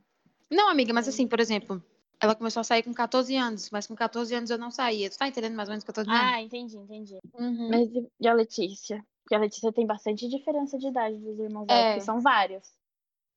Não, 0.51 0.69
amiga, 0.69 0.93
mas 0.93 1.07
assim, 1.07 1.29
por 1.29 1.39
exemplo, 1.39 1.83
ela 2.21 2.35
começou 2.35 2.61
a 2.61 2.65
sair 2.65 2.83
com 2.83 2.93
14 2.93 3.37
anos, 3.37 3.71
mas 3.71 3.87
com 3.87 3.95
14 3.95 4.35
anos 4.35 4.51
eu 4.51 4.59
não 4.59 4.71
saía. 4.71 5.09
Tu 5.09 5.17
tá 5.17 5.29
entendendo 5.29 5.55
mais 5.55 5.69
ou 5.69 5.73
menos 5.73 5.83
o 5.83 5.87
que 5.87 5.91
eu 5.91 5.95
tô 5.95 6.03
dizendo? 6.03 6.21
Ah, 6.21 6.43
entendi, 6.43 6.77
entendi. 6.77 7.19
Uhum. 7.33 7.69
Mas 7.71 7.89
e 8.21 8.29
a 8.29 8.35
Letícia? 8.35 9.07
Porque 9.23 9.35
a 9.35 9.39
Letícia 9.39 9.73
tem 9.73 9.87
bastante 9.87 10.29
diferença 10.29 10.79
de 10.79 10.89
idade 10.89 11.17
dos 11.17 11.39
irmãos 11.39 11.67
dela, 11.67 11.81
É. 11.81 11.93
porque 11.93 12.05
são 12.05 12.21
vários. 12.21 12.73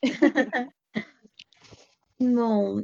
Bom, 2.19 2.83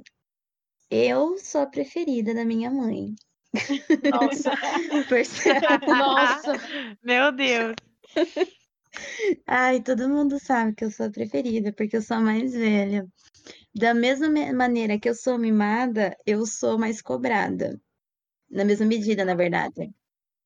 eu 0.89 1.37
sou 1.37 1.61
a 1.61 1.65
preferida 1.67 2.33
da 2.33 2.43
minha 2.45 2.69
mãe. 2.69 3.13
Nossa. 4.11 4.51
Nossa. 5.87 6.53
Meu 7.01 7.31
Deus. 7.31 7.75
Ai, 9.47 9.81
todo 9.81 10.09
mundo 10.09 10.39
sabe 10.39 10.73
que 10.75 10.83
eu 10.83 10.91
sou 10.91 11.05
a 11.07 11.11
preferida, 11.11 11.71
porque 11.73 11.97
eu 11.97 12.01
sou 12.01 12.17
a 12.17 12.21
mais 12.21 12.53
velha. 12.53 13.07
Da 13.73 13.93
mesma 13.93 14.27
me- 14.27 14.51
maneira 14.51 14.99
que 14.99 15.07
eu 15.07 15.15
sou 15.15 15.37
mimada, 15.37 16.17
eu 16.25 16.45
sou 16.45 16.77
mais 16.77 17.01
cobrada. 17.01 17.79
Na 18.49 18.65
mesma 18.65 18.85
medida, 18.85 19.23
na 19.23 19.35
verdade. 19.35 19.91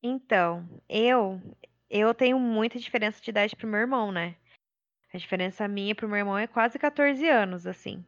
Então, 0.01 0.67
eu 0.89 1.41
eu 1.93 2.11
tenho 2.13 2.39
muita 2.39 2.79
diferença 2.79 3.21
de 3.21 3.29
idade 3.29 3.55
pro 3.55 3.67
meu 3.67 3.79
irmão, 3.79 4.11
né? 4.11 4.35
A 5.13 5.17
diferença 5.17 5.67
minha 5.67 5.93
pro 5.93 6.09
meu 6.09 6.17
irmão 6.17 6.35
é 6.35 6.47
quase 6.47 6.79
14 6.79 7.29
anos, 7.29 7.67
assim. 7.67 8.03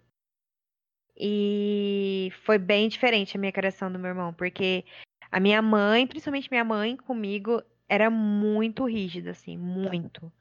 E 1.16 2.32
foi 2.44 2.58
bem 2.58 2.90
diferente 2.90 3.38
a 3.38 3.40
minha 3.40 3.52
criação 3.52 3.92
do 3.92 4.00
meu 4.00 4.10
irmão, 4.10 4.34
porque 4.34 4.84
a 5.32 5.40
minha 5.40 5.62
mãe, 5.62 6.08
principalmente 6.08 6.50
minha 6.50 6.64
mãe 6.64 6.98
comigo, 6.98 7.62
era 7.88 8.10
muito 8.10 8.86
rígida, 8.86 9.32
assim, 9.32 9.56
muito. 9.56 10.34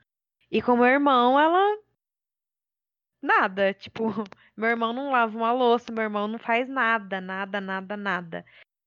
E 0.51 0.63
com 0.63 0.77
meu 0.77 0.87
irmão, 0.87 1.39
ela 1.39 1.79
nada, 3.21 3.75
tipo, 3.75 4.05
meu 4.57 4.71
irmão 4.71 4.95
não 4.95 5.11
lava 5.11 5.37
uma 5.37 5.53
louça, 5.53 5.93
meu 5.93 6.03
irmão 6.03 6.27
não 6.27 6.39
faz 6.39 6.67
nada, 6.67 7.21
nada, 7.21 7.61
nada, 7.61 7.95
nada. 7.95 8.45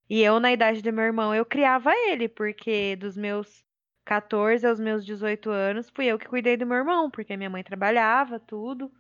E 0.10 0.22
eu, 0.24 0.40
na 0.40 0.52
idade 0.52 0.82
do 0.82 0.92
meu 0.92 1.06
irmão, 1.06 1.36
eu 1.36 1.46
criava 1.46 1.92
ele, 1.94 2.28
porque 2.28 2.96
dos 2.96 3.16
meus 3.16 3.67
14 4.08 4.66
aos 4.68 4.80
meus 4.80 5.06
18 5.06 5.50
anos, 5.52 5.90
fui 5.92 6.06
eu 6.08 6.18
que 6.20 6.28
cuidei 6.28 6.58
do 6.58 6.66
meu 6.66 6.78
irmão, 6.78 7.12
porque 7.12 7.38
minha 7.38 7.50
mãe 7.50 7.64
trabalhava, 7.64 8.40
tudo. 8.40 8.92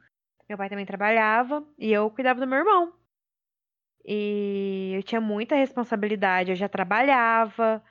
Meu 0.49 0.57
pai 0.57 0.69
também 0.69 0.85
trabalhava, 0.85 1.65
e 1.79 1.91
eu 1.93 2.09
cuidava 2.11 2.39
do 2.41 2.47
meu 2.47 2.59
irmão. 2.59 2.93
E 4.05 4.93
eu 4.95 5.03
tinha 5.03 5.19
muita 5.21 5.55
responsabilidade, 5.55 6.51
eu 6.51 6.55
já 6.55 6.69
trabalhava, 6.69 7.83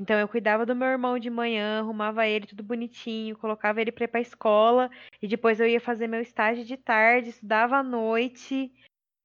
Então 0.00 0.18
eu 0.20 0.28
cuidava 0.28 0.66
do 0.66 0.76
meu 0.76 0.88
irmão 0.88 1.18
de 1.20 1.30
manhã, 1.30 1.80
arrumava 1.80 2.26
ele 2.28 2.46
tudo 2.48 2.64
bonitinho, 2.64 3.38
colocava 3.38 3.80
ele 3.82 3.92
para 3.92 4.04
ir 4.06 4.08
pra 4.08 4.20
escola 4.22 4.90
e 5.22 5.28
depois 5.28 5.60
eu 5.60 5.68
ia 5.68 5.80
fazer 5.80 6.08
meu 6.08 6.20
estágio 6.22 6.66
de 6.66 6.76
tarde, 6.78 7.30
estudava 7.30 7.78
à 7.78 7.84
noite. 7.84 8.72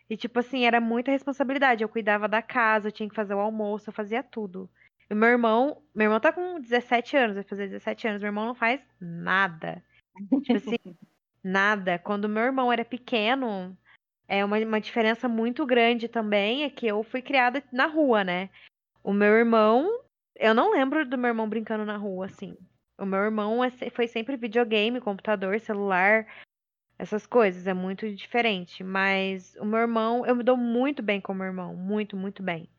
E 0.10 0.18
tipo 0.18 0.40
assim, 0.40 0.66
era 0.66 0.82
muita 0.82 1.12
responsabilidade. 1.12 1.84
Eu 1.84 1.90
cuidava 1.90 2.28
da 2.30 2.42
casa, 2.44 2.90
eu 2.90 2.94
tinha 2.94 3.10
que 3.10 3.16
fazer 3.16 3.36
o 3.36 3.40
almoço, 3.42 3.90
eu 3.90 3.94
fazia 3.94 4.24
tudo. 4.24 4.70
Meu 5.12 5.30
irmão, 5.30 5.82
meu 5.94 6.06
irmão 6.06 6.20
tá 6.20 6.32
com 6.32 6.60
17 6.60 7.18
anos, 7.18 7.36
vai 7.36 7.44
fazer 7.44 7.68
17 7.68 8.08
anos, 8.08 8.22
meu 8.22 8.30
irmão 8.30 8.46
não 8.46 8.56
faz 8.56 8.82
nada. 9.00 9.84
Tipo 10.44 10.58
assim, 10.58 10.78
nada. 11.44 11.98
Quando 11.98 12.30
meu 12.30 12.44
irmão 12.44 12.72
era 12.72 12.86
pequeno, 12.86 13.76
é 14.28 14.46
uma, 14.46 14.58
uma 14.60 14.80
diferença 14.80 15.28
muito 15.28 15.66
grande 15.66 16.08
também, 16.08 16.64
é 16.64 16.70
que 16.70 16.86
eu 16.86 17.04
fui 17.04 17.22
criada 17.22 17.64
na 17.72 17.88
rua, 17.88 18.24
né? 18.24 18.50
O 19.04 19.12
meu 19.12 19.34
irmão, 19.34 20.02
eu 20.36 20.54
não 20.54 20.72
lembro 20.72 21.04
do 21.08 21.18
meu 21.18 21.30
irmão 21.30 21.50
brincando 21.50 21.86
na 21.86 21.98
rua, 21.98 22.28
assim. 22.28 22.56
O 22.98 23.06
meu 23.06 23.20
irmão 23.20 23.64
é 23.64 23.72
foi 23.90 24.08
sempre 24.08 24.38
videogame, 24.38 25.02
computador, 25.02 25.60
celular, 25.60 26.28
essas 27.00 27.26
coisas, 27.26 27.66
é 27.66 27.74
muito 27.74 28.14
diferente. 28.14 28.84
Mas 28.84 29.56
o 29.56 29.66
meu 29.66 29.80
irmão, 29.80 30.26
eu 30.26 30.36
me 30.36 30.44
dou 30.44 30.58
muito 30.58 31.02
bem 31.02 31.20
com 31.20 31.32
o 31.32 31.36
meu 31.36 31.48
irmão, 31.48 31.76
muito, 31.76 32.16
muito 32.16 32.44
bem. 32.44 32.70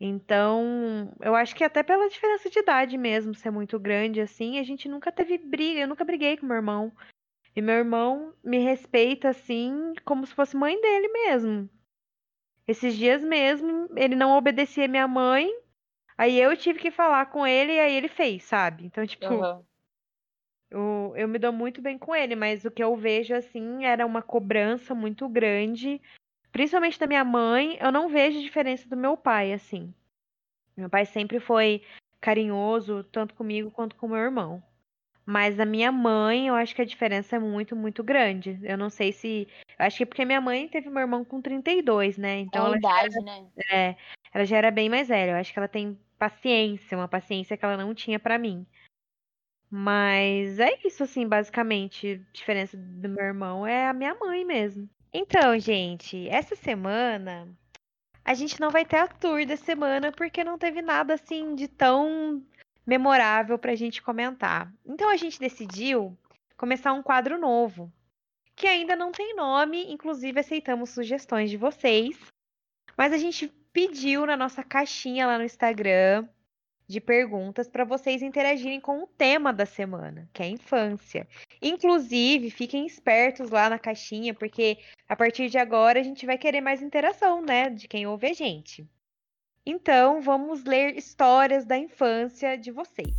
Então, 0.00 1.12
eu 1.20 1.34
acho 1.34 1.54
que 1.54 1.62
até 1.62 1.82
pela 1.82 2.08
diferença 2.08 2.48
de 2.48 2.58
idade 2.58 2.96
mesmo, 2.96 3.34
ser 3.34 3.50
muito 3.50 3.78
grande 3.78 4.18
assim, 4.18 4.58
a 4.58 4.62
gente 4.62 4.88
nunca 4.88 5.12
teve 5.12 5.36
briga, 5.36 5.80
eu 5.80 5.88
nunca 5.88 6.06
briguei 6.06 6.38
com 6.38 6.46
meu 6.46 6.56
irmão. 6.56 6.90
E 7.54 7.60
meu 7.60 7.74
irmão 7.74 8.32
me 8.42 8.58
respeita 8.58 9.28
assim, 9.28 9.92
como 10.02 10.26
se 10.26 10.34
fosse 10.34 10.56
mãe 10.56 10.80
dele 10.80 11.08
mesmo. 11.08 11.68
Esses 12.66 12.96
dias 12.96 13.22
mesmo, 13.22 13.88
ele 13.94 14.16
não 14.16 14.38
obedecia 14.38 14.88
minha 14.88 15.06
mãe, 15.06 15.52
aí 16.16 16.40
eu 16.40 16.56
tive 16.56 16.78
que 16.78 16.90
falar 16.90 17.26
com 17.26 17.46
ele 17.46 17.74
e 17.74 17.80
aí 17.80 17.94
ele 17.94 18.08
fez, 18.08 18.44
sabe? 18.44 18.86
Então, 18.86 19.04
tipo, 19.06 19.26
Aham. 19.26 19.64
eu, 20.70 21.12
eu 21.14 21.28
me 21.28 21.38
dou 21.38 21.52
muito 21.52 21.82
bem 21.82 21.98
com 21.98 22.14
ele, 22.14 22.34
mas 22.34 22.64
o 22.64 22.70
que 22.70 22.82
eu 22.82 22.96
vejo 22.96 23.34
assim 23.34 23.84
era 23.84 24.06
uma 24.06 24.22
cobrança 24.22 24.94
muito 24.94 25.28
grande, 25.28 26.00
principalmente 26.52 26.98
da 26.98 27.06
minha 27.06 27.24
mãe. 27.24 27.78
Eu 27.80 27.92
não 27.92 28.08
vejo 28.08 28.40
diferença 28.40 28.88
do 28.88 28.96
meu 28.96 29.16
pai, 29.16 29.52
assim. 29.52 29.94
Meu 30.76 30.88
pai 30.90 31.06
sempre 31.06 31.40
foi 31.40 31.82
carinhoso, 32.20 33.04
tanto 33.04 33.34
comigo 33.34 33.70
quanto 33.70 33.96
com 33.96 34.08
meu 34.08 34.18
irmão. 34.18 34.62
Mas 35.24 35.60
a 35.60 35.64
minha 35.64 35.92
mãe, 35.92 36.48
eu 36.48 36.54
acho 36.54 36.74
que 36.74 36.82
a 36.82 36.84
diferença 36.84 37.36
é 37.36 37.38
muito, 37.38 37.76
muito 37.76 38.02
grande. 38.02 38.58
Eu 38.62 38.76
não 38.76 38.90
sei 38.90 39.12
se. 39.12 39.46
Eu 39.78 39.86
acho 39.86 39.98
que 39.98 40.02
é 40.02 40.06
porque 40.06 40.24
minha 40.24 40.40
mãe 40.40 40.68
teve 40.68 40.90
meu 40.90 41.00
irmão 41.00 41.24
com 41.24 41.40
32, 41.40 42.18
né? 42.18 42.38
É 42.38 42.40
Então 42.40 42.62
uma 42.62 42.68
ela 42.68 42.76
idade, 42.78 43.20
né? 43.22 43.46
é, 43.70 43.96
ela 44.32 44.44
já 44.44 44.56
era 44.56 44.70
bem 44.70 44.88
mais 44.88 45.08
velha. 45.08 45.32
Eu 45.32 45.36
acho 45.36 45.52
que 45.52 45.58
ela 45.58 45.68
tem 45.68 45.98
paciência, 46.18 46.96
uma 46.98 47.08
paciência 47.08 47.56
que 47.56 47.64
ela 47.64 47.76
não 47.76 47.94
tinha 47.94 48.18
pra 48.18 48.38
mim. 48.38 48.66
Mas 49.70 50.58
é 50.58 50.78
isso, 50.84 51.02
assim, 51.04 51.28
basicamente. 51.28 52.20
A 52.28 52.32
diferença 52.32 52.76
do 52.76 53.08
meu 53.08 53.24
irmão 53.24 53.66
é 53.66 53.86
a 53.86 53.92
minha 53.92 54.14
mãe 54.14 54.44
mesmo. 54.44 54.88
Então, 55.12 55.58
gente, 55.58 56.28
essa 56.28 56.54
semana 56.54 57.48
a 58.24 58.34
gente 58.34 58.60
não 58.60 58.70
vai 58.70 58.84
ter 58.84 58.96
a 58.96 59.08
tour 59.08 59.44
da 59.44 59.56
semana 59.56 60.12
porque 60.12 60.44
não 60.44 60.56
teve 60.56 60.80
nada 60.80 61.14
assim 61.14 61.54
de 61.54 61.66
tão 61.66 62.44
memorável 62.86 63.58
pra 63.58 63.74
gente 63.74 64.02
comentar. 64.02 64.72
Então 64.86 65.08
a 65.08 65.16
gente 65.16 65.40
decidiu 65.40 66.16
começar 66.56 66.92
um 66.92 67.02
quadro 67.02 67.38
novo, 67.38 67.92
que 68.54 68.66
ainda 68.66 68.94
não 68.94 69.10
tem 69.10 69.34
nome, 69.34 69.90
inclusive 69.92 70.38
aceitamos 70.38 70.90
sugestões 70.90 71.50
de 71.50 71.56
vocês. 71.56 72.18
Mas 72.96 73.12
a 73.12 73.18
gente 73.18 73.48
pediu 73.72 74.26
na 74.26 74.36
nossa 74.36 74.62
caixinha 74.62 75.26
lá 75.26 75.38
no 75.38 75.44
Instagram 75.44 76.28
de 76.90 77.00
perguntas 77.00 77.68
para 77.68 77.84
vocês 77.84 78.20
interagirem 78.20 78.80
com 78.80 79.04
o 79.04 79.06
tema 79.06 79.52
da 79.52 79.64
semana, 79.64 80.28
que 80.32 80.42
é 80.42 80.46
a 80.46 80.50
infância. 80.50 81.26
Inclusive, 81.62 82.50
fiquem 82.50 82.84
espertos 82.84 83.50
lá 83.50 83.70
na 83.70 83.78
caixinha, 83.78 84.34
porque 84.34 84.76
a 85.08 85.14
partir 85.14 85.48
de 85.48 85.56
agora 85.56 86.00
a 86.00 86.02
gente 86.02 86.26
vai 86.26 86.36
querer 86.36 86.60
mais 86.60 86.82
interação, 86.82 87.40
né, 87.40 87.70
de 87.70 87.86
quem 87.86 88.08
ouve 88.08 88.26
a 88.26 88.34
gente. 88.34 88.84
Então, 89.64 90.20
vamos 90.20 90.64
ler 90.64 90.96
histórias 90.96 91.64
da 91.64 91.78
infância 91.78 92.58
de 92.58 92.72
vocês. 92.72 93.14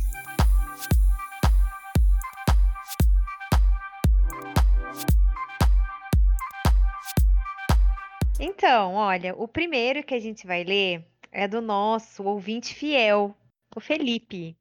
Então, 8.38 8.94
olha, 8.94 9.34
o 9.34 9.48
primeiro 9.48 10.02
que 10.02 10.14
a 10.14 10.20
gente 10.20 10.46
vai 10.46 10.62
ler 10.62 11.06
é 11.30 11.48
do 11.48 11.62
nosso 11.62 12.24
ouvinte 12.24 12.74
fiel, 12.74 13.34
o 13.74 13.80
Felipe. 13.80 14.56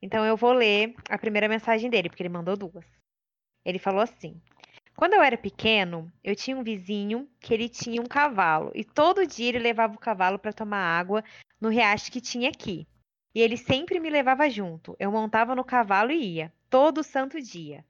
Então 0.00 0.24
eu 0.24 0.36
vou 0.36 0.52
ler 0.52 0.94
a 1.08 1.16
primeira 1.16 1.48
mensagem 1.48 1.88
dele, 1.88 2.08
porque 2.08 2.22
ele 2.22 2.28
mandou 2.28 2.56
duas. 2.56 2.84
Ele 3.64 3.78
falou 3.78 4.00
assim: 4.00 4.40
Quando 4.96 5.14
eu 5.14 5.22
era 5.22 5.36
pequeno, 5.36 6.12
eu 6.22 6.36
tinha 6.36 6.56
um 6.56 6.62
vizinho 6.62 7.28
que 7.40 7.54
ele 7.54 7.68
tinha 7.68 8.00
um 8.00 8.06
cavalo 8.06 8.70
e 8.74 8.84
todo 8.84 9.26
dia 9.26 9.48
ele 9.48 9.58
levava 9.58 9.94
o 9.94 9.98
cavalo 9.98 10.38
para 10.38 10.52
tomar 10.52 10.78
água 10.78 11.24
no 11.60 11.68
riacho 11.68 12.12
que 12.12 12.20
tinha 12.20 12.50
aqui. 12.50 12.86
E 13.34 13.40
ele 13.40 13.56
sempre 13.56 13.98
me 13.98 14.10
levava 14.10 14.48
junto. 14.48 14.94
Eu 14.98 15.10
montava 15.10 15.54
no 15.54 15.64
cavalo 15.64 16.12
e 16.12 16.36
ia, 16.36 16.52
todo 16.70 17.02
santo 17.02 17.40
dia. 17.40 17.84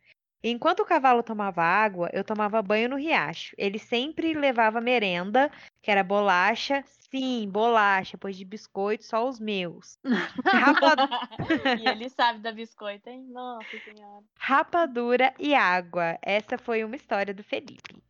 Enquanto 0.46 0.80
o 0.80 0.84
cavalo 0.84 1.22
tomava 1.22 1.62
água, 1.62 2.10
eu 2.12 2.22
tomava 2.22 2.60
banho 2.60 2.88
no 2.90 2.96
riacho. 2.96 3.54
Ele 3.56 3.78
sempre 3.78 4.34
levava 4.34 4.80
merenda, 4.80 5.50
que 5.82 5.90
era 5.90 6.04
bolacha. 6.04 6.84
Sim, 7.10 7.48
bolacha, 7.48 8.18
pois 8.18 8.36
de 8.36 8.44
biscoito 8.44 9.04
só 9.04 9.26
os 9.26 9.40
meus. 9.40 9.98
Rapa- 10.46 10.96
e 11.80 11.88
ele 11.88 12.08
sabe 12.10 12.40
da 12.40 12.52
biscoita, 12.52 13.10
hein? 13.10 13.24
Nossa 13.30 13.78
senhora. 13.78 14.24
rapadura 14.38 15.32
e 15.38 15.54
água. 15.54 16.18
Essa 16.20 16.58
foi 16.58 16.84
uma 16.84 16.96
história 16.96 17.32
do 17.32 17.42
Felipe. 17.42 18.02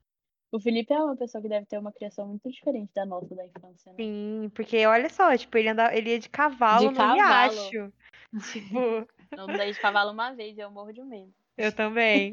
O 0.50 0.60
Felipe 0.60 0.92
é 0.92 0.98
uma 0.98 1.16
pessoa 1.16 1.42
que 1.42 1.48
deve 1.48 1.66
ter 1.66 1.78
uma 1.78 1.92
criação 1.92 2.28
muito 2.28 2.48
diferente 2.50 2.92
da 2.94 3.04
nossa 3.04 3.34
da 3.34 3.44
infância, 3.44 3.92
né? 3.92 3.98
Sim, 4.00 4.50
porque 4.54 4.86
olha 4.86 5.08
só, 5.08 5.36
tipo, 5.36 5.56
ele, 5.58 5.68
andava, 5.68 5.94
ele 5.94 6.10
ia 6.10 6.18
de 6.18 6.28
cavalo 6.28 6.88
De 6.88 6.94
no 6.94 6.98
cavalo. 6.98 7.14
riacho. 7.14 7.92
Tipo, 8.52 9.06
Não 9.36 9.46
dei 9.48 9.70
de 9.72 9.80
cavalo 9.80 10.10
uma 10.12 10.32
vez, 10.32 10.58
eu 10.58 10.70
morro 10.70 10.92
de 10.92 11.02
medo. 11.02 11.32
Eu 11.56 11.74
também. 11.74 12.32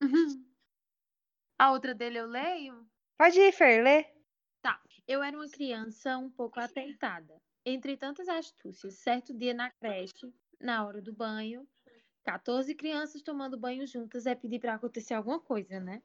A 1.58 1.72
outra 1.72 1.94
dele 1.94 2.18
eu 2.18 2.26
leio? 2.26 2.86
Pode 3.16 3.40
ir, 3.40 3.52
Fer, 3.52 3.82
lê. 3.82 4.04
Tá. 4.60 4.82
Eu 5.06 5.22
era 5.22 5.36
uma 5.36 5.48
criança 5.48 6.18
um 6.18 6.30
pouco 6.30 6.58
atentada. 6.58 7.40
Entre 7.64 7.96
tantas 7.96 8.28
astúcias, 8.28 8.98
certo 8.98 9.32
dia 9.32 9.54
na 9.54 9.70
creche, 9.70 10.34
na 10.60 10.84
hora 10.84 11.00
do 11.00 11.12
banho, 11.12 11.66
14 12.24 12.74
crianças 12.74 13.22
tomando 13.22 13.58
banho 13.58 13.86
juntas 13.86 14.26
é 14.26 14.34
pedir 14.34 14.58
para 14.58 14.74
acontecer 14.74 15.14
alguma 15.14 15.38
coisa, 15.38 15.78
né? 15.78 16.02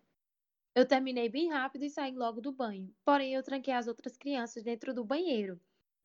Eu 0.76 0.86
terminei 0.86 1.28
bem 1.30 1.50
rápido 1.50 1.84
e 1.84 1.89
saí 1.89 2.12
logo 2.12 2.39
do 2.39 2.52
banho. 2.52 2.93
Porém, 3.04 3.34
eu 3.34 3.43
tranquei 3.43 3.74
as 3.74 3.88
outras 3.88 4.16
crianças 4.16 4.64
dentro 4.64 4.93
do 4.93 5.04
banheiro. 5.04 5.60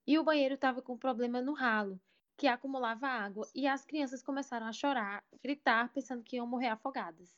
E 0.06 0.18
o 0.18 0.24
banheiro 0.24 0.54
estava 0.54 0.80
com 0.80 0.96
problema 0.96 1.40
no 1.40 1.52
ralo, 1.52 2.00
que 2.36 2.46
acumulava 2.46 3.06
água, 3.06 3.48
e 3.54 3.66
as 3.66 3.84
crianças 3.84 4.22
começaram 4.22 4.66
a 4.66 4.72
chorar, 4.72 5.24
gritar, 5.42 5.92
pensando 5.92 6.22
que 6.22 6.36
iam 6.36 6.46
morrer 6.46 6.68
afogadas. 6.68 7.34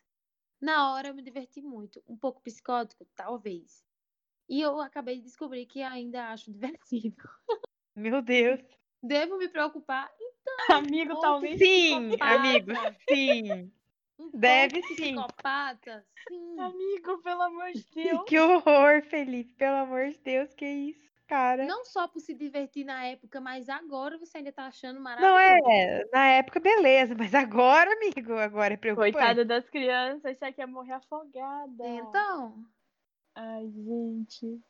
Na 0.60 0.92
hora 0.92 1.08
eu 1.08 1.14
me 1.14 1.22
diverti 1.22 1.60
muito, 1.60 2.02
um 2.08 2.16
pouco 2.16 2.40
psicótico, 2.42 3.04
talvez. 3.14 3.84
E 4.48 4.60
eu 4.60 4.80
acabei 4.80 5.16
de 5.16 5.22
descobrir 5.24 5.66
que 5.66 5.82
ainda 5.82 6.28
acho 6.28 6.50
divertido. 6.52 7.16
Meu 7.94 8.22
Deus. 8.22 8.60
Devo 9.02 9.36
me 9.36 9.48
preocupar? 9.48 10.10
Amigo, 10.70 11.10
pouco 11.10 11.22
talvez. 11.22 11.58
Sim, 11.58 12.08
psicopata. 12.08 12.34
amigo, 12.34 12.72
sim. 13.08 13.72
Um 14.18 14.30
Deve 14.32 14.82
sim. 14.82 15.14
psicopata? 15.14 16.06
Sim. 16.28 16.58
Amigo, 16.58 17.18
pelo 17.22 17.42
amor 17.42 17.72
de 17.72 17.84
Deus. 17.94 18.24
Que 18.26 18.38
horror, 18.38 19.02
Felipe. 19.02 19.52
Pelo 19.54 19.76
amor 19.76 20.08
de 20.08 20.18
Deus, 20.18 20.54
que 20.54 20.66
isso, 20.66 21.10
cara. 21.26 21.66
Não 21.66 21.84
só 21.84 22.06
por 22.08 22.20
se 22.20 22.34
divertir 22.34 22.84
na 22.84 23.04
época, 23.04 23.40
mas 23.40 23.68
agora 23.68 24.18
você 24.18 24.38
ainda 24.38 24.52
tá 24.52 24.66
achando 24.66 24.96
Não 24.96 25.02
maravilhoso. 25.02 25.70
é, 25.70 26.08
na 26.12 26.26
época 26.28 26.60
beleza, 26.60 27.14
mas 27.18 27.34
agora, 27.34 27.90
amigo, 27.92 28.34
agora 28.34 28.74
é 28.74 28.76
preocupante. 28.76 29.12
Coitada 29.12 29.44
das 29.44 29.68
crianças, 29.68 30.24
achar 30.36 30.52
que 30.52 30.60
ia 30.60 30.66
morrer 30.66 30.92
afogada. 30.92 31.86
Então, 31.86 32.66
Ai, 33.36 33.70
gente. 33.70 34.62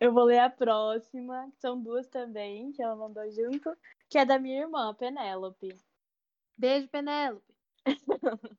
Eu 0.00 0.12
vou 0.12 0.24
ler 0.24 0.40
a 0.40 0.50
próxima, 0.50 1.48
que 1.52 1.60
são 1.60 1.80
duas 1.80 2.08
também, 2.08 2.72
que 2.72 2.82
ela 2.82 2.96
mandou 2.96 3.30
junto, 3.30 3.76
que 4.08 4.18
é 4.18 4.24
da 4.24 4.40
minha 4.40 4.62
irmã, 4.62 4.92
Penélope. 4.94 5.68
beijo, 6.58 6.88
Penélope. 6.88 7.54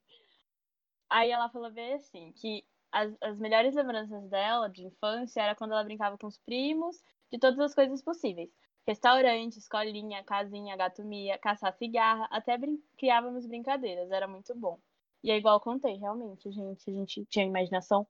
Aí 1.10 1.30
ela 1.30 1.50
falou 1.50 1.70
bem 1.70 1.96
assim, 1.96 2.32
que 2.32 2.66
as, 2.90 3.14
as 3.22 3.38
melhores 3.38 3.76
lembranças 3.76 4.30
dela 4.30 4.70
de 4.70 4.86
infância 4.86 5.42
era 5.42 5.54
quando 5.54 5.72
ela 5.72 5.84
brincava 5.84 6.18
com 6.18 6.28
os 6.28 6.38
primos, 6.38 7.04
de 7.34 7.40
todas 7.40 7.60
as 7.60 7.74
coisas 7.74 8.02
possíveis. 8.04 8.52
Restaurante, 8.88 9.58
escolinha, 9.58 10.24
casinha, 10.24 10.78
gato 10.78 11.04
mia, 11.04 11.38
caçar 11.40 11.74
cigarra, 11.74 12.28
até 12.32 12.58
brin 12.58 12.78
criávamos 12.98 13.48
brincadeiras, 13.48 14.12
era 14.12 14.28
muito 14.28 14.54
bom. 14.56 14.80
E 15.24 15.32
é 15.32 15.38
igual 15.38 15.60
contei, 15.60 15.96
realmente, 15.98 16.52
gente, 16.52 16.90
a 16.92 16.94
gente 16.94 17.26
tinha 17.26 17.46
imaginação 17.46 18.06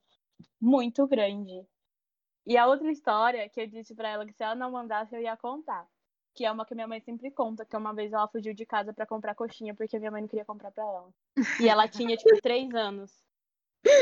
muito 0.60 1.08
grande. 1.08 1.66
E 2.46 2.58
a 2.58 2.68
outra 2.68 2.92
história 2.92 3.48
que 3.50 3.62
eu 3.62 3.68
disse 3.68 3.96
pra 3.96 4.10
ela 4.10 4.26
que 4.26 4.34
se 4.34 4.44
ela 4.44 4.56
não 4.56 4.72
mandasse 4.72 5.16
eu 5.16 5.22
ia 5.22 5.38
contar. 5.38 5.88
que 6.36 6.46
é 6.46 6.52
uma 6.52 6.66
que 6.66 6.74
minha 6.76 6.88
mãe 6.88 7.00
sempre 7.00 7.32
conta, 7.32 7.66
que 7.66 7.78
uma 7.78 7.94
vez 7.94 8.12
ela 8.12 8.28
fugiu 8.28 8.54
de 8.54 8.66
casa 8.66 8.94
pra 8.94 9.06
comprar 9.06 9.36
coxinha 9.36 9.76
porque 9.76 10.00
minha 10.00 10.12
mãe 10.12 10.22
não 10.22 10.28
queria 10.28 10.46
comprar 10.46 10.72
pra 10.72 10.84
ela. 10.84 11.14
E 11.60 11.70
ela 11.70 11.88
tinha, 11.88 12.18
tipo, 12.18 12.42
três 12.42 12.74
anos. 12.74 13.12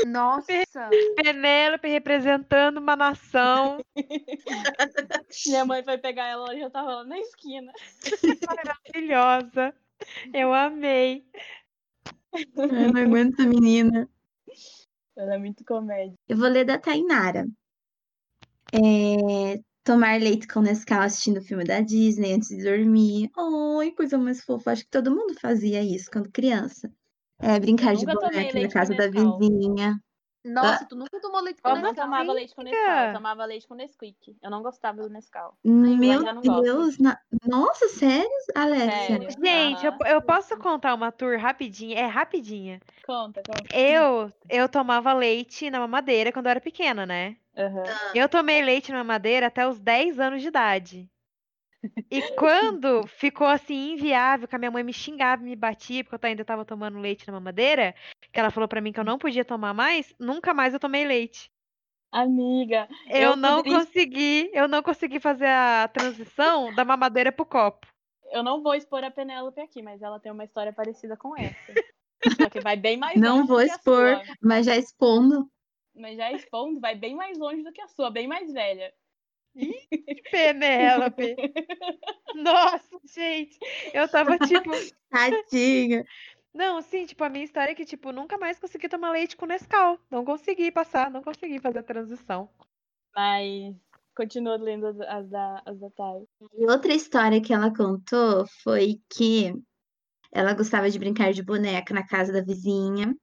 Nossa! 0.07 0.45
Penélope 1.15 1.87
representando 1.87 2.77
uma 2.77 2.95
nação 2.95 3.79
Minha 5.47 5.65
mãe 5.65 5.83
foi 5.83 5.97
pegar 5.97 6.27
ela, 6.27 6.49
ela 6.49 6.59
já 6.59 6.69
tava 6.69 6.95
lá 6.95 7.03
na 7.03 7.19
esquina. 7.19 7.71
maravilhosa. 8.45 9.73
Eu 10.33 10.53
amei. 10.53 11.25
Eu 12.55 12.93
não 12.93 13.01
aguento 13.01 13.33
essa 13.33 13.47
menina. 13.47 14.09
Ela 15.15 15.35
é 15.35 15.37
muito 15.37 15.63
comédia. 15.65 16.15
Eu 16.27 16.37
vou 16.37 16.47
ler 16.47 16.65
da 16.65 16.77
Tainara. 16.77 17.45
É, 18.73 19.61
tomar 19.83 20.19
leite 20.19 20.47
com 20.47 20.61
Nescau 20.61 21.01
assistindo 21.01 21.37
o 21.37 21.43
filme 21.43 21.63
da 21.63 21.81
Disney 21.81 22.33
antes 22.33 22.49
de 22.49 22.63
dormir. 22.63 23.29
Ai, 23.79 23.91
coisa 23.91 24.17
mais 24.17 24.41
fofa. 24.43 24.71
Acho 24.71 24.83
que 24.83 24.89
todo 24.89 25.13
mundo 25.13 25.35
fazia 25.39 25.83
isso 25.83 26.09
quando 26.09 26.31
criança. 26.31 26.91
É, 27.41 27.59
brincar 27.59 27.93
Eu 27.93 27.97
de 27.99 28.05
boneca 28.05 28.59
na 28.59 28.69
casa 28.69 28.93
da 28.95 29.07
vizinha. 29.07 29.99
Nossa, 30.43 30.85
tu 30.85 30.95
nunca 30.95 31.19
tomou 31.21 31.39
leite 31.41 31.61
com 31.61 31.69
Eu 31.69 31.75
Nescau? 31.75 31.93
tomava 31.93 32.33
leite 32.33 32.55
com. 32.55 32.63
Nescau, 32.63 33.05
eu 33.07 33.13
tomava 33.13 33.45
leite 33.45 33.67
com 33.67 33.75
Nesquik. 33.75 34.35
Eu 34.41 34.49
não 34.49 34.63
gostava 34.63 35.01
do 35.03 35.09
Nescau. 35.09 35.55
Meu. 35.63 36.23
Deus, 36.63 36.97
na- 36.97 37.19
nossa, 37.47 37.87
sério, 37.89 38.27
Alexia? 38.55 39.05
Sério. 39.05 39.29
Gente, 39.29 39.85
eu, 39.85 39.91
Aham. 39.91 39.99
eu 40.07 40.21
posso 40.21 40.57
contar 40.57 40.95
uma 40.95 41.11
tour 41.11 41.37
rapidinha? 41.37 41.99
É 41.99 42.05
rapidinha. 42.07 42.79
Conta, 43.05 43.43
conta. 43.45 43.63
Eu, 43.75 44.31
eu 44.49 44.67
tomava 44.67 45.13
leite 45.13 45.69
na 45.69 45.79
mamadeira 45.79 46.31
quando 46.31 46.47
eu 46.47 46.51
era 46.51 46.61
pequena, 46.61 47.05
né? 47.05 47.35
Aham. 47.55 47.83
Eu 48.15 48.27
tomei 48.27 48.63
leite 48.63 48.91
na 48.91 48.99
mamadeira 48.99 49.45
até 49.47 49.67
os 49.67 49.79
10 49.79 50.19
anos 50.19 50.41
de 50.41 50.47
idade. 50.47 51.10
E 52.09 52.21
quando 52.35 53.05
ficou 53.07 53.47
assim 53.47 53.93
inviável, 53.93 54.47
que 54.47 54.55
a 54.55 54.59
minha 54.59 54.69
mãe 54.71 54.83
me 54.83 54.93
xingava, 54.93 55.41
e 55.41 55.45
me 55.45 55.55
batia, 55.55 56.03
porque 56.03 56.25
eu 56.25 56.29
ainda 56.29 56.45
tava 56.45 56.63
tomando 56.65 56.99
leite 56.99 57.25
na 57.25 57.33
mamadeira, 57.33 57.95
que 58.31 58.39
ela 58.39 58.51
falou 58.51 58.67
pra 58.67 58.81
mim 58.81 58.91
que 58.91 58.99
eu 58.99 59.03
não 59.03 59.17
podia 59.17 59.45
tomar 59.45 59.73
mais, 59.73 60.13
nunca 60.19 60.53
mais 60.53 60.73
eu 60.73 60.79
tomei 60.79 61.05
leite. 61.05 61.49
Amiga, 62.11 62.89
Eu, 63.07 63.21
Eu 63.31 63.35
não 63.37 63.57
poderia- 63.63 63.79
consegui, 63.79 64.49
eu 64.53 64.67
não 64.67 64.83
consegui 64.83 65.19
fazer 65.19 65.47
a 65.47 65.87
transição 65.87 66.73
da 66.75 66.83
mamadeira 66.83 67.31
pro 67.31 67.45
copo. 67.45 67.87
eu 68.33 68.43
não 68.43 68.61
vou 68.61 68.75
expor 68.75 69.03
a 69.03 69.11
Penélope 69.11 69.59
aqui, 69.61 69.81
mas 69.81 70.01
ela 70.01 70.19
tem 70.19 70.31
uma 70.31 70.43
história 70.43 70.71
parecida 70.73 71.15
com 71.17 71.35
essa. 71.37 71.73
Só 72.37 72.49
que 72.49 72.59
vai 72.61 72.75
bem 72.77 72.97
mais 72.97 73.19
Não 73.19 73.37
longe 73.37 73.47
vou 73.47 73.57
do 73.59 73.65
que 73.65 73.71
a 73.71 73.75
expor, 73.75 74.15
sua. 74.25 74.35
mas 74.41 74.65
já 74.65 74.77
expondo. 74.77 75.49
Mas 75.95 76.15
já 76.17 76.31
expondo, 76.31 76.79
vai 76.79 76.95
bem 76.95 77.15
mais 77.15 77.37
longe 77.37 77.61
do 77.63 77.71
que 77.73 77.81
a 77.81 77.87
sua, 77.87 78.09
bem 78.11 78.27
mais 78.27 78.51
velha. 78.53 78.93
Penélope. 80.31 81.35
Nossa, 82.35 82.99
gente. 83.13 83.57
Eu 83.93 84.07
tava 84.07 84.37
tipo. 84.39 84.69
Tadinha. 85.09 86.05
Não, 86.53 86.81
sim, 86.81 87.05
tipo, 87.05 87.23
a 87.23 87.29
minha 87.29 87.45
história 87.45 87.71
é 87.71 87.75
que, 87.75 87.85
tipo, 87.85 88.11
nunca 88.11 88.37
mais 88.37 88.59
consegui 88.59 88.89
tomar 88.89 89.11
leite 89.11 89.37
com 89.37 89.45
Nescau. 89.45 89.99
Não 90.09 90.25
consegui 90.25 90.71
passar, 90.71 91.09
não 91.09 91.23
consegui 91.23 91.59
fazer 91.59 91.79
a 91.79 91.83
transição. 91.83 92.49
Mas 93.15 93.75
continua 94.15 94.57
lendo 94.57 94.87
as, 94.87 94.99
as 95.01 95.29
da, 95.29 95.61
as 95.65 95.79
da 95.79 95.89
Thay. 95.91 96.27
E 96.57 96.69
outra 96.69 96.93
história 96.93 97.41
que 97.41 97.53
ela 97.53 97.73
contou 97.73 98.45
foi 98.63 99.01
que 99.09 99.53
ela 100.31 100.53
gostava 100.53 100.89
de 100.89 100.99
brincar 100.99 101.31
de 101.31 101.43
boneca 101.43 101.93
na 101.93 102.05
casa 102.05 102.31
da 102.33 102.41
vizinha 102.41 103.15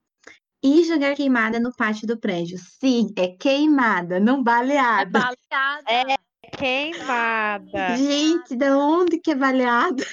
e 0.63 0.83
jogar 0.83 1.15
queimada 1.15 1.59
no 1.59 1.73
pátio 1.75 2.05
do 2.07 2.17
prédio. 2.19 2.57
Sim, 2.57 3.13
é 3.17 3.27
queimada, 3.29 4.19
não 4.19 4.39
É 4.39 4.43
baleada. 4.43 5.19
baleada. 5.19 5.83
É. 5.91 6.17
Queimada. 6.57 7.95
Gente, 7.97 8.55
da 8.55 8.77
onde 8.77 9.19
que 9.19 9.31
é 9.31 9.35
baleada? 9.35 10.03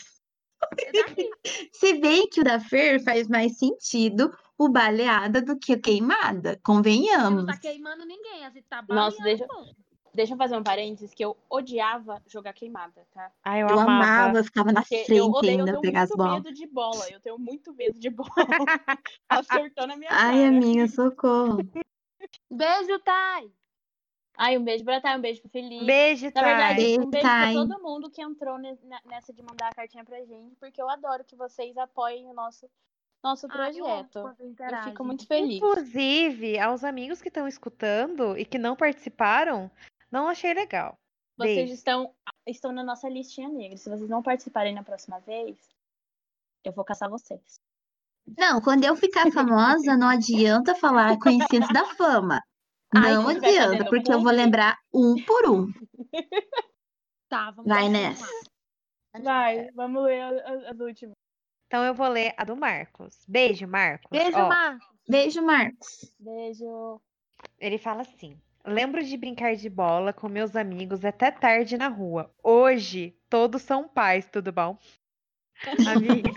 É. 0.78 0.90
Se 1.72 1.94
bem 2.00 2.28
que 2.28 2.40
o 2.40 2.44
da 2.44 2.58
Fer 2.60 3.02
faz 3.02 3.28
mais 3.28 3.58
sentido 3.58 4.30
o 4.58 4.68
baleada 4.68 5.40
do 5.42 5.58
que 5.58 5.74
o 5.74 5.80
queimada, 5.80 6.50
Você 6.50 6.56
não 6.56 6.62
convenhamos. 6.62 7.46
tá 7.46 7.56
queimando 7.58 8.04
ninguém, 8.06 8.44
assim, 8.46 8.62
tá 8.62 8.84
Nossa, 8.88 9.18
baleando. 9.18 9.22
deixa- 9.24 9.46
pô. 9.46 9.85
Deixa 10.16 10.32
eu 10.32 10.38
fazer 10.38 10.56
um 10.56 10.62
parênteses 10.62 11.12
que 11.12 11.22
eu 11.22 11.36
odiava 11.50 12.22
jogar 12.26 12.54
queimada, 12.54 13.06
tá? 13.12 13.30
Ai, 13.44 13.62
eu, 13.62 13.68
Eu 13.68 13.78
amava. 13.78 14.02
amava, 14.22 14.38
eu 14.38 14.44
ficava 14.44 14.72
na 14.72 14.80
Porque 14.80 14.94
eu 14.94 15.04
frente 15.04 15.20
odeio, 15.20 15.52
eu 15.52 15.58
ainda 15.58 15.72
tenho 15.72 15.82
pegar 15.82 16.02
as 16.04 16.08
muito 16.08 16.16
bolas. 16.18 16.42
medo 16.42 16.52
de 16.54 16.66
bola. 16.66 17.10
Eu 17.10 17.20
tenho 17.20 17.38
muito 17.38 17.74
medo 17.74 17.98
de 17.98 18.08
bola. 18.08 18.30
Acertou 19.28 19.86
na 19.86 19.94
minha 19.94 20.08
Ai, 20.10 20.36
cara. 20.44 20.48
amiga, 20.48 20.88
socorro. 20.88 21.58
Beijo, 22.50 22.98
Thay. 23.04 23.52
Ai, 24.38 24.56
um 24.56 24.64
beijo 24.64 24.84
pra 24.84 25.02
Thay, 25.02 25.18
um 25.18 25.20
beijo 25.20 25.42
pro 25.42 25.50
Felipe. 25.50 25.84
Beijo, 25.84 26.30
Na 26.34 26.42
verdade, 26.42 26.76
Thay. 26.76 26.84
Beijo, 26.86 27.00
um 27.02 27.10
beijo 27.10 27.26
pra 27.28 27.40
Thay. 27.42 27.54
todo 27.54 27.82
mundo 27.82 28.10
que 28.10 28.22
entrou 28.22 28.58
ne- 28.58 28.78
ne- 28.82 29.00
nessa 29.04 29.34
de 29.34 29.42
mandar 29.42 29.68
a 29.68 29.74
cartinha 29.74 30.02
pra 30.04 30.18
gente, 30.24 30.56
porque 30.56 30.80
eu 30.80 30.88
adoro 30.88 31.24
que 31.24 31.36
vocês 31.36 31.76
apoiem 31.76 32.26
o 32.26 32.32
nosso, 32.32 32.66
nosso 33.22 33.46
Ah, 33.50 33.70
eu 33.70 33.84
projeto. 33.84 34.34
eu 34.40 34.46
interagem. 34.48 34.92
fico 34.92 35.04
muito 35.04 35.26
feliz. 35.26 35.56
Inclusive, 35.56 36.58
aos 36.58 36.82
amigos 36.84 37.20
que 37.20 37.28
estão 37.28 37.46
escutando 37.46 38.36
e 38.38 38.44
que 38.46 38.56
não 38.58 38.74
participaram, 38.76 39.70
não 40.16 40.28
achei 40.28 40.54
legal. 40.54 40.98
Vocês 41.36 41.56
Beijo. 41.56 41.74
estão, 41.74 42.14
estão 42.46 42.72
na 42.72 42.82
nossa 42.82 43.08
listinha 43.08 43.48
negra. 43.48 43.76
Se 43.76 43.90
vocês 43.90 44.08
não 44.08 44.22
participarem 44.22 44.74
na 44.74 44.82
próxima 44.82 45.20
vez, 45.20 45.56
eu 46.64 46.72
vou 46.72 46.84
caçar 46.84 47.10
vocês. 47.10 47.60
Não, 48.36 48.60
quando 48.60 48.84
eu 48.84 48.96
ficar 48.96 49.30
famosa, 49.30 49.96
não 49.96 50.08
adianta 50.08 50.74
falar 50.74 51.18
conhecidos 51.18 51.68
da 51.68 51.84
fama. 51.94 52.42
Ai, 52.94 53.14
Não 53.14 53.28
adianta, 53.28 53.84
porque 53.84 54.12
eu 54.12 54.22
vou 54.22 54.32
lembrar 54.32 54.78
um 54.92 55.22
por 55.24 55.50
um. 55.50 55.72
Tá, 57.28 57.50
vamos 57.50 57.68
Vai 57.68 57.88
nessa. 57.88 58.24
Vai, 59.20 59.68
vamos 59.72 60.04
ler 60.04 60.22
as 60.68 60.78
últimas. 60.78 61.16
Então 61.66 61.84
eu 61.84 61.92
vou 61.92 62.06
ler 62.06 62.32
a 62.36 62.44
do 62.44 62.56
Marcos. 62.56 63.18
Beijo, 63.26 63.66
Marcos. 63.66 64.08
Beijo, 64.12 64.38
Ó, 64.38 64.48
Marcos. 64.48 64.86
Beijo, 65.08 65.42
Marcos. 65.42 66.14
Beijo. 66.20 67.00
Ele 67.58 67.78
fala 67.78 68.02
assim: 68.02 68.40
Lembro 68.66 69.02
de 69.02 69.16
brincar 69.16 69.54
de 69.54 69.70
bola 69.70 70.12
com 70.12 70.28
meus 70.28 70.56
amigos 70.56 71.04
até 71.04 71.30
tarde 71.30 71.78
na 71.78 71.88
rua. 71.88 72.34
Hoje, 72.42 73.16
todos 73.28 73.62
são 73.62 73.88
pais, 73.88 74.28
tudo 74.28 74.52
bom? 74.52 74.76
Amigo, 75.88 76.28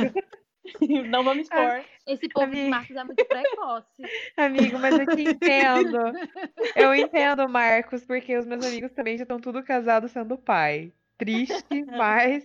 Não 1.09 1.23
vamos 1.23 1.43
expor. 1.43 1.83
Esse 2.05 2.29
povo 2.29 2.51
de 2.51 2.59
Amiga. 2.59 2.69
Marcos 2.69 2.95
é 2.95 3.03
muito 3.03 3.25
precoce. 3.25 4.03
amigo, 4.37 4.79
mas 4.79 4.99
eu 4.99 5.07
te 5.07 5.21
entendo. 5.23 5.97
Eu 6.75 6.93
entendo, 6.93 7.47
Marcos, 7.49 8.05
porque 8.05 8.37
os 8.37 8.45
meus 8.45 8.65
amigos 8.65 8.91
também 8.91 9.17
já 9.17 9.23
estão 9.23 9.39
tudo 9.39 9.63
casados 9.63 10.11
sendo 10.11 10.37
pai. 10.37 10.93
Triste, 11.19 11.83
mas. 11.85 12.43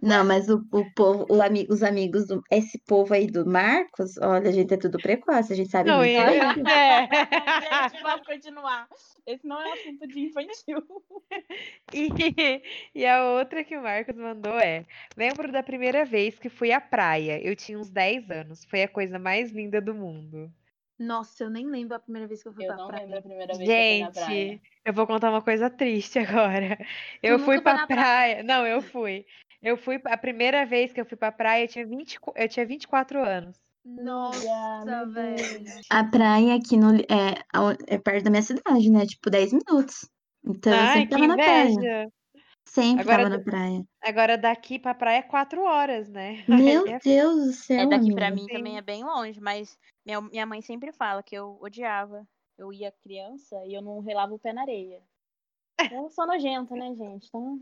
Não, 0.00 0.24
mas 0.24 0.48
o, 0.48 0.64
o 0.72 0.90
povo, 0.94 1.26
o 1.28 1.42
ami- 1.42 1.66
os 1.68 1.82
amigos 1.82 2.26
do. 2.28 2.40
Esse 2.50 2.78
povo 2.86 3.12
aí 3.12 3.26
do 3.26 3.44
Marcos, 3.44 4.16
olha, 4.18 4.48
a 4.48 4.52
gente 4.52 4.72
é 4.72 4.76
tudo 4.76 4.96
precoce, 4.98 5.52
a 5.52 5.56
gente 5.56 5.68
sabe 5.70 5.90
Não, 5.90 5.98
muito 5.98 6.10
ele- 6.10 6.62
bem. 6.62 6.72
é. 6.72 7.08
Gente, 7.90 8.02
vamos 8.02 8.26
continuar. 8.26 8.88
Esse 9.26 9.46
não 9.46 9.60
é 9.60 9.72
assunto 9.72 10.06
de 10.06 10.20
infantil. 10.20 10.82
E, 11.92 12.62
e 12.94 13.06
a 13.06 13.24
outra 13.30 13.62
que 13.64 13.76
o 13.76 13.82
Marcos 13.82 14.16
mandou 14.16 14.58
é: 14.58 14.84
Lembro 15.16 15.50
da 15.52 15.62
primeira 15.62 16.04
vez 16.04 16.38
que 16.38 16.48
fui 16.48 16.72
à 16.72 16.80
praia. 16.80 17.40
Eu 17.42 17.54
tinha 17.56 17.78
uns 17.78 17.90
10 17.90 18.30
anos. 18.30 18.64
Foi 18.64 18.82
a 18.82 18.88
coisa 18.88 19.18
mais 19.18 19.50
linda 19.52 19.80
do 19.80 19.94
mundo. 19.94 20.50
Nossa, 20.98 21.44
eu 21.44 21.50
nem 21.50 21.66
lembro 21.66 21.94
a 21.96 22.00
primeira 22.00 22.26
vez 22.26 22.42
que 22.42 22.48
eu 22.48 22.54
fui 22.54 22.64
Eu 22.64 22.68
pra 22.68 22.76
não 22.76 22.86
praia. 22.86 23.02
lembro 23.04 23.18
a 23.18 23.22
primeira 23.22 23.56
vez 23.56 23.68
que 23.68 23.80
eu 23.80 23.84
fui 23.84 24.00
na 24.00 24.10
praia. 24.10 24.48
Gente, 24.50 24.62
eu 24.84 24.92
vou 24.94 25.06
contar 25.06 25.30
uma 25.30 25.42
coisa 25.42 25.68
triste 25.68 26.18
agora. 26.20 26.78
Eu 27.22 27.38
fui 27.38 27.60
pra 27.60 27.74
na 27.74 27.86
praia. 27.86 28.42
Não, 28.42 28.66
eu 28.66 28.80
fui. 28.80 29.26
Eu 29.62 29.76
fui 29.76 30.00
a 30.04 30.16
primeira 30.16 30.64
vez 30.64 30.92
que 30.92 31.00
eu 31.00 31.04
fui 31.06 31.16
pra 31.16 31.32
praia, 31.32 31.64
eu 31.64 31.68
tinha 31.68 31.86
20, 31.86 32.18
eu 32.34 32.48
tinha 32.48 32.66
24 32.66 33.22
anos. 33.22 33.56
Nossa, 33.84 35.06
velho. 35.06 35.64
A 35.90 36.04
praia 36.04 36.54
aqui 36.56 36.76
no, 36.76 36.94
é, 36.96 37.34
é 37.86 37.98
perto 37.98 38.24
da 38.24 38.30
minha 38.30 38.42
cidade, 38.42 38.90
né? 38.90 39.06
Tipo, 39.06 39.30
10 39.30 39.52
minutos. 39.52 40.08
Então 40.44 40.72
eu 40.72 40.78
Ai, 40.78 40.92
sempre 40.92 41.08
que 41.08 41.14
tava 41.14 41.26
na 41.26 41.34
praia. 41.36 42.08
Sempre 42.76 43.04
Agora 43.04 43.22
tava 43.22 43.36
na 43.38 43.42
praia. 43.42 43.84
Agora 44.02 44.36
daqui 44.36 44.78
pra 44.78 44.94
praia 44.94 45.20
é 45.20 45.22
4 45.22 45.62
horas, 45.62 46.10
né? 46.10 46.44
Meu 46.46 46.86
é 46.86 46.98
Deus 46.98 47.46
do 47.46 47.52
céu, 47.54 47.80
É 47.80 47.86
daqui 47.86 48.12
pra 48.14 48.26
amiga. 48.26 48.30
mim 48.30 48.46
também 48.48 48.76
é 48.76 48.82
bem 48.82 49.02
longe, 49.02 49.40
mas 49.40 49.78
minha, 50.04 50.20
minha 50.20 50.44
mãe 50.44 50.60
sempre 50.60 50.92
fala 50.92 51.22
que 51.22 51.34
eu 51.34 51.56
odiava. 51.58 52.28
Eu 52.58 52.70
ia 52.74 52.92
criança 53.02 53.56
e 53.64 53.72
eu 53.72 53.80
não 53.80 54.00
relava 54.00 54.34
o 54.34 54.38
pé 54.38 54.52
na 54.52 54.60
areia. 54.60 55.00
Eu 56.04 56.10
sou 56.10 56.26
nojenta, 56.26 56.74
né, 56.74 56.94
gente? 56.94 57.28
Então... 57.28 57.60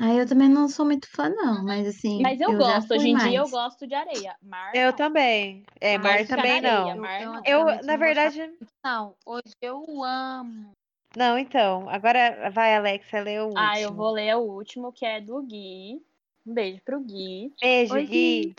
Ah, 0.00 0.14
eu 0.14 0.26
também 0.28 0.48
não 0.48 0.68
sou 0.68 0.86
muito 0.86 1.08
fã, 1.10 1.28
não, 1.28 1.64
mas 1.64 1.88
assim. 1.88 2.22
Mas 2.22 2.40
eu, 2.40 2.52
já 2.52 2.56
gosto, 2.56 2.94
hoje 2.94 3.08
em 3.08 3.16
dia 3.16 3.38
eu 3.38 3.42
mais. 3.42 3.50
gosto 3.50 3.86
de 3.86 3.94
areia. 3.94 4.36
Mar, 4.40 4.72
Eu 4.72 4.90
não. 4.90 4.96
também. 4.96 5.64
É, 5.80 5.98
mar 5.98 6.18
fica 6.20 6.36
também 6.36 6.52
areia, 6.52 6.94
não. 6.94 7.02
mar 7.02 7.20
Eu- 7.20 7.32
não. 7.32 7.42
Eu, 7.44 7.60
Antigamente 7.62 7.86
na 7.86 7.96
verdade, 7.96 8.52
Não, 8.84 9.16
hoje 9.26 9.54
eu 9.60 10.04
amo. 10.04 10.72
Não, 11.16 11.38
então. 11.38 11.88
Agora 11.88 12.50
vai, 12.50 12.74
Alexa, 12.74 13.20
lê 13.20 13.38
o 13.38 13.46
último. 13.46 13.60
Ah, 13.60 13.80
eu 13.80 13.92
vou 13.92 14.10
ler 14.10 14.36
o 14.36 14.40
último, 14.40 14.92
que 14.92 15.04
é 15.04 15.20
do 15.20 15.42
Gui. 15.42 16.02
Um 16.46 16.54
beijo 16.54 16.80
pro 16.84 17.00
Gui. 17.00 17.52
Beijo, 17.60 17.94
Oi, 17.94 18.06
Gui. 18.06 18.56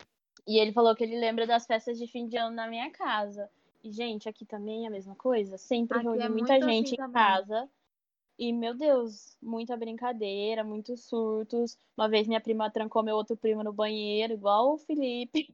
E 0.47 0.60
ele 0.60 0.72
falou 0.72 0.95
que 0.95 1.04
ele 1.04 1.20
lembra 1.20 1.45
das 1.45 1.66
festas 1.66 1.97
de 1.97 2.08
fim 2.08 2.28
de 2.28 2.38
ano 2.38 2.56
na 2.56 2.68
minha 2.68 2.89
casa. 2.91 3.50
E, 3.84 3.91
gente, 3.91 4.28
aqui 4.28 4.45
também 4.45 4.86
é 4.86 4.88
a 4.88 4.91
mesma 4.91 5.16
coisa. 5.16 5.58
Sempre 5.58 6.00
reúne 6.00 6.22
é 6.22 6.30
muita 6.30 6.54
muito 6.54 6.66
gente 6.66 6.86
assim 6.86 6.93
em 6.95 6.97
também. 6.97 7.14
casa 7.14 7.70
E, 8.38 8.54
meu 8.54 8.74
Deus, 8.74 9.38
muita 9.41 9.76
brincadeira, 9.78 10.64
muitos 10.64 11.04
surtos. 11.04 11.78
Uma 11.95 12.10
vez 12.10 12.28
minha 12.28 12.41
prima 12.41 12.72
trancou 12.72 13.04
meu 13.04 13.16
outro 13.16 13.38
primo 13.38 13.64
no 13.64 13.74
banheiro, 13.74 14.34
igual 14.34 14.74
o 14.74 14.78
Felipe. 14.78 15.50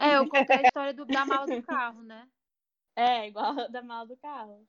É, 0.00 0.16
eu 0.16 0.28
contei 0.28 0.56
a 0.56 0.62
história 0.66 0.92
do, 0.92 1.04
da 1.04 1.24
mala 1.24 1.46
do 1.46 1.62
carro, 1.62 2.02
né? 2.02 2.28
É, 2.96 3.28
igual 3.28 3.58
a 3.58 3.68
da 3.68 3.80
mala 3.82 4.06
do 4.06 4.16
carro. 4.16 4.66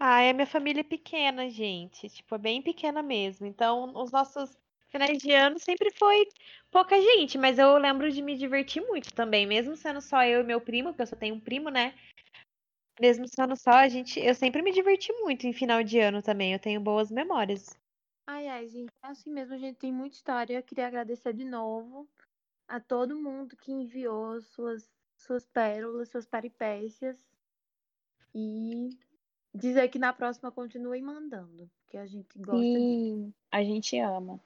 Ah, 0.00 0.20
é 0.22 0.32
minha 0.32 0.46
família 0.46 0.80
é 0.80 0.84
pequena, 0.84 1.50
gente. 1.50 2.08
Tipo, 2.08 2.36
é 2.36 2.38
bem 2.38 2.62
pequena 2.62 3.02
mesmo. 3.02 3.46
Então, 3.46 3.92
os 3.96 4.12
nossos 4.12 4.56
finais 4.88 5.18
de 5.18 5.32
ano 5.32 5.58
sempre 5.58 5.90
foi 5.98 6.26
pouca 6.70 7.00
gente, 7.00 7.36
mas 7.36 7.58
eu 7.58 7.76
lembro 7.76 8.10
de 8.10 8.22
me 8.22 8.36
divertir 8.36 8.80
muito 8.82 9.12
também, 9.12 9.46
mesmo 9.46 9.76
sendo 9.76 10.00
só 10.00 10.24
eu 10.24 10.40
e 10.40 10.44
meu 10.44 10.60
primo, 10.60 10.94
que 10.94 11.02
eu 11.02 11.06
só 11.06 11.16
tenho 11.16 11.34
um 11.34 11.40
primo, 11.40 11.68
né? 11.68 11.94
Mesmo 13.00 13.26
sendo 13.28 13.56
só 13.56 13.70
a 13.70 13.88
gente, 13.88 14.18
eu 14.20 14.34
sempre 14.34 14.62
me 14.62 14.72
diverti 14.72 15.12
muito 15.14 15.46
em 15.46 15.52
final 15.52 15.82
de 15.82 15.98
ano 15.98 16.22
também. 16.22 16.52
Eu 16.52 16.58
tenho 16.58 16.80
boas 16.80 17.10
memórias. 17.10 17.76
Ai, 18.26 18.46
ai, 18.48 18.68
gente, 18.68 18.92
é 19.02 19.06
assim 19.06 19.30
mesmo, 19.30 19.54
a 19.54 19.58
gente 19.58 19.76
tem 19.76 19.92
muita 19.92 20.16
história. 20.16 20.58
Eu 20.58 20.62
queria 20.62 20.86
agradecer 20.86 21.32
de 21.32 21.44
novo 21.44 22.08
a 22.68 22.78
todo 22.78 23.18
mundo 23.18 23.56
que 23.56 23.72
enviou 23.72 24.40
suas, 24.42 24.88
suas 25.16 25.46
pérolas, 25.46 26.08
suas 26.08 26.26
peripécias. 26.26 27.18
E 28.34 28.90
dizer 29.54 29.88
que 29.88 29.98
na 29.98 30.12
próxima 30.12 30.50
continuem 30.50 31.02
mandando, 31.02 31.70
porque 31.80 31.96
a 31.96 32.06
gente 32.06 32.38
gosta 32.38 32.60
de. 32.60 32.74
Sim, 32.74 33.34
a 33.50 33.62
gente 33.62 33.98
ama. 33.98 34.40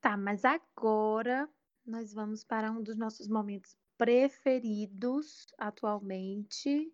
Tá, 0.00 0.16
mas 0.16 0.44
agora 0.44 1.48
nós 1.84 2.12
vamos 2.12 2.44
para 2.44 2.70
um 2.70 2.82
dos 2.82 2.96
nossos 2.96 3.28
momentos 3.28 3.76
preferidos 3.96 5.46
atualmente. 5.58 6.92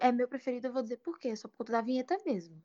É 0.00 0.12
meu 0.12 0.28
preferido, 0.28 0.66
eu 0.66 0.72
vou 0.72 0.82
dizer 0.82 0.98
por 0.98 1.18
quê, 1.18 1.34
só 1.34 1.48
por 1.48 1.58
conta 1.58 1.72
da 1.72 1.80
vinheta 1.80 2.18
mesmo. 2.24 2.62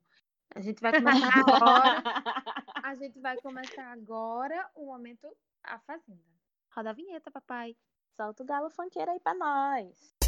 A 0.55 0.61
gente 0.61 0.81
vai 0.81 0.91
começar 0.91 1.39
agora. 1.39 2.03
A 2.83 2.95
gente 2.95 3.17
vai 3.19 3.37
começar 3.37 3.91
agora 3.93 4.69
o 4.75 4.85
momento 4.85 5.27
A 5.63 5.79
Fazenda. 5.79 6.21
Roda 6.75 6.89
a 6.89 6.93
vinheta, 6.93 7.31
papai. 7.31 7.77
Solta 8.15 8.43
o 8.43 8.45
galo 8.45 8.69
funkeiro 8.69 9.09
aí 9.09 9.19
pra 9.19 9.33
nós. 9.33 10.22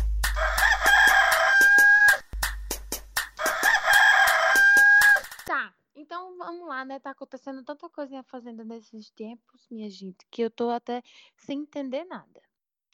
Tá, 5.46 5.74
então 5.96 6.38
vamos 6.38 6.68
lá, 6.68 6.84
né? 6.84 7.00
Tá 7.00 7.12
acontecendo 7.12 7.64
tanta 7.64 7.89
coisa 7.89 8.16
em 8.16 8.18
A 8.18 8.24
Fazenda 8.24 8.64
nesses 8.64 9.12
tempos, 9.12 9.68
minha 9.70 9.89
gente, 9.89 10.26
que 10.32 10.41
eu 10.41 10.50
tô 10.50 10.70
até 10.70 11.04
sem 11.38 11.62
entender 11.62 12.04
nada. 12.06 12.41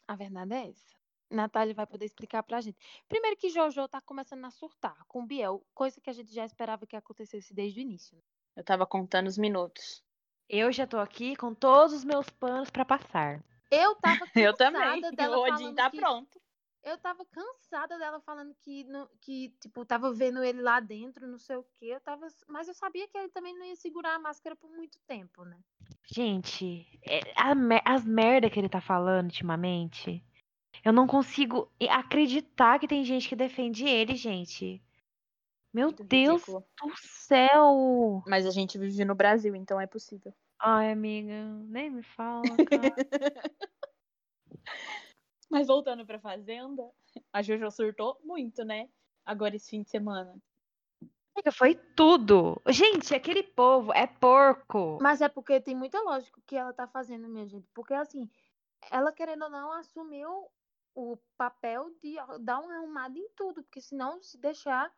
A 0.08 0.16
verdade 0.16 0.54
é 0.54 0.70
essa. 0.70 1.02
Natália 1.30 1.74
vai 1.74 1.88
poder 1.88 2.06
explicar 2.06 2.44
pra 2.44 2.60
gente. 2.60 2.78
Primeiro 3.08 3.38
que 3.38 3.50
Jojo 3.50 3.88
tá 3.88 4.02
começando 4.02 4.44
a 4.44 4.52
surtar 4.52 4.98
com 5.08 5.26
Biel, 5.26 5.66
coisa 5.74 6.02
que 6.02 6.10
a 6.10 6.14
gente 6.14 6.34
já 6.34 6.46
esperava 6.46 6.86
que 6.86 6.96
acontecesse 6.96 7.54
desde 7.54 7.80
o 7.80 7.82
início. 7.82 8.18
né? 8.18 8.24
Eu 8.58 8.64
tava 8.66 8.86
contando 8.86 9.28
os 9.28 9.38
minutos. 9.38 10.04
Eu 10.50 10.72
já 10.74 10.86
tô 10.86 10.98
aqui 10.98 11.38
com 11.38 11.56
todos 11.56 11.94
os 11.94 12.04
meus 12.04 12.30
panos 12.32 12.70
pra 12.70 12.84
passar. 12.84 13.42
Eu 13.72 13.96
tava 13.96 14.20
cansada 14.20 14.32
Eu 14.44 14.54
também. 14.54 15.02
dela 15.16 15.38
O 15.38 15.44
Odin 15.44 15.58
falando 15.58 15.76
tá 15.76 15.90
que... 15.90 15.98
pronto. 15.98 16.41
Eu 16.84 16.98
tava 16.98 17.24
cansada 17.26 17.98
dela 18.00 18.20
falando 18.20 18.56
que, 18.56 18.84
não- 18.86 19.08
que, 19.22 19.50
tipo, 19.62 19.86
tava 19.86 20.12
vendo 20.14 20.44
ele 20.44 20.62
lá 20.62 20.80
dentro, 20.80 21.28
não 21.28 21.38
sei 21.38 21.56
o 21.56 21.66
quê. 21.76 21.88
Eu 21.88 22.02
tava... 22.02 22.28
Mas 22.48 22.68
eu 22.68 22.74
sabia 22.74 23.08
que 23.08 23.18
ele 23.18 23.30
também 23.30 23.58
não 23.58 23.66
ia 23.66 23.76
segurar 23.76 24.16
a 24.16 24.20
máscara 24.20 24.56
por 24.56 24.70
muito 24.72 25.00
tempo, 25.06 25.46
né? 25.46 25.60
Gente, 26.06 27.00
é- 27.04 27.22
a 27.36 27.54
as 27.86 28.06
merda 28.06 28.50
que 28.50 28.60
ele 28.60 28.68
tá 28.68 28.82
falando 28.82 29.28
ultimamente, 29.28 30.26
eu 30.84 30.92
não 30.92 31.06
consigo 31.06 31.72
acreditar 31.90 32.80
que 32.80 32.88
tem 32.88 33.06
gente 33.06 33.30
que 33.30 33.36
defende 33.36 33.86
ele, 33.86 34.16
gente. 34.16 34.84
Meu 35.74 35.88
Muito 35.88 36.04
Deus 36.04 36.42
ridículo. 36.42 36.66
do 36.82 36.98
céu! 36.98 38.24
Mas 38.28 38.46
a 38.46 38.52
gente 38.52 38.78
vive 38.78 39.06
no 39.06 39.16
Brasil, 39.16 39.56
então 39.56 39.80
é 39.80 39.88
possível. 39.88 40.34
Ai, 40.60 40.92
amiga, 40.92 41.46
nem 41.68 41.90
me 41.90 42.04
fala, 42.04 42.58
cara. 42.58 42.94
Mas 45.52 45.68
voltando 45.68 46.06
pra 46.06 46.18
Fazenda, 46.18 46.90
a 47.34 47.42
Jojo 47.42 47.70
surtou 47.70 48.18
muito, 48.24 48.64
né? 48.64 48.88
Agora 49.26 49.56
esse 49.56 49.70
fim 49.70 49.84
de 49.84 49.90
semana. 49.90 50.42
Foi 51.54 51.76
tudo. 51.76 52.62
Gente, 52.70 53.14
aquele 53.14 53.44
povo 53.44 53.92
é 53.94 54.08
porco. 54.08 54.98
Mas 55.02 55.22
é 55.22 55.28
porque 55.28 55.60
tem 55.60 55.76
muita 55.76 56.00
lógica 56.02 56.40
o 56.40 56.44
que 56.44 56.56
ela 56.56 56.72
tá 56.74 56.88
fazendo, 56.88 57.28
minha 57.28 57.48
gente. 57.48 57.68
Porque, 57.74 57.94
assim, 57.94 58.30
ela, 58.90 59.12
querendo 59.12 59.44
ou 59.44 59.50
não, 59.50 59.72
assumiu 59.74 60.48
o 60.96 61.18
papel 61.38 61.90
de 62.02 62.16
dar 62.42 62.60
uma 62.60 62.76
arrumada 62.78 63.18
em 63.18 63.28
tudo. 63.36 63.64
Porque, 63.64 63.82
senão, 63.82 64.22
se 64.22 64.38
deixar, 64.38 64.94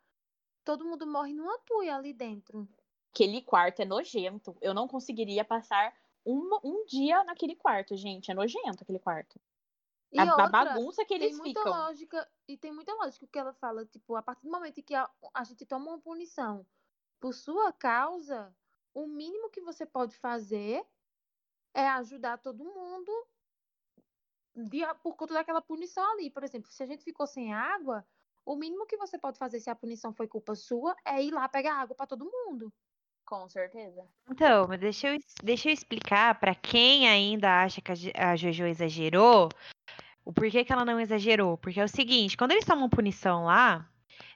todo 0.64 0.86
mundo 0.86 1.08
morre 1.08 1.34
numa 1.34 1.58
tuia 1.60 1.96
ali 1.96 2.14
dentro. 2.14 2.68
Aquele 3.12 3.42
quarto 3.42 3.82
é 3.82 3.86
nojento. 3.86 4.56
Eu 4.62 4.74
não 4.74 4.88
conseguiria 4.88 5.46
passar 5.46 5.94
uma- 6.26 6.60
um 6.64 6.84
dia 6.86 7.24
naquele 7.24 7.56
quarto, 7.56 7.96
gente. 7.96 8.30
É 8.32 8.34
nojento 8.34 8.84
aquele 8.84 9.00
quarto. 9.00 9.40
E 10.14 10.20
a, 10.20 10.24
a 10.24 10.44
outra, 10.44 10.50
bagunça 10.50 11.04
que 11.06 11.18
tem 11.18 11.28
eles 11.28 11.38
muita 11.38 11.60
ficam. 11.60 11.74
lógica, 11.74 12.30
e 12.48 12.58
tem 12.58 12.72
muita 12.72 12.94
lógica 12.94 13.26
o 13.26 13.28
que 13.28 13.40
ela 13.40 13.54
fala. 13.54 13.86
Tipo, 13.86 14.16
a 14.16 14.22
partir 14.22 14.46
do 14.46 14.52
momento 14.52 14.82
que 14.84 14.94
a, 14.94 15.10
a 15.34 15.44
gente 15.44 15.66
toma 15.66 15.92
uma 15.92 16.00
punição 16.00 16.66
por 17.20 17.34
sua 17.34 17.72
causa, 17.74 18.56
o 18.94 19.08
mínimo 19.08 19.50
que 19.50 19.62
você 19.62 19.86
pode 19.86 20.16
fazer 20.18 20.86
é 21.74 21.88
ajudar 21.88 22.38
todo 22.38 22.64
mundo 22.64 23.12
de, 24.56 24.82
por 25.02 25.16
conta 25.16 25.34
daquela 25.34 25.62
punição 25.62 26.04
ali. 26.14 26.30
Por 26.30 26.44
exemplo, 26.44 26.72
se 26.72 26.84
a 26.84 26.86
gente 26.86 27.04
ficou 27.04 27.26
sem 27.26 27.54
água, 27.54 28.06
o 28.46 28.56
mínimo 28.56 28.86
que 28.86 28.98
você 28.98 29.18
pode 29.18 29.38
fazer 29.38 29.60
se 29.60 29.70
a 29.70 29.76
punição 29.76 30.14
foi 30.14 30.28
culpa 30.28 30.54
sua 30.56 30.96
é 31.06 31.24
ir 31.24 31.32
lá 31.32 31.48
pegar 31.50 31.76
água 31.76 31.96
para 31.96 32.08
todo 32.08 32.26
mundo. 32.26 32.72
Com 33.26 33.48
certeza. 33.50 34.08
Então, 34.30 34.68
mas 34.68 34.80
deixa 34.80 35.08
eu, 35.08 35.20
deixa 35.44 35.70
eu 35.70 35.74
explicar 35.74 36.40
pra 36.40 36.54
quem 36.54 37.08
ainda 37.08 37.64
acha 37.64 37.82
que 37.82 37.92
a, 37.92 38.32
a 38.32 38.36
Jojo 38.36 38.66
exagerou, 38.66 39.50
o 40.26 40.32
porquê 40.32 40.64
que 40.64 40.72
ela 40.72 40.86
não 40.86 41.00
exagerou. 41.00 41.58
Porque 41.58 41.80
é 41.80 41.84
o 41.84 41.88
seguinte, 41.88 42.38
quando 42.38 42.52
eles 42.52 42.66
tomam 42.66 42.90
punição 42.90 43.46
lá, 43.46 43.88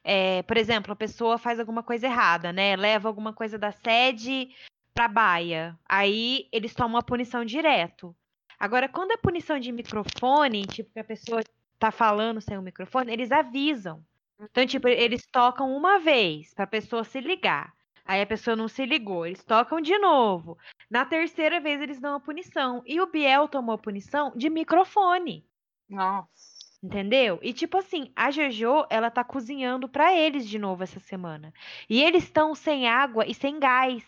é, 0.04 0.44
por 0.44 0.58
exemplo, 0.58 0.94
a 0.94 0.96
pessoa 0.96 1.38
faz 1.38 1.60
alguma 1.60 1.84
coisa 1.84 2.08
errada, 2.08 2.52
né? 2.54 2.76
Leva 2.76 3.08
alguma 3.08 3.34
coisa 3.34 3.58
da 3.58 3.72
sede 3.72 4.50
pra 4.94 5.08
baia. 5.08 5.78
Aí 5.88 6.48
eles 6.52 6.74
tomam 6.74 6.98
a 6.98 7.04
punição 7.04 7.46
direto. 7.46 8.16
Agora, 8.60 8.90
quando 8.90 9.12
é 9.12 9.18
punição 9.18 9.60
de 9.60 9.72
microfone, 9.72 10.66
tipo, 10.66 10.92
que 10.92 11.00
a 11.00 11.04
pessoa 11.04 11.44
tá 11.78 11.92
falando 11.92 12.42
sem 12.42 12.58
o 12.58 12.62
microfone, 12.62 13.14
eles 13.14 13.32
avisam. 13.32 14.04
Então, 14.40 14.66
tipo, 14.66 14.88
eles 14.88 15.26
tocam 15.28 15.76
uma 15.76 16.00
vez 16.00 16.54
pra 16.54 16.66
pessoa 16.66 17.04
se 17.04 17.20
ligar. 17.20 17.74
Aí 18.06 18.22
a 18.22 18.26
pessoa 18.26 18.56
não 18.56 18.68
se 18.68 18.86
ligou, 18.86 19.26
eles 19.26 19.44
tocam 19.44 19.82
de 19.82 19.98
novo. 20.00 20.58
Na 20.90 21.04
terceira 21.04 21.60
vez 21.60 21.82
eles 21.82 22.00
dão 22.00 22.16
a 22.16 22.20
punição. 22.20 22.82
E 22.86 23.02
o 23.02 23.08
Biel 23.08 23.48
tomou 23.48 23.76
a 23.76 23.78
punição 23.78 24.32
de 24.36 24.50
microfone, 24.50 25.46
Nossa. 25.90 26.78
entendeu? 26.82 27.40
E 27.44 27.54
tipo 27.54 27.78
assim, 27.78 28.12
a 28.16 28.32
Jojo, 28.32 28.86
ela 28.90 29.12
tá 29.12 29.24
cozinhando 29.24 29.88
pra 29.90 30.14
eles 30.16 30.48
de 30.48 30.58
novo 30.60 30.84
essa 30.84 31.00
semana. 31.00 31.54
E 31.90 32.02
eles 32.02 32.24
estão 32.24 32.56
sem 32.56 32.88
água 32.88 33.26
e 33.28 33.34
sem 33.34 33.60
gás. 33.60 34.04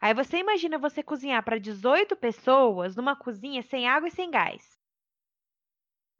Aí 0.00 0.14
você 0.14 0.38
imagina 0.38 0.78
você 0.78 1.02
cozinhar 1.02 1.42
pra 1.44 1.58
18 1.58 2.16
pessoas 2.16 2.94
numa 2.96 3.16
cozinha 3.16 3.62
sem 3.62 3.88
água 3.88 4.08
e 4.08 4.12
sem 4.12 4.30
gás. 4.30 4.78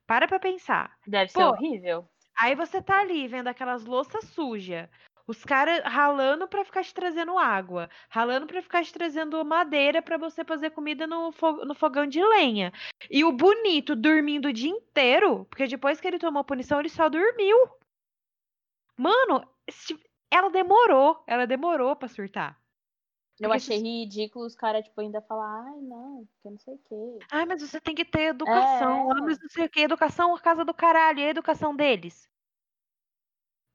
Para 0.07 0.27
pra 0.27 0.41
pensar. 0.41 0.97
Deve 1.07 1.31
ser 1.31 1.39
Pô, 1.39 1.51
horrível. 1.51 2.09
Aí 2.39 2.55
você 2.55 2.83
tá 2.83 3.01
ali 3.01 3.29
vendo 3.29 3.49
aquelas 3.49 3.85
louças 3.85 4.25
sujas. 4.27 4.89
Os 5.29 5.45
caras 5.45 5.83
ralando 5.85 6.49
pra 6.49 6.65
ficar 6.65 6.83
te 6.83 6.95
trazendo 6.95 7.37
água. 7.37 7.91
Ralando 8.09 8.47
pra 8.47 8.63
ficar 8.63 8.83
te 8.83 8.91
trazendo 8.95 9.45
madeira 9.45 10.01
pra 10.01 10.17
você 10.17 10.43
fazer 10.43 10.71
comida 10.71 11.07
no, 11.07 11.31
fo- 11.33 11.67
no 11.67 11.75
fogão 11.75 12.07
de 12.07 12.25
lenha. 12.25 12.73
E 13.11 13.23
o 13.25 13.31
bonito 13.31 13.95
dormindo 13.95 14.49
o 14.49 14.53
dia 14.55 14.71
inteiro. 14.71 15.45
Porque 15.45 15.67
depois 15.67 16.01
que 16.01 16.09
ele 16.09 16.19
tomou 16.19 16.41
a 16.41 16.45
punição, 16.45 16.81
ele 16.81 16.89
só 16.89 17.11
dormiu. 17.11 17.59
Mano, 18.97 19.47
ela 20.31 20.49
demorou. 20.51 21.23
Ela 21.27 21.47
demorou 21.47 21.95
pra 21.95 22.09
surtar. 22.09 22.59
Eu 23.39 23.51
Porque 23.51 23.57
achei 23.57 23.79
ridículo 23.79 24.47
os 24.47 24.57
caras, 24.57 24.83
tipo, 24.85 25.01
ainda 25.01 25.21
falar, 25.21 25.63
ai, 25.67 25.81
não, 25.83 26.27
porque 26.27 26.51
não 26.51 26.59
sei 26.59 26.75
o 26.75 26.79
quê. 26.89 27.27
Ai, 27.31 27.45
mas 27.45 27.61
você 27.63 27.79
tem 27.81 27.95
que 27.95 28.05
ter 28.05 28.31
educação. 28.31 29.11
É. 29.11 29.13
Ah, 29.13 29.21
mas 29.23 29.39
não 29.39 29.49
sei 29.51 29.67
o 29.67 29.69
que. 29.69 29.81
Educação 29.81 30.33
é 30.33 30.39
a 30.39 30.41
casa 30.41 30.65
do 30.65 30.73
caralho. 30.73 31.21
E 31.21 31.25
a 31.25 31.29
educação 31.29 31.77
deles? 31.77 32.29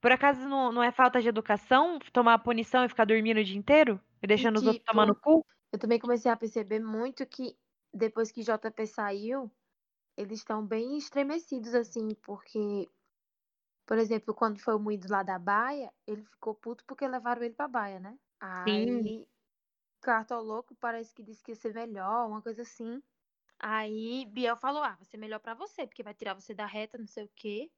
Por 0.04 0.12
acaso 0.12 0.50
não, 0.50 0.70
não 0.70 0.84
é 0.84 0.92
falta 0.92 1.22
de 1.22 1.30
educação 1.30 1.98
tomar 2.12 2.38
punição 2.40 2.84
e 2.84 2.90
ficar 2.90 3.06
dormindo 3.06 3.40
o 3.40 3.44
dia 3.44 3.58
inteiro? 3.58 4.02
E 4.22 4.28
deixando 4.28 4.58
os 4.58 4.68
outros 4.68 4.84
tipo, 4.84 4.92
tomando 4.92 5.16
cu? 5.16 5.46
Eu 5.72 5.80
também 5.80 5.98
comecei 5.98 6.30
a 6.30 6.36
perceber 6.36 6.82
muito 6.82 7.26
que 7.26 7.58
depois 7.94 8.30
que 8.30 8.44
JP 8.44 8.86
saiu, 8.86 9.50
eles 10.18 10.40
estão 10.40 10.66
bem 10.66 10.98
estremecidos, 10.98 11.74
assim, 11.76 12.10
porque, 12.24 12.90
por 13.86 13.98
exemplo, 13.98 14.34
quando 14.34 14.60
foi 14.60 14.76
o 14.76 14.80
moído 14.80 15.08
lá 15.12 15.24
da 15.24 15.40
baia, 15.40 15.92
ele 16.08 16.24
ficou 16.26 16.56
puto 16.56 16.84
porque 16.86 17.08
levaram 17.08 17.44
ele 17.44 17.54
pra 17.54 17.68
baia, 17.68 18.00
né? 18.00 18.18
Aí, 18.42 19.26
Cartoloco 20.02 20.76
parece 20.76 21.14
que 21.16 21.24
disse 21.24 21.44
que 21.44 21.52
ia 21.52 21.56
ser 21.56 21.74
melhor, 21.74 22.28
uma 22.28 22.42
coisa 22.42 22.64
assim. 22.64 23.02
Aí, 23.60 24.26
Biel 24.28 24.58
falou: 24.58 24.84
ah, 24.84 24.96
vai 24.96 25.06
ser 25.06 25.18
melhor 25.18 25.40
pra 25.40 25.54
você, 25.56 25.88
porque 25.88 26.04
vai 26.04 26.14
tirar 26.14 26.36
você 26.36 26.54
da 26.54 26.66
reta, 26.66 26.98
não 26.98 27.08
sei 27.08 27.26
o 27.26 27.32
quê. 27.36 27.72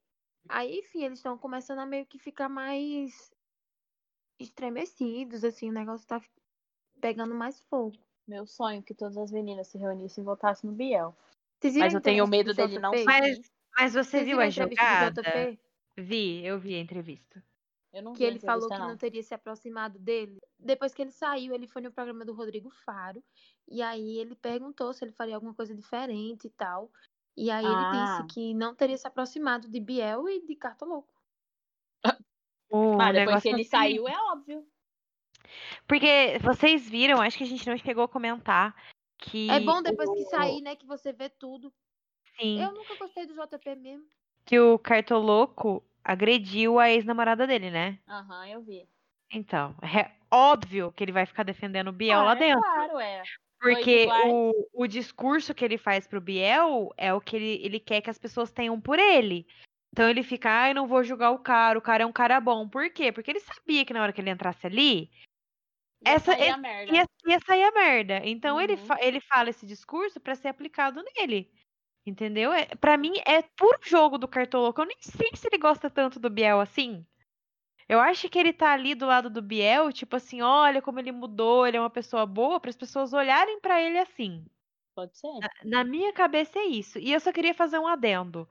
Aí, 0.48 0.78
enfim, 0.78 1.04
eles 1.04 1.18
estão 1.18 1.36
começando 1.38 1.78
a 1.80 1.86
meio 1.86 2.06
que 2.06 2.18
ficar 2.18 2.48
mais 2.48 3.32
estremecidos, 4.38 5.44
assim, 5.44 5.70
o 5.70 5.72
negócio 5.72 6.06
tá 6.06 6.20
pegando 7.00 7.34
mais 7.34 7.60
fogo. 7.62 7.96
Meu 8.26 8.46
sonho 8.46 8.80
é 8.80 8.82
que 8.82 8.94
todas 8.94 9.16
as 9.16 9.30
meninas 9.30 9.68
se 9.68 9.78
reunissem 9.78 10.22
e 10.22 10.24
votassem 10.24 10.68
no 10.68 10.76
Biel. 10.76 11.16
Mas 11.78 11.94
eu 11.94 12.00
tenho 12.00 12.26
medo 12.26 12.52
do 12.52 12.56
dele 12.56 12.78
não? 12.78 12.92
Mas, 13.04 13.40
mas 13.76 13.94
você 13.94 14.18
Vocês 14.18 14.26
viu 14.26 14.40
a 14.40 14.46
entrevista 14.46 15.10
do 15.10 15.22
jogada? 15.22 15.22
JP? 15.22 15.60
Vi, 15.96 16.44
eu 16.44 16.58
vi 16.58 16.74
a 16.74 16.80
entrevista. 16.80 17.42
Eu 17.92 18.02
não 18.02 18.12
que 18.12 18.22
ele 18.22 18.38
falou 18.38 18.68
que 18.68 18.78
não. 18.78 18.96
teria 18.96 19.22
se 19.22 19.32
aproximado 19.32 19.98
dele. 19.98 20.38
Depois 20.58 20.92
que 20.92 21.00
ele 21.00 21.10
saiu, 21.10 21.54
ele 21.54 21.66
foi 21.66 21.80
no 21.80 21.90
programa 21.90 22.26
do 22.26 22.34
Rodrigo 22.34 22.68
Faro. 22.84 23.24
E 23.66 23.80
aí 23.80 24.18
ele 24.18 24.34
perguntou 24.34 24.92
se 24.92 25.02
ele 25.02 25.12
faria 25.12 25.34
alguma 25.34 25.54
coisa 25.54 25.74
diferente 25.74 26.46
e 26.46 26.50
tal. 26.50 26.90
E 27.36 27.50
aí 27.50 27.64
Ah. 27.66 27.68
ele 27.68 28.00
disse 28.24 28.34
que 28.34 28.54
não 28.54 28.74
teria 28.74 28.96
se 28.96 29.06
aproximado 29.06 29.68
de 29.68 29.78
Biel 29.80 30.28
e 30.28 30.40
de 30.46 30.54
Cartoloco. 30.56 31.12
O 32.68 32.94
Ah, 33.00 33.12
depois 33.12 33.14
negócio 33.14 33.42
que 33.42 33.48
ele 33.48 33.60
assim- 33.62 33.70
saiu, 33.70 34.08
é 34.08 34.16
óbvio. 34.32 34.66
Porque 35.86 36.38
vocês 36.42 36.88
viram, 36.88 37.20
acho 37.20 37.38
que 37.38 37.44
a 37.44 37.46
gente 37.46 37.68
não 37.68 37.76
chegou 37.76 38.04
a 38.04 38.08
comentar 38.08 38.74
que. 39.18 39.48
É 39.50 39.60
bom 39.60 39.80
depois 39.82 40.10
que 40.10 40.24
sair, 40.24 40.60
né, 40.62 40.74
que 40.74 40.86
você 40.86 41.12
vê 41.12 41.28
tudo. 41.28 41.72
Sim, 42.38 42.60
Eu 42.60 42.72
nunca 42.72 42.94
gostei 42.96 43.24
do 43.26 43.34
JP 43.34 43.76
mesmo. 43.76 44.04
que 44.44 44.58
o 44.58 44.78
Cartoloco 44.78 45.82
agrediu 46.04 46.78
a 46.78 46.90
ex-namorada 46.90 47.46
dele, 47.46 47.70
né? 47.70 47.98
Aham, 48.08 48.46
eu 48.48 48.62
vi. 48.62 48.88
Então, 49.32 49.74
é 49.82 50.10
óbvio 50.30 50.92
que 50.92 51.02
ele 51.02 51.12
vai 51.12 51.26
ficar 51.26 51.42
defendendo 51.42 51.88
o 51.88 51.92
Biel 51.92 52.22
lá 52.22 52.32
Ah, 52.32 52.36
é 52.36 52.38
dentro. 52.38 52.60
Claro, 52.62 52.98
é. 52.98 53.22
Porque 53.60 54.06
o, 54.26 54.68
o 54.74 54.86
discurso 54.86 55.54
que 55.54 55.64
ele 55.64 55.78
faz 55.78 56.06
pro 56.06 56.20
Biel 56.20 56.92
é 56.96 57.12
o 57.12 57.20
que 57.20 57.36
ele, 57.36 57.60
ele 57.64 57.80
quer 57.80 58.00
que 58.00 58.10
as 58.10 58.18
pessoas 58.18 58.50
tenham 58.52 58.80
por 58.80 58.98
ele. 58.98 59.46
Então 59.92 60.08
ele 60.08 60.22
fica, 60.22 60.50
ai, 60.50 60.74
não 60.74 60.86
vou 60.86 61.02
julgar 61.02 61.30
o 61.30 61.38
cara, 61.38 61.78
o 61.78 61.82
cara 61.82 62.02
é 62.02 62.06
um 62.06 62.12
cara 62.12 62.38
bom. 62.40 62.68
Por 62.68 62.90
quê? 62.90 63.10
Porque 63.10 63.30
ele 63.30 63.40
sabia 63.40 63.84
que 63.84 63.94
na 63.94 64.02
hora 64.02 64.12
que 64.12 64.20
ele 64.20 64.30
entrasse 64.30 64.66
ali, 64.66 65.10
Ia 66.06 66.12
Essa- 66.12 66.32
sair 66.32 66.42
a 66.42 66.50
esse- 66.50 66.60
merda. 66.60 66.94
ia, 66.94 67.04
ia 67.26 67.40
sair 67.40 67.62
a 67.64 67.72
merda. 67.72 68.20
Então 68.24 68.60
ele, 68.60 68.74
Uhum. 68.74 68.86
fa- 68.86 68.98
ele 69.00 69.18
fala 69.18 69.48
esse 69.48 69.66
discurso 69.66 70.20
pra 70.20 70.34
ser 70.34 70.48
aplicado 70.48 71.02
nele. 71.16 71.50
Entendeu? 72.06 72.52
É, 72.52 72.66
para 72.66 72.96
mim 72.98 73.14
é 73.26 73.40
puro 73.56 73.78
jogo 73.82 74.18
do 74.18 74.28
Cartoloco. 74.28 74.80
Eu 74.82 74.86
nem 74.86 74.98
sei 75.00 75.30
se 75.34 75.48
ele 75.48 75.56
gosta 75.58 75.88
tanto 75.88 76.20
do 76.20 76.28
Biel 76.30 76.60
assim. 76.60 77.04
Eu 77.88 78.00
acho 78.00 78.28
que 78.28 78.38
ele 78.38 78.52
tá 78.52 78.72
ali 78.72 78.94
do 78.96 79.06
lado 79.06 79.30
do 79.30 79.40
Biel, 79.40 79.92
tipo 79.92 80.16
assim, 80.16 80.42
olha 80.42 80.82
como 80.82 80.98
ele 80.98 81.12
mudou, 81.12 81.66
ele 81.66 81.76
é 81.76 81.80
uma 81.80 81.90
pessoa 81.90 82.26
boa, 82.26 82.58
para 82.58 82.70
as 82.70 82.76
pessoas 82.76 83.12
olharem 83.12 83.60
pra 83.60 83.80
ele 83.80 83.98
assim. 83.98 84.44
Pode 84.94 85.16
ser. 85.18 85.28
Na 85.64 85.84
minha 85.84 86.12
cabeça 86.12 86.58
é 86.58 86.64
isso. 86.64 86.98
E 86.98 87.12
eu 87.12 87.20
só 87.20 87.32
queria 87.32 87.54
fazer 87.54 87.78
um 87.78 87.86
adendo. 87.86 88.48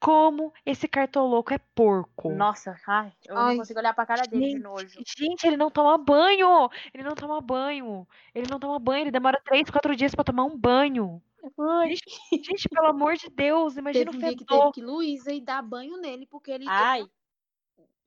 Como 0.00 0.52
esse 0.66 0.86
cartoloco 0.88 1.54
é 1.54 1.58
porco. 1.74 2.30
Nossa, 2.30 2.76
ai, 2.86 3.12
eu 3.26 3.36
Ai. 3.36 3.52
não 3.52 3.56
consigo 3.60 3.78
olhar 3.78 3.94
pra 3.94 4.04
cara 4.04 4.22
dele 4.26 4.42
de 4.44 4.50
Gente, 4.52 4.62
nojo. 4.62 4.98
Gente, 5.18 5.46
ele 5.46 5.56
não 5.56 5.70
toma 5.70 5.96
banho! 5.96 6.68
Ele 6.92 7.02
não 7.02 7.14
toma 7.14 7.40
banho! 7.40 8.06
Ele 8.34 8.46
não 8.50 8.58
toma 8.58 8.78
banho, 8.78 9.04
ele 9.04 9.10
demora 9.10 9.40
três, 9.44 9.70
quatro 9.70 9.96
dias 9.96 10.14
pra 10.14 10.24
tomar 10.24 10.44
um 10.44 10.56
banho. 10.58 11.22
Ai, 11.58 11.94
Gente, 12.32 12.68
pelo 12.68 12.88
amor 12.88 13.16
de 13.16 13.28
Deus, 13.30 13.76
imagina 13.76 14.10
Teve 14.10 14.16
o 14.16 14.18
um 14.18 14.20
dia 14.20 14.34
que 14.36 14.44
fedor. 14.44 14.72
teve 14.72 14.72
que 14.72 14.82
Luísa 14.82 15.32
ir 15.32 15.40
dar 15.40 15.62
banho 15.62 15.96
nele, 15.96 16.26
porque 16.26 16.50
ele 16.50 16.64
ai 16.66 17.02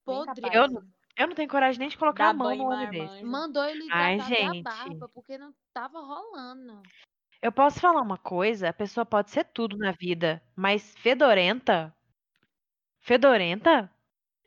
podre. 0.07 0.49
Eu 0.53 0.67
não- 0.69 0.97
Eu 1.19 1.27
não 1.27 1.33
tenho 1.35 1.49
coragem 1.49 1.79
nem 1.79 1.89
de 1.89 1.97
colocar 1.97 2.25
Dá 2.25 2.29
a 2.29 2.33
mão 2.33 2.55
no 2.55 2.69
desse. 2.69 2.97
marmanjo. 2.97 3.25
Mandou 3.25 3.63
ele 3.65 3.87
Ai, 3.91 4.15
hidratar 4.15 4.33
até 4.33 4.45
a 4.45 4.53
gente. 4.53 4.63
barba, 4.63 5.09
porque 5.09 5.35
não 5.37 5.51
tava 5.73 5.99
rolando. 5.99 6.81
Eu 7.41 7.51
posso 7.51 7.79
falar 7.79 8.01
uma 8.01 8.17
coisa? 8.19 8.69
A 8.69 8.73
pessoa 8.73 9.03
pode 9.05 9.31
ser 9.31 9.43
tudo 9.45 9.77
na 9.77 9.91
vida, 9.91 10.43
mas 10.55 10.95
fedorenta? 10.97 11.91
Fedorenta? 12.99 13.91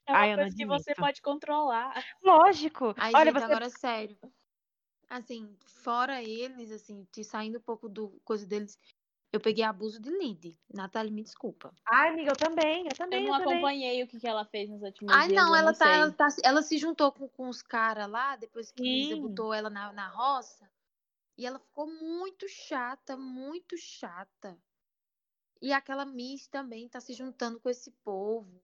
É 0.06 0.12
uma 0.12 0.18
Ai, 0.20 0.32
eu 0.32 0.36
não 0.36 0.44
coisa 0.44 0.56
que 0.56 0.66
você 0.66 0.94
pode 0.94 1.22
controlar. 1.22 2.04
Lógico. 2.22 2.94
Aí, 2.98 3.14
Olha, 3.14 3.26
gente, 3.26 3.34
você 3.34 3.44
agora 3.44 3.70
sério. 3.70 4.18
Assim, 5.08 5.56
fora 5.66 6.22
eles, 6.22 6.70
assim, 6.70 7.04
te 7.10 7.24
saindo 7.24 7.58
um 7.58 7.62
pouco 7.62 7.88
do 7.88 8.20
coisa 8.24 8.46
deles, 8.46 8.78
eu 9.32 9.40
peguei 9.40 9.64
abuso 9.64 10.00
de 10.00 10.10
lead. 10.10 10.58
Nathalie, 10.72 11.12
me 11.12 11.22
desculpa. 11.22 11.72
Ai, 11.86 12.10
amiga, 12.10 12.32
eu 12.32 12.36
também, 12.36 12.84
eu 12.84 12.90
Eu 12.90 12.96
também, 12.96 13.24
não 13.24 13.34
eu 13.34 13.38
também. 13.38 13.54
acompanhei 13.58 14.02
o 14.02 14.08
que, 14.08 14.18
que 14.18 14.26
ela 14.26 14.44
fez 14.44 14.68
nos 14.68 14.82
últimos 14.82 15.14
Ai, 15.14 15.28
dias. 15.28 15.40
não, 15.40 15.50
eu 15.50 15.56
ela 15.56 15.72
tá, 15.72 15.84
sei. 15.84 15.94
ela 15.94 16.12
tá. 16.12 16.28
Ela 16.42 16.62
se 16.62 16.78
juntou 16.78 17.12
com, 17.12 17.28
com 17.28 17.48
os 17.48 17.62
caras 17.62 18.08
lá, 18.08 18.36
depois 18.36 18.72
que 18.72 18.82
Sim. 18.82 19.22
botou 19.22 19.54
ela 19.54 19.70
na, 19.70 19.92
na 19.92 20.08
roça. 20.08 20.68
E 21.38 21.46
ela 21.46 21.58
ficou 21.58 21.86
muito 21.86 22.48
chata, 22.48 23.16
muito 23.16 23.76
chata. 23.78 24.58
E 25.62 25.72
aquela 25.72 26.04
Miss 26.04 26.48
também 26.48 26.88
tá 26.88 27.00
se 27.00 27.12
juntando 27.12 27.60
com 27.60 27.70
esse 27.70 27.90
povo. 28.04 28.62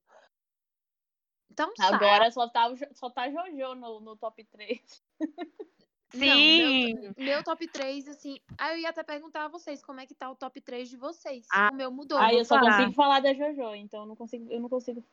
Então. 1.50 1.72
Agora 1.80 2.30
só 2.30 2.48
tá, 2.48 2.64
só 2.92 3.08
tá 3.08 3.30
Jojo 3.30 3.74
no, 3.74 4.00
no 4.00 4.16
top 4.16 4.44
3. 4.44 5.02
Não, 6.14 6.20
Sim. 6.20 6.94
meu, 6.94 7.14
meu 7.16 7.44
top 7.44 7.66
3, 7.66 8.08
assim. 8.08 8.38
Aí 8.56 8.74
eu 8.76 8.80
ia 8.82 8.90
até 8.90 9.02
perguntar 9.02 9.44
a 9.44 9.48
vocês 9.48 9.82
como 9.82 10.00
é 10.00 10.06
que 10.06 10.14
tá 10.14 10.30
o 10.30 10.36
top 10.36 10.60
3 10.60 10.88
de 10.88 10.96
vocês. 10.96 11.46
Ah, 11.52 11.68
o 11.72 11.76
meu 11.76 11.90
mudou. 11.90 12.16
Aí 12.18 12.38
eu 12.38 12.44
só 12.44 12.58
falar. 12.58 12.76
consigo 12.76 12.92
falar 12.94 13.20
da 13.20 13.34
Jojo, 13.34 13.74
então 13.74 14.00
eu 14.00 14.06
não 14.06 14.16
consigo. 14.16 14.50
Eu 14.50 14.60
não 14.60 14.68
consigo. 14.68 15.04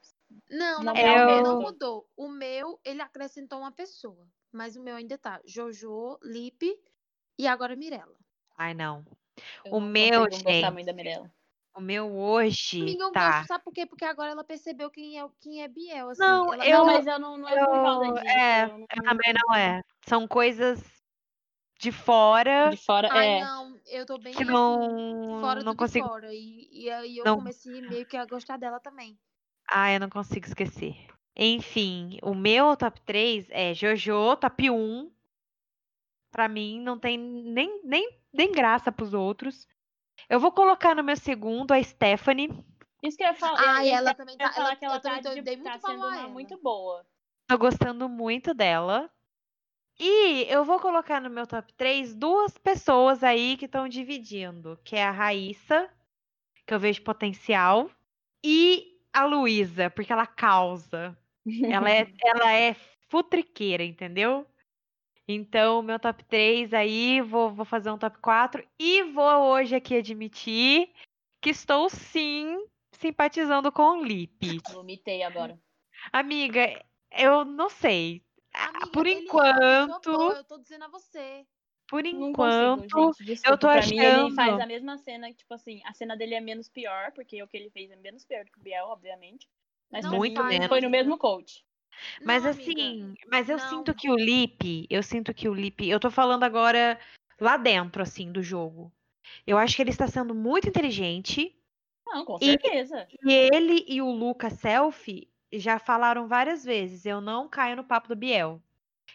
Não, 0.49 0.83
Não, 0.83 0.93
não, 0.93 0.95
é 0.95 1.23
o 1.23 1.25
meu 1.25 1.43
não 1.43 1.61
mudou. 1.61 2.07
O 2.15 2.27
meu, 2.29 2.79
ele 2.85 3.01
acrescentou 3.01 3.59
uma 3.59 3.71
pessoa. 3.71 4.27
Mas 4.51 4.75
o 4.75 4.83
meu 4.83 4.95
ainda 4.95 5.17
tá 5.17 5.41
Jojo, 5.45 6.19
Lipe 6.21 6.79
e 7.39 7.47
agora 7.47 7.75
Mirella. 7.75 8.15
Ai, 8.55 8.73
não. 8.75 9.03
Eu 9.65 9.73
O 9.73 9.79
não 9.79 9.87
meu, 9.87 10.31
gente, 10.31 10.71
muito 10.71 10.85
da 10.85 10.93
Mirella. 10.93 11.31
O 11.75 11.81
meu 11.81 12.15
hoje 12.15 12.79
Amiga, 12.81 13.03
eu 13.05 13.11
tá. 13.11 13.31
gosto, 13.31 13.47
sabe 13.47 13.63
por 13.63 13.73
quê? 13.73 13.83
Porque 13.87 14.05
agora 14.05 14.29
ela 14.29 14.43
percebeu 14.43 14.91
quem 14.91 15.19
é, 15.19 15.25
quem 15.41 15.63
é 15.63 15.67
Biel, 15.67 16.09
assim. 16.09 16.21
Não, 16.21 16.53
ela, 16.53 16.67
eu- 16.67 16.77
não, 16.77 16.85
mas 16.85 17.07
eu 17.07 17.19
não, 17.19 17.35
não 17.35 17.49
é 17.49 17.65
por 17.65 17.81
causa 17.81 18.05
eu- 18.05 18.13
disso. 18.13 18.27
é, 18.27 18.63
eu 18.63 18.67
não- 18.77 18.79
Eu 18.95 19.03
também 19.03 19.33
não 19.33 19.55
é. 19.55 19.83
São 20.07 20.27
coisas 20.27 20.81
de 21.79 21.91
fora 21.91 22.69
De 22.69 22.77
fora, 22.77 23.09
Ai, 23.11 23.27
é. 23.39 23.41
não, 23.41 23.79
eu 23.87 24.05
tô 24.05 24.17
bem 24.17 24.33
que 24.33 24.43
assim, 24.43 24.51
não, 24.51 25.39
fora 25.41 25.63
não 25.63 25.73
do 25.73 25.77
consigo. 25.77 26.05
de 26.05 26.11
fora. 26.11 26.33
E, 26.33 26.69
e 26.71 26.89
aí 26.91 27.17
eu 27.17 27.25
Não. 27.25 27.37
comecei 27.37 27.81
meio 27.81 28.05
que 28.05 28.15
a 28.17 28.25
gostar 28.25 28.57
dela 28.57 28.79
também. 28.79 29.17
Ah, 29.69 29.91
eu 29.91 29.99
não 29.99 30.09
consigo 30.09 30.45
esquecer. 30.45 30.95
Enfim, 31.35 32.19
o 32.21 32.35
meu 32.35 32.75
top 32.77 33.01
3 33.01 33.47
é 33.49 33.73
Jojo, 33.73 34.35
top 34.37 34.69
1. 34.69 35.11
Pra 36.31 36.47
mim, 36.47 36.79
não 36.81 36.97
tem 36.97 37.17
nem, 37.17 37.81
nem, 37.83 38.19
nem 38.31 38.51
graça 38.51 38.91
pros 38.91 39.13
outros. 39.13 39.67
Eu 40.29 40.39
vou 40.39 40.51
colocar 40.51 40.95
no 40.95 41.03
meu 41.03 41.15
segundo 41.17 41.71
a 41.71 41.83
Stephanie. 41.83 42.49
Isso 43.01 43.17
que 43.17 43.23
eu 43.23 43.27
ia 43.27 43.33
falar. 43.33 43.83
Ia- 43.83 43.97
ela 43.97 44.13
também 44.13 44.35
eu 44.39 44.45
ia 44.45 44.47
tá. 44.49 44.53
falar 44.53 44.67
Ela, 44.67 44.75
que 44.75 44.85
ela 44.85 44.95
eu 44.95 45.01
também 45.01 45.21
tá, 45.21 45.33
de- 45.33 45.41
tá 45.43 45.57
muito 45.57 45.81
sendo 45.87 46.07
uma 46.07 46.27
muito 46.27 46.57
boa. 46.61 47.05
Tô 47.47 47.57
gostando 47.57 48.07
muito 48.09 48.53
dela. 48.53 49.09
E 49.99 50.45
eu 50.49 50.65
vou 50.65 50.79
colocar 50.79 51.21
no 51.21 51.29
meu 51.29 51.45
top 51.45 51.71
3 51.73 52.15
duas 52.15 52.57
pessoas 52.57 53.23
aí 53.23 53.55
que 53.57 53.65
estão 53.65 53.87
dividindo, 53.87 54.79
que 54.83 54.95
é 54.95 55.03
a 55.03 55.11
Raíssa, 55.11 55.89
que 56.65 56.73
eu 56.73 56.79
vejo 56.79 57.03
potencial, 57.03 57.89
e 58.43 58.99
a 59.13 59.25
Luísa, 59.25 59.89
porque 59.89 60.11
ela 60.11 60.25
causa. 60.25 61.17
Ela 61.69 61.91
é, 61.91 62.07
ela 62.23 62.53
é 62.53 62.75
futriqueira, 63.07 63.83
entendeu? 63.83 64.45
Então, 65.27 65.81
meu 65.81 65.99
top 65.99 66.23
3 66.25 66.73
aí, 66.73 67.21
vou, 67.21 67.53
vou 67.53 67.63
fazer 67.63 67.89
um 67.91 67.97
top 67.97 68.17
4 68.17 68.67
e 68.77 69.03
vou 69.03 69.51
hoje 69.51 69.75
aqui 69.75 69.95
admitir 69.95 70.89
que 71.39 71.51
estou 71.51 71.89
sim 71.89 72.65
simpatizando 72.91 73.71
com 73.71 73.99
o 73.99 74.03
Lipe. 74.03 74.59
Vomitei 74.71 75.23
agora. 75.23 75.57
Amiga, 76.11 76.83
eu 77.11 77.45
não 77.45 77.69
sei. 77.69 78.21
Amiga, 78.53 78.87
por 78.91 79.07
enquanto, 79.07 80.09
eu 80.11 80.43
tô 80.43 80.57
dizendo 80.59 80.85
a 80.85 80.87
você. 80.87 81.45
por 81.87 82.05
enquanto, 82.05 82.89
consigo, 82.91 83.11
eu 83.45 83.57
tô 83.57 83.67
pra 83.67 83.81
mim, 83.81 83.97
ele 83.97 84.05
achando- 84.05 84.35
faz 84.35 84.59
a 84.59 84.65
mesma 84.65 84.97
cena, 84.97 85.29
que, 85.29 85.35
tipo 85.37 85.53
assim, 85.53 85.81
a 85.85 85.93
cena 85.93 86.15
dele 86.15 86.35
é 86.35 86.41
menos 86.41 86.69
pior, 86.69 87.11
porque 87.13 87.41
o 87.41 87.47
que 87.47 87.57
ele 87.57 87.69
fez 87.69 87.89
é 87.91 87.95
menos 87.95 88.23
pior 88.25 88.45
do 88.45 88.51
que 88.51 88.59
o 88.59 88.63
Biel, 88.63 88.85
obviamente. 88.87 89.47
Mas 89.91 90.05
Não 90.05 90.11
Muito 90.17 90.41
mim, 90.43 90.49
menos. 90.49 90.67
foi 90.67 90.81
no 90.81 90.89
mesmo 90.89 91.17
coach. 91.17 91.63
mas 92.23 92.43
Não, 92.43 92.51
amiga, 92.51 92.71
assim, 92.71 93.15
mas 93.29 93.49
eu 93.49 93.57
não. 93.57 93.69
sinto 93.69 93.93
que 93.93 94.09
o 94.09 94.15
Lipe, 94.15 94.87
eu 94.89 95.03
sinto 95.03 95.33
que 95.33 95.47
o 95.47 95.53
Lipe, 95.53 95.87
eu 95.87 95.99
tô 95.99 96.09
falando 96.09 96.43
agora 96.43 96.99
lá 97.39 97.57
dentro, 97.57 98.01
assim, 98.01 98.31
do 98.31 98.41
jogo. 98.41 98.91
Eu 99.45 99.57
acho 99.57 99.75
que 99.75 99.81
ele 99.81 99.89
está 99.91 100.07
sendo 100.07 100.33
muito 100.33 100.67
inteligente. 100.67 101.55
Não, 102.05 102.25
com 102.25 102.37
E- 102.37 102.45
certeza. 102.45 103.07
E 103.25 103.31
ele 103.33 103.85
e 103.87 104.01
o 104.01 104.09
Luca 104.11 104.49
Selfie 104.49 105.29
já 105.59 105.79
falaram 105.79 106.27
várias 106.27 106.63
vezes, 106.63 107.05
eu 107.05 107.21
não 107.21 107.47
caio 107.47 107.75
no 107.75 107.83
papo 107.83 108.07
do 108.07 108.15
Biel. 108.15 108.61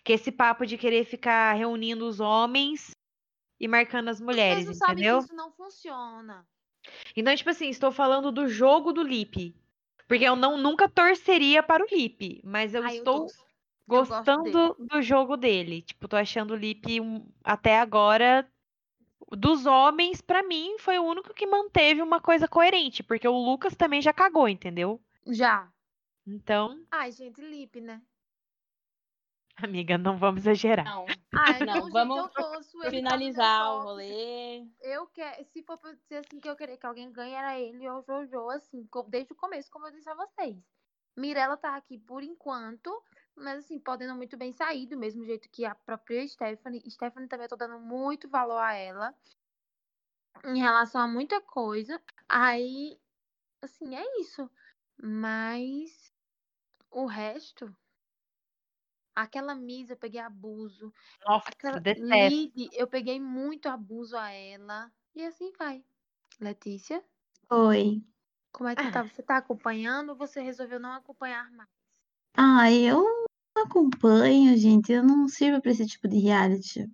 Que 0.05 0.13
esse 0.13 0.31
papo 0.31 0.65
de 0.67 0.79
querer 0.79 1.05
ficar 1.05 1.53
reunindo 1.55 2.07
os 2.07 2.21
homens 2.21 2.91
e 3.61 3.67
marcando 3.67 4.09
as 4.09 4.19
Vocês 4.19 4.27
mulheres, 4.27 4.67
não 4.67 4.75
sabem 4.75 4.95
entendeu? 4.95 5.19
que 5.19 5.25
isso 5.25 5.35
não 5.35 5.51
funciona. 5.53 6.47
Então, 7.17 7.35
tipo 7.35 7.51
assim, 7.51 7.69
estou 7.69 7.91
falando 7.91 8.31
do 8.31 8.49
jogo 8.49 8.93
do 8.93 9.03
Lipe. 9.03 9.55
Porque 10.07 10.25
eu 10.25 10.37
não 10.37 10.57
nunca 10.57 10.89
torceria 10.89 11.63
para 11.63 11.85
o 11.85 11.89
Lipe, 11.91 12.41
mas 12.45 12.75
eu 12.75 12.83
Ai, 12.83 12.95
eu 12.95 12.99
estou. 12.99 13.27
Eu 13.27 13.31
gostando 13.87 14.77
do 14.79 15.03
jogo 15.03 15.37
dele. 15.37 15.83
Tipo, 15.83 16.09
tô 16.09 16.17
achando 16.17 16.53
o 16.53 16.57
Lipe 16.57 17.01
um- 17.01 17.27
até 17.43 17.79
agora 17.79 18.47
dos 19.31 19.67
homens, 19.67 20.21
pra 20.23 20.43
mim, 20.43 20.77
foi 20.79 20.99
o 20.99 21.03
único 21.03 21.35
que 21.35 21.47
manteve 21.47 22.01
uma 22.01 22.21
coisa 22.21 22.49
coerente, 22.49 23.03
porque 23.03 23.29
o 23.29 23.37
Lucas 23.37 23.75
também 23.77 24.01
já 24.01 24.13
cagou, 24.13 24.49
entendeu? 24.49 24.99
Já. 25.27 25.69
Então, 26.29 26.85
Ai, 26.91 27.11
gente, 27.11 27.41
Lipe, 27.41 27.81
né? 27.81 28.03
Amiga, 29.65 29.97
não 29.97 30.19
vamos 30.19 30.43
exagerar. 30.43 30.85
Não, 30.85 31.07
Ah, 31.35 31.59
Não, 31.65 31.89
então, 31.89 32.23
gente, 32.23 32.35
vamos 32.37 32.91
finalizar 32.91 33.75
o 33.75 33.83
rolê. 33.83 34.67
Eu 34.83 35.07
quero, 35.07 35.43
se 35.47 35.63
for 35.63 35.79
pra 35.79 35.93
dizer 35.93 36.19
assim 36.19 36.39
que 36.39 36.49
eu 36.49 36.55
queria 36.55 36.77
que 36.77 36.87
alguém 36.87 37.11
ganhe, 37.11 37.33
era 37.33 37.59
ele 37.59 37.89
ou 37.89 38.01
o 38.01 38.03
Jojo, 38.03 38.51
assim, 38.51 38.87
desde 39.09 39.33
o 39.33 39.37
começo, 39.37 39.71
como 39.71 39.87
eu 39.87 39.93
disse 39.93 40.09
a 40.11 40.15
vocês. 40.15 40.57
Mirella 41.17 41.57
tá 41.57 41.75
aqui 41.75 41.99
por 41.99 42.23
enquanto, 42.23 42.91
mas 43.35 43.65
assim, 43.65 43.81
podendo 43.81 44.15
muito 44.15 44.37
bem 44.37 44.53
sair, 44.53 44.87
do 44.87 44.97
mesmo 44.97 45.25
jeito 45.25 45.49
que 45.51 45.65
a 45.65 45.75
própria 45.75 46.27
Stephanie. 46.29 46.83
Stephanie 46.89 47.29
também 47.29 47.47
eu 47.47 47.49
tô 47.49 47.57
dando 47.57 47.81
muito 47.81 48.29
valor 48.29 48.59
a 48.59 48.75
ela 48.75 49.15
em 50.45 50.61
relação 50.61 51.01
a 51.01 51.09
muita 51.09 51.41
coisa. 51.41 52.01
Aí, 52.29 53.01
assim, 53.63 53.97
é 53.97 54.21
isso. 54.21 54.49
Mas 54.97 56.13
o 56.91 57.07
resto. 57.07 57.75
Aquela 59.15 59.55
Misa 59.55 59.95
eu 59.95 59.97
peguei 59.97 60.21
abuso. 60.21 60.93
Nossa, 61.27 61.49
Aquela 61.49 61.81
detesto. 61.81 62.07
Lid, 62.07 62.69
eu 62.73 62.87
peguei 62.87 63.21
muito 63.21 63.69
abuso 63.69 64.17
a 64.17 64.31
ela. 64.31 64.93
E 65.15 65.25
assim 65.25 65.51
vai. 65.59 65.85
Letícia, 66.41 67.05
Oi. 67.51 68.01
como 68.53 68.69
é 68.69 68.77
que 68.77 68.93
tá? 68.93 69.03
Você 69.03 69.23
tá 69.23 69.39
acompanhando 69.39 70.11
ou 70.11 70.17
você 70.17 70.41
resolveu 70.41 70.79
não 70.79 70.93
acompanhar 70.93 71.51
mais? 71.51 71.69
Ah, 72.37 72.71
eu 72.71 73.03
não 73.57 73.65
acompanho, 73.65 74.57
gente. 74.57 74.93
Eu 74.93 75.03
não 75.03 75.27
sirvo 75.27 75.61
pra 75.61 75.73
esse 75.73 75.85
tipo 75.85 76.07
de 76.07 76.19
reality. 76.21 76.89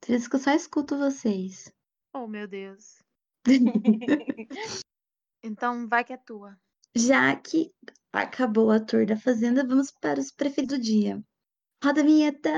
Por 0.00 0.14
isso 0.14 0.30
que 0.30 0.36
eu 0.36 0.40
só 0.40 0.52
escuto 0.52 0.96
vocês. 0.96 1.70
Oh, 2.14 2.26
meu 2.26 2.48
Deus. 2.48 3.02
Então 5.42 5.88
vai 5.88 6.04
que 6.04 6.12
é 6.12 6.18
tua. 6.18 6.58
Já 6.94 7.34
que 7.34 7.72
acabou 8.12 8.70
a 8.70 8.80
tour 8.80 9.06
da 9.06 9.16
Fazenda, 9.16 9.66
vamos 9.66 9.90
para 10.00 10.20
os 10.20 10.30
preferidos 10.30 10.78
do 10.78 10.82
dia. 10.82 11.22
Roda 11.82 12.00
a 12.00 12.04
vinheta! 12.04 12.50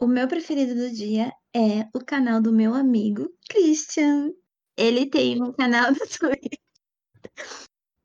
O 0.00 0.06
meu 0.06 0.28
preferido 0.28 0.74
do 0.74 0.90
dia 0.90 1.32
é 1.54 1.86
o 1.94 2.04
canal 2.04 2.40
do 2.40 2.52
meu 2.52 2.74
amigo 2.74 3.28
Christian. 3.48 4.32
Ele 4.76 5.06
tem 5.06 5.42
um 5.42 5.52
canal 5.52 5.90
no 5.90 5.98
Twitter 6.06 6.58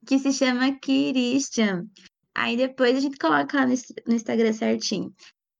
que 0.05 0.19
se 0.19 0.33
chama 0.33 0.77
Christian. 0.79 1.85
Aí 2.35 2.57
depois 2.57 2.97
a 2.97 2.99
gente 2.99 3.17
coloca 3.17 3.57
lá 3.59 3.65
no 3.67 3.73
Inst- 3.73 3.93
no 4.07 4.13
Instagram 4.15 4.51
certinho. 4.53 5.13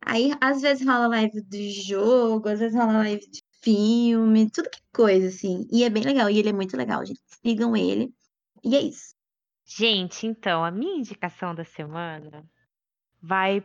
Aí, 0.06 0.32
às 0.42 0.62
vezes 0.62 0.86
rola 0.86 1.08
live 1.08 1.42
de 1.44 1.72
jogo, 1.72 2.50
às 2.50 2.60
vezes 2.60 2.76
rola 2.78 3.00
live 3.00 3.30
de 3.30 3.42
filme, 3.62 4.50
tudo 4.52 4.70
que 4.70 4.82
coisa, 4.94 5.28
assim. 5.28 5.68
E 5.72 5.84
é 5.84 5.90
bem 5.90 6.04
legal, 6.04 6.30
e 6.30 6.38
ele 6.40 6.50
é 6.50 6.54
muito 6.54 6.76
legal, 6.78 7.06
gente. 7.06 7.22
Sigam 7.46 7.76
ele. 7.76 8.14
E 8.64 8.76
é 8.76 8.82
isso. 8.82 9.16
Gente, 9.66 10.28
então, 10.28 10.64
a 10.64 10.72
minha 10.72 10.98
indicação 10.98 11.56
da 11.56 11.64
semana 11.66 12.46
vai 13.22 13.64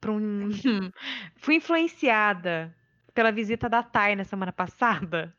para 0.00 0.12
um. 0.12 0.50
Fui 1.36 1.56
influenciada 1.56 2.74
pela 3.14 3.32
visita 3.32 3.68
da 3.68 3.82
Thay 3.82 4.16
na 4.16 4.24
semana 4.24 4.52
passada. 4.52 5.36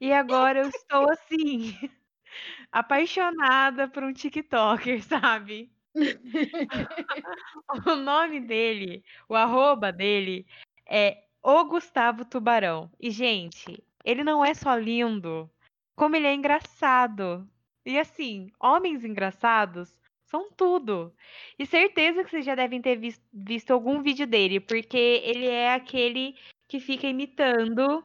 E 0.00 0.12
agora 0.12 0.60
eu 0.60 0.68
estou 0.68 1.10
assim, 1.10 1.76
apaixonada 2.72 3.88
por 3.88 4.04
um 4.04 4.12
TikToker, 4.12 5.02
sabe? 5.04 5.73
O 7.86 7.94
nome 7.96 8.40
dele, 8.40 9.04
o 9.28 9.34
arroba 9.34 9.92
dele 9.92 10.46
é 10.86 11.24
o 11.42 11.64
Gustavo 11.64 12.24
Tubarão. 12.24 12.90
E, 13.00 13.10
gente, 13.10 13.82
ele 14.04 14.24
não 14.24 14.44
é 14.44 14.54
só 14.54 14.74
lindo, 14.76 15.50
como 15.96 16.16
ele 16.16 16.26
é 16.26 16.34
engraçado. 16.34 17.48
E 17.84 17.98
assim, 17.98 18.50
homens 18.60 19.04
engraçados 19.04 19.94
são 20.26 20.50
tudo. 20.52 21.14
E 21.58 21.66
certeza 21.66 22.24
que 22.24 22.30
vocês 22.30 22.44
já 22.44 22.54
devem 22.54 22.80
ter 22.80 22.96
vis- 22.96 23.22
visto 23.32 23.70
algum 23.72 24.02
vídeo 24.02 24.26
dele, 24.26 24.60
porque 24.60 24.96
ele 24.96 25.46
é 25.46 25.74
aquele 25.74 26.36
que 26.68 26.80
fica 26.80 27.06
imitando 27.06 28.04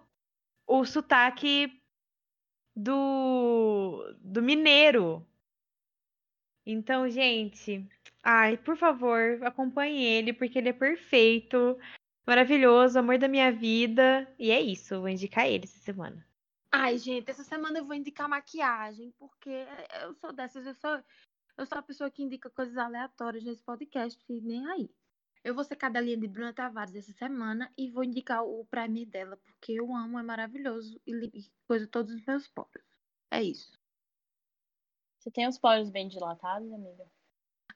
o 0.67 0.85
sotaque 0.85 1.81
do, 2.75 4.13
do 4.19 4.41
mineiro. 4.41 5.25
Então, 6.71 7.09
gente, 7.09 7.83
ai, 8.21 8.55
por 8.55 8.77
favor, 8.77 9.43
acompanhe 9.43 10.03
ele, 10.03 10.31
porque 10.31 10.59
ele 10.59 10.69
é 10.69 10.73
perfeito, 10.73 11.79
maravilhoso, 12.27 12.99
amor 12.99 13.17
da 13.17 13.27
minha 13.27 13.51
vida. 13.51 14.31
E 14.37 14.51
é 14.51 14.61
isso, 14.61 14.99
vou 14.99 15.09
indicar 15.09 15.47
ele 15.47 15.63
essa 15.63 15.79
semana. 15.79 16.23
Ai, 16.71 16.99
gente, 16.99 17.27
essa 17.31 17.43
semana 17.43 17.79
eu 17.79 17.85
vou 17.85 17.95
indicar 17.95 18.29
maquiagem, 18.29 19.11
porque 19.17 19.49
eu 20.03 20.13
sou 20.13 20.31
dessas, 20.31 20.63
eu 20.63 20.75
sou, 20.75 21.03
eu 21.57 21.65
sou 21.65 21.79
a 21.79 21.81
pessoa 21.81 22.11
que 22.11 22.21
indica 22.21 22.51
coisas 22.51 22.77
aleatórias 22.77 23.43
nesse 23.43 23.63
podcast, 23.63 24.23
e 24.29 24.39
nem 24.39 24.63
aí. 24.67 24.89
Eu 25.43 25.55
vou 25.55 25.63
ser 25.63 25.75
cadelinha 25.75 26.17
de 26.17 26.27
Bruna 26.27 26.53
Tavares 26.53 26.93
essa 26.93 27.13
semana 27.13 27.73
e 27.75 27.89
vou 27.89 28.03
indicar 28.03 28.43
o 28.43 28.63
Prime 28.65 29.07
dela, 29.07 29.37
porque 29.37 29.71
eu 29.71 29.91
amo, 29.95 30.19
é 30.19 30.23
maravilhoso 30.23 31.01
e, 31.07 31.49
coisa 31.65 31.87
todos 31.87 32.13
os 32.13 32.23
meus 32.25 32.47
poros. 32.47 32.83
É 33.31 33.41
isso. 33.41 33.78
Você 35.19 35.29
tem 35.29 35.47
os 35.47 35.57
poros 35.57 35.89
bem 35.89 36.07
dilatados, 36.07 36.71
amiga? 36.71 37.05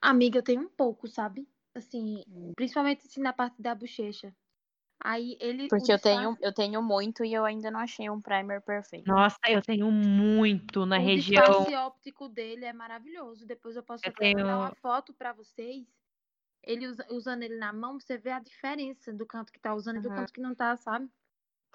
Amiga, 0.01 0.39
eu 0.39 0.43
tenho 0.43 0.61
um 0.61 0.69
pouco, 0.69 1.07
sabe? 1.07 1.47
Assim, 1.75 2.23
principalmente 2.55 3.05
assim 3.05 3.21
na 3.21 3.33
parte 3.33 3.61
da 3.61 3.75
bochecha. 3.75 4.33
Aí 5.03 5.37
ele. 5.41 5.65
o 5.65 5.69
Porque 5.69 5.91
eu 5.91 5.99
tenho, 5.99 6.37
eu 6.39 6.53
tenho 6.53 6.81
muito 6.81 7.25
e 7.25 7.33
eu 7.33 7.43
ainda 7.43 7.69
não 7.69 7.79
achei 7.81 8.09
um 8.09 8.21
primer 8.21 8.61
perfeito. 8.61 9.05
Nossa, 9.07 9.37
eu 9.49 9.61
tenho 9.61 9.91
muito 9.91 10.85
na 10.85 10.97
o 10.97 11.01
região. 11.01 11.43
disfarce 11.43 11.75
óptico 11.75 12.29
dele 12.29 12.63
é 12.65 12.71
maravilhoso. 12.71 13.45
Depois 13.45 13.75
eu 13.75 13.83
posso 13.83 14.05
Eu 14.07 14.13
tenho- 14.13 14.45
uma 14.45 14.73
foto 14.75 15.13
pra 15.13 15.33
vocês. 15.33 15.85
Ele 16.63 16.87
usa- 16.87 17.05
usando 17.09 17.43
ele 17.43 17.57
na 17.57 17.73
mão, 17.73 17.99
você 17.99 18.17
vê 18.17 18.31
a 18.31 18.39
diferença 18.39 19.11
do 19.11 19.25
canto 19.25 19.51
que 19.51 19.59
tá 19.59 19.73
usando 19.75 19.97
e 19.97 20.01
do 20.01 20.09
Uhum. 20.09 20.15
canto 20.15 20.31
que 20.31 20.39
não 20.39 20.55
tá, 20.55 20.77
sabe? 20.77 21.09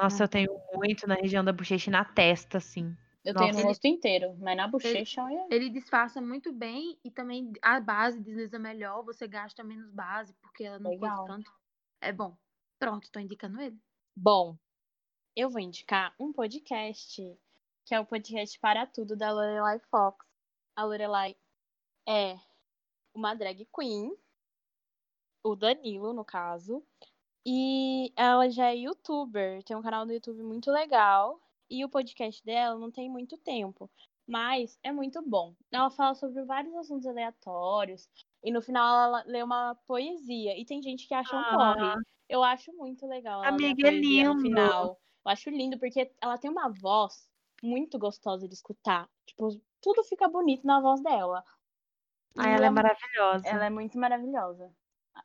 Nossa, 0.00 0.24
eu 0.24 0.28
tenho 0.28 0.50
muito 0.72 1.06
na 1.06 1.16
região 1.16 1.44
da 1.44 1.52
bochecha 1.52 1.90
e 1.90 1.92
na 1.92 2.04
testa, 2.04 2.56
assim. 2.58 2.96
Eu 3.28 3.34
Nossa. 3.34 3.44
tenho 3.44 3.52
no 3.56 3.60
Ele- 3.60 3.68
rosto 3.68 3.86
inteiro, 3.86 4.34
mas 4.40 4.56
na 4.56 4.66
bochecha, 4.66 5.22
olha. 5.22 5.46
Ele 5.50 5.68
disfarça 5.68 6.18
muito 6.18 6.50
bem 6.50 6.98
e 7.04 7.10
também 7.10 7.52
a 7.60 7.78
base 7.78 8.18
desliza 8.22 8.58
melhor, 8.58 9.04
você 9.04 9.28
gasta 9.28 9.62
menos 9.62 9.90
base, 9.90 10.32
porque 10.40 10.64
ela 10.64 10.78
não 10.78 10.92
Legal. 10.92 11.14
coisa 11.18 11.26
tanto. 11.34 11.52
É 12.00 12.10
bom. 12.10 12.34
Pronto, 12.78 13.10
tô 13.12 13.20
indicando 13.20 13.60
ele. 13.60 13.78
Bom, 14.16 14.56
eu 15.36 15.50
vou 15.50 15.60
indicar 15.60 16.14
um 16.18 16.32
podcast, 16.32 17.38
que 17.84 17.94
é 17.94 18.00
o 18.00 18.06
podcast 18.06 18.58
Para 18.60 18.86
Tudo 18.86 19.14
da 19.14 19.30
Lorelai 19.30 19.78
Fox. 19.90 20.26
A 20.74 20.84
Lorelai 20.84 21.36
é 22.08 22.38
uma 23.12 23.34
drag 23.34 23.68
queen, 23.78 24.16
o 25.44 25.54
Danilo, 25.54 26.14
no 26.14 26.24
caso, 26.24 26.82
e 27.44 28.10
ela 28.16 28.48
já 28.48 28.70
é 28.70 28.76
youtuber, 28.76 29.62
tem 29.64 29.76
um 29.76 29.82
canal 29.82 30.06
no 30.06 30.14
YouTube 30.14 30.42
muito 30.42 30.70
legal, 30.70 31.38
e 31.70 31.84
o 31.84 31.88
podcast 31.88 32.44
dela 32.44 32.78
não 32.78 32.90
tem 32.90 33.10
muito 33.10 33.36
tempo, 33.38 33.90
mas 34.26 34.78
é 34.82 34.92
muito 34.92 35.22
bom. 35.22 35.54
Ela 35.70 35.90
fala 35.90 36.14
sobre 36.14 36.42
vários 36.44 36.74
assuntos 36.76 37.06
aleatórios, 37.06 38.08
e 38.42 38.50
no 38.52 38.60
final 38.62 39.08
ela 39.08 39.22
lê 39.26 39.42
uma 39.42 39.74
poesia, 39.86 40.56
e 40.58 40.64
tem 40.64 40.82
gente 40.82 41.06
que 41.08 41.14
acha 41.14 41.34
um 41.34 41.38
Ah. 41.40 41.74
porre. 41.94 42.02
Eu 42.28 42.42
acho 42.44 42.72
muito 42.74 43.06
legal 43.06 43.42
ela 43.42 43.54
Amiga, 43.54 43.88
é 43.88 44.24
no 44.24 44.40
final. 44.40 45.00
Eu 45.24 45.30
acho 45.32 45.50
lindo, 45.50 45.78
porque 45.78 46.10
ela 46.20 46.36
tem 46.38 46.50
uma 46.50 46.68
voz 46.68 47.28
muito 47.62 47.98
gostosa 47.98 48.46
de 48.46 48.54
escutar. 48.54 49.08
Tipo, 49.26 49.48
tudo 49.80 50.04
fica 50.04 50.28
bonito 50.28 50.66
na 50.66 50.80
voz 50.80 51.02
dela. 51.02 51.42
Ah, 52.36 52.48
ela 52.48 52.64
é 52.64 52.66
ela- 52.66 52.70
maravilhosa. 52.70 53.48
ela 53.48 53.64
é 53.66 53.70
muito 53.70 53.98
maravilhosa. 53.98 54.70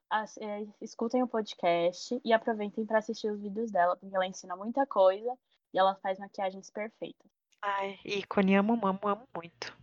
As- 0.09 0.37
é, 0.37 0.65
escutem 0.81 1.21
o 1.21 1.27
podcast 1.27 2.19
e 2.23 2.33
aproveitem 2.33 2.85
para 2.85 2.97
assistir 2.99 3.29
os 3.31 3.39
vídeos 3.41 3.69
dela, 3.71 3.95
porque 3.97 4.15
ela 4.15 4.25
ensina 4.25 4.55
muita 4.55 4.85
coisa 4.87 5.37
e 5.74 5.80
ela 5.80 5.95
faz 5.95 6.19
maquiagens 6.19 6.69
perfeitas. 6.69 7.32
Ai, 7.61 7.97
ícone, 8.05 8.55
amo, 8.55 8.74
amo, 8.86 8.99
amo 9.07 9.28
muito. 9.36 9.76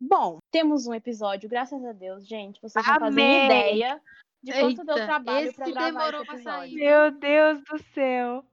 Bom, 0.00 0.38
temos 0.50 0.86
um 0.86 0.94
episódio, 0.94 1.48
graças 1.48 1.82
a 1.84 1.92
Deus, 1.92 2.26
gente. 2.26 2.60
Vocês 2.60 2.84
não 2.86 2.94
fazem 2.94 3.08
Amém! 3.08 3.44
ideia 3.46 4.02
de 4.42 4.52
quanto 4.52 4.84
deu 4.84 4.96
trabalho 4.96 5.54
pra 5.54 5.66
gravar 5.70 5.86
demorou 5.90 6.20
esse 6.22 6.26
pra 6.26 6.34
episódio. 6.34 6.58
sair. 6.60 6.74
Meu 6.74 7.10
Deus 7.18 7.62
do 7.64 7.78
céu. 7.94 8.44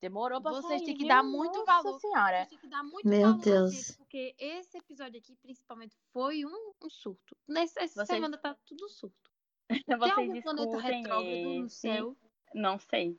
Demorou 0.00 0.40
pra 0.42 0.50
Vocês 0.52 0.80
sair, 0.80 0.84
têm 0.86 0.96
que 0.98 1.06
dar 1.08 1.22
muito 1.22 1.58
Nossa 1.60 1.82
valor. 1.82 2.00
senhora. 2.00 2.36
Vocês 2.38 2.48
têm 2.48 2.58
que 2.58 2.68
dar 2.68 2.82
muito 2.82 3.08
Meu 3.08 3.22
valor, 3.22 3.40
Deus. 3.40 3.72
gente, 3.74 3.96
porque 3.96 4.34
esse 4.38 4.76
episódio 4.78 5.18
aqui, 5.18 5.34
principalmente, 5.42 5.96
foi 6.12 6.44
um, 6.44 6.72
um 6.82 6.90
surto. 6.90 7.36
Nessa 7.48 7.80
essa 7.82 7.94
Vocês- 8.04 8.08
semana 8.08 8.36
tá 8.36 8.54
tudo 8.66 8.88
surto. 8.88 9.30
Tem 9.86 9.96
Vocês 9.98 10.12
algum 10.18 10.42
planeta 10.42 10.78
retrógrado 10.78 11.60
no 11.60 11.68
céu? 11.70 12.16
Não 12.54 12.78
sei. 12.78 13.18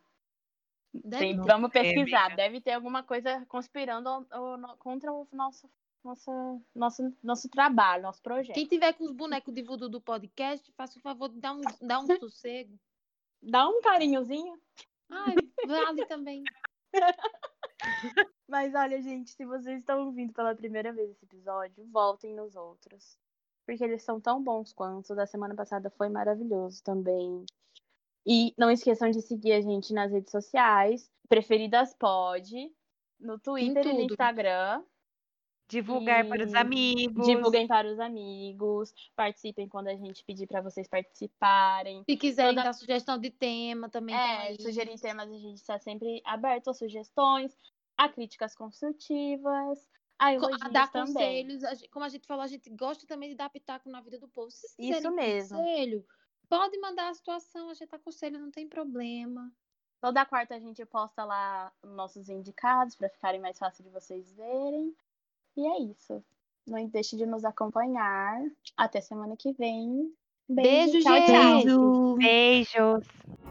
Deve 1.04 1.28
Sim, 1.28 1.36
ter. 1.42 1.46
vamos 1.46 1.72
ter, 1.72 1.82
pesquisar. 1.94 2.26
amiga. 2.26 2.36
Deve 2.36 2.62
ter 2.62 2.72
alguma 2.72 3.04
coisa 3.04 3.46
conspirando 3.48 4.08
ao- 4.10 4.26
ao- 4.32 4.58
no- 4.58 4.78
contra 4.78 5.12
o 5.12 5.28
nosso, 5.32 5.70
nosso, 6.04 6.62
nosso, 6.74 7.14
nosso 7.24 7.50
trabalho, 7.50 8.04
nosso 8.04 8.22
projeto. 8.22 8.56
Quem 8.56 8.66
tiver 8.68 8.94
com 8.94 9.04
os 9.06 9.12
bonecos 9.12 9.54
de 9.54 9.62
voodoo 9.64 9.90
do 9.90 10.00
podcast, 10.02 10.72
faça 10.74 10.98
o 10.98 11.02
favor 11.02 11.30
de 11.30 11.40
dar 11.40 11.54
um, 11.54 11.62
dar 11.82 12.00
um 12.00 12.06
sossego. 12.30 12.78
Dá 13.42 13.68
um 13.68 13.82
carinhozinho. 13.82 14.60
Ai, 15.10 15.36
vale 15.68 16.06
também. 16.06 16.44
Mas 18.48 18.74
olha, 18.74 19.02
gente, 19.02 19.32
se 19.32 19.46
vocês 19.46 19.80
estão 19.80 20.06
ouvindo 20.06 20.34
pela 20.34 20.56
primeira 20.56 20.94
vez 20.94 21.10
esse 21.12 21.26
episódio, 21.26 21.86
voltem 21.92 22.34
nos 22.34 22.56
outros. 22.56 23.18
Porque 23.66 23.84
eles 23.84 24.04
são 24.04 24.20
tão 24.22 24.42
bons 24.44 24.72
quanto. 24.74 25.14
O 25.14 25.16
da 25.16 25.26
semana 25.26 25.56
passada 25.56 25.90
foi 25.90 26.08
maravilhoso 26.10 26.84
também. 26.84 27.44
E 28.26 28.54
não 28.58 28.72
esqueçam 28.72 29.10
de 29.12 29.22
seguir 29.22 29.54
a 29.54 29.62
gente 29.62 29.94
nas 29.94 30.12
redes 30.12 30.32
sociais. 30.32 31.12
Preferidas 31.30 31.94
pode. 31.94 32.72
No 33.20 33.40
Twitter 33.40 33.86
e 33.88 33.94
no. 33.94 34.02
Instagram. 34.02 34.84
Divulgar 35.68 36.28
para 36.28 36.44
os 36.46 36.54
E 36.54 36.58
amigos. 36.58 37.26
Divulguem 37.26 37.66
para 37.68 37.88
os 37.92 38.00
amigos. 38.00 38.94
Participem 39.16 39.68
quando 39.68 39.88
a 39.88 39.96
gente 39.96 40.24
pedir 40.24 40.46
para 40.48 40.62
vocês 40.62 40.88
participarem. 40.88 42.04
Se 42.08 42.16
quiserem 42.18 42.52
Toda- 42.54 42.66
dar 42.68 42.74
sugestão 42.74 43.18
de 43.18 43.32
tema 43.32 43.90
também. 43.90 44.16
É, 44.16 44.56
sugerir 44.60 45.00
temas, 45.00 45.28
a 45.30 45.34
gente 45.38 45.56
está 45.58 45.80
sempre 45.80 46.22
aberto 46.24 46.70
a 46.70 46.74
sugestões, 46.74 47.56
a 47.98 48.08
críticas 48.08 48.54
construtivas, 48.56 49.80
a 50.20 50.30
a 50.30 50.70
dar 50.70 50.92
também. 50.92 51.14
conselhos. 51.48 51.64
como 51.92 52.06
a 52.06 52.10
gente 52.10 52.28
falou, 52.28 52.44
a 52.44 52.48
gente 52.48 52.70
gosta 52.70 53.08
também 53.08 53.30
de 53.30 53.36
dar 53.36 53.50
pitaco 53.50 53.90
na 53.90 54.02
vida 54.02 54.20
do 54.20 54.28
povo. 54.28 54.52
Se 54.52 54.68
Isso 54.78 55.12
mesmo. 55.12 55.58
conselho, 55.58 56.06
pode 56.50 56.78
mandar 56.80 57.10
a 57.10 57.14
situação, 57.14 57.70
a 57.70 57.74
gente 57.74 57.94
aconselha, 57.94 58.40
não 58.40 58.52
tem 58.52 58.68
problema. 58.68 59.52
Toda 60.02 60.26
quarta 60.26 60.56
a 60.56 60.60
gente 60.60 60.86
posta 60.86 61.24
lá 61.24 61.72
nossos 61.84 62.30
indicados 62.30 62.96
para 62.96 63.10
ficarem 63.10 63.42
mais 63.42 63.58
fácil 63.58 63.84
de 63.84 63.90
vocês 63.90 64.32
verem. 64.34 64.96
E 65.58 65.66
é 65.66 65.82
isso. 65.82 66.24
Não 66.68 66.86
deixe 66.88 67.16
de 67.16 67.26
nos 67.26 67.46
acompanhar. 67.46 68.40
Até 68.76 69.02
semana 69.02 69.36
que 69.38 69.54
vem. 69.54 70.14
Beijo, 70.48 71.00
tchau, 71.00 71.14
gente. 71.14 71.32
tchau. 71.32 72.16
Beijo. 72.16 72.18
Beijos. 72.18 73.45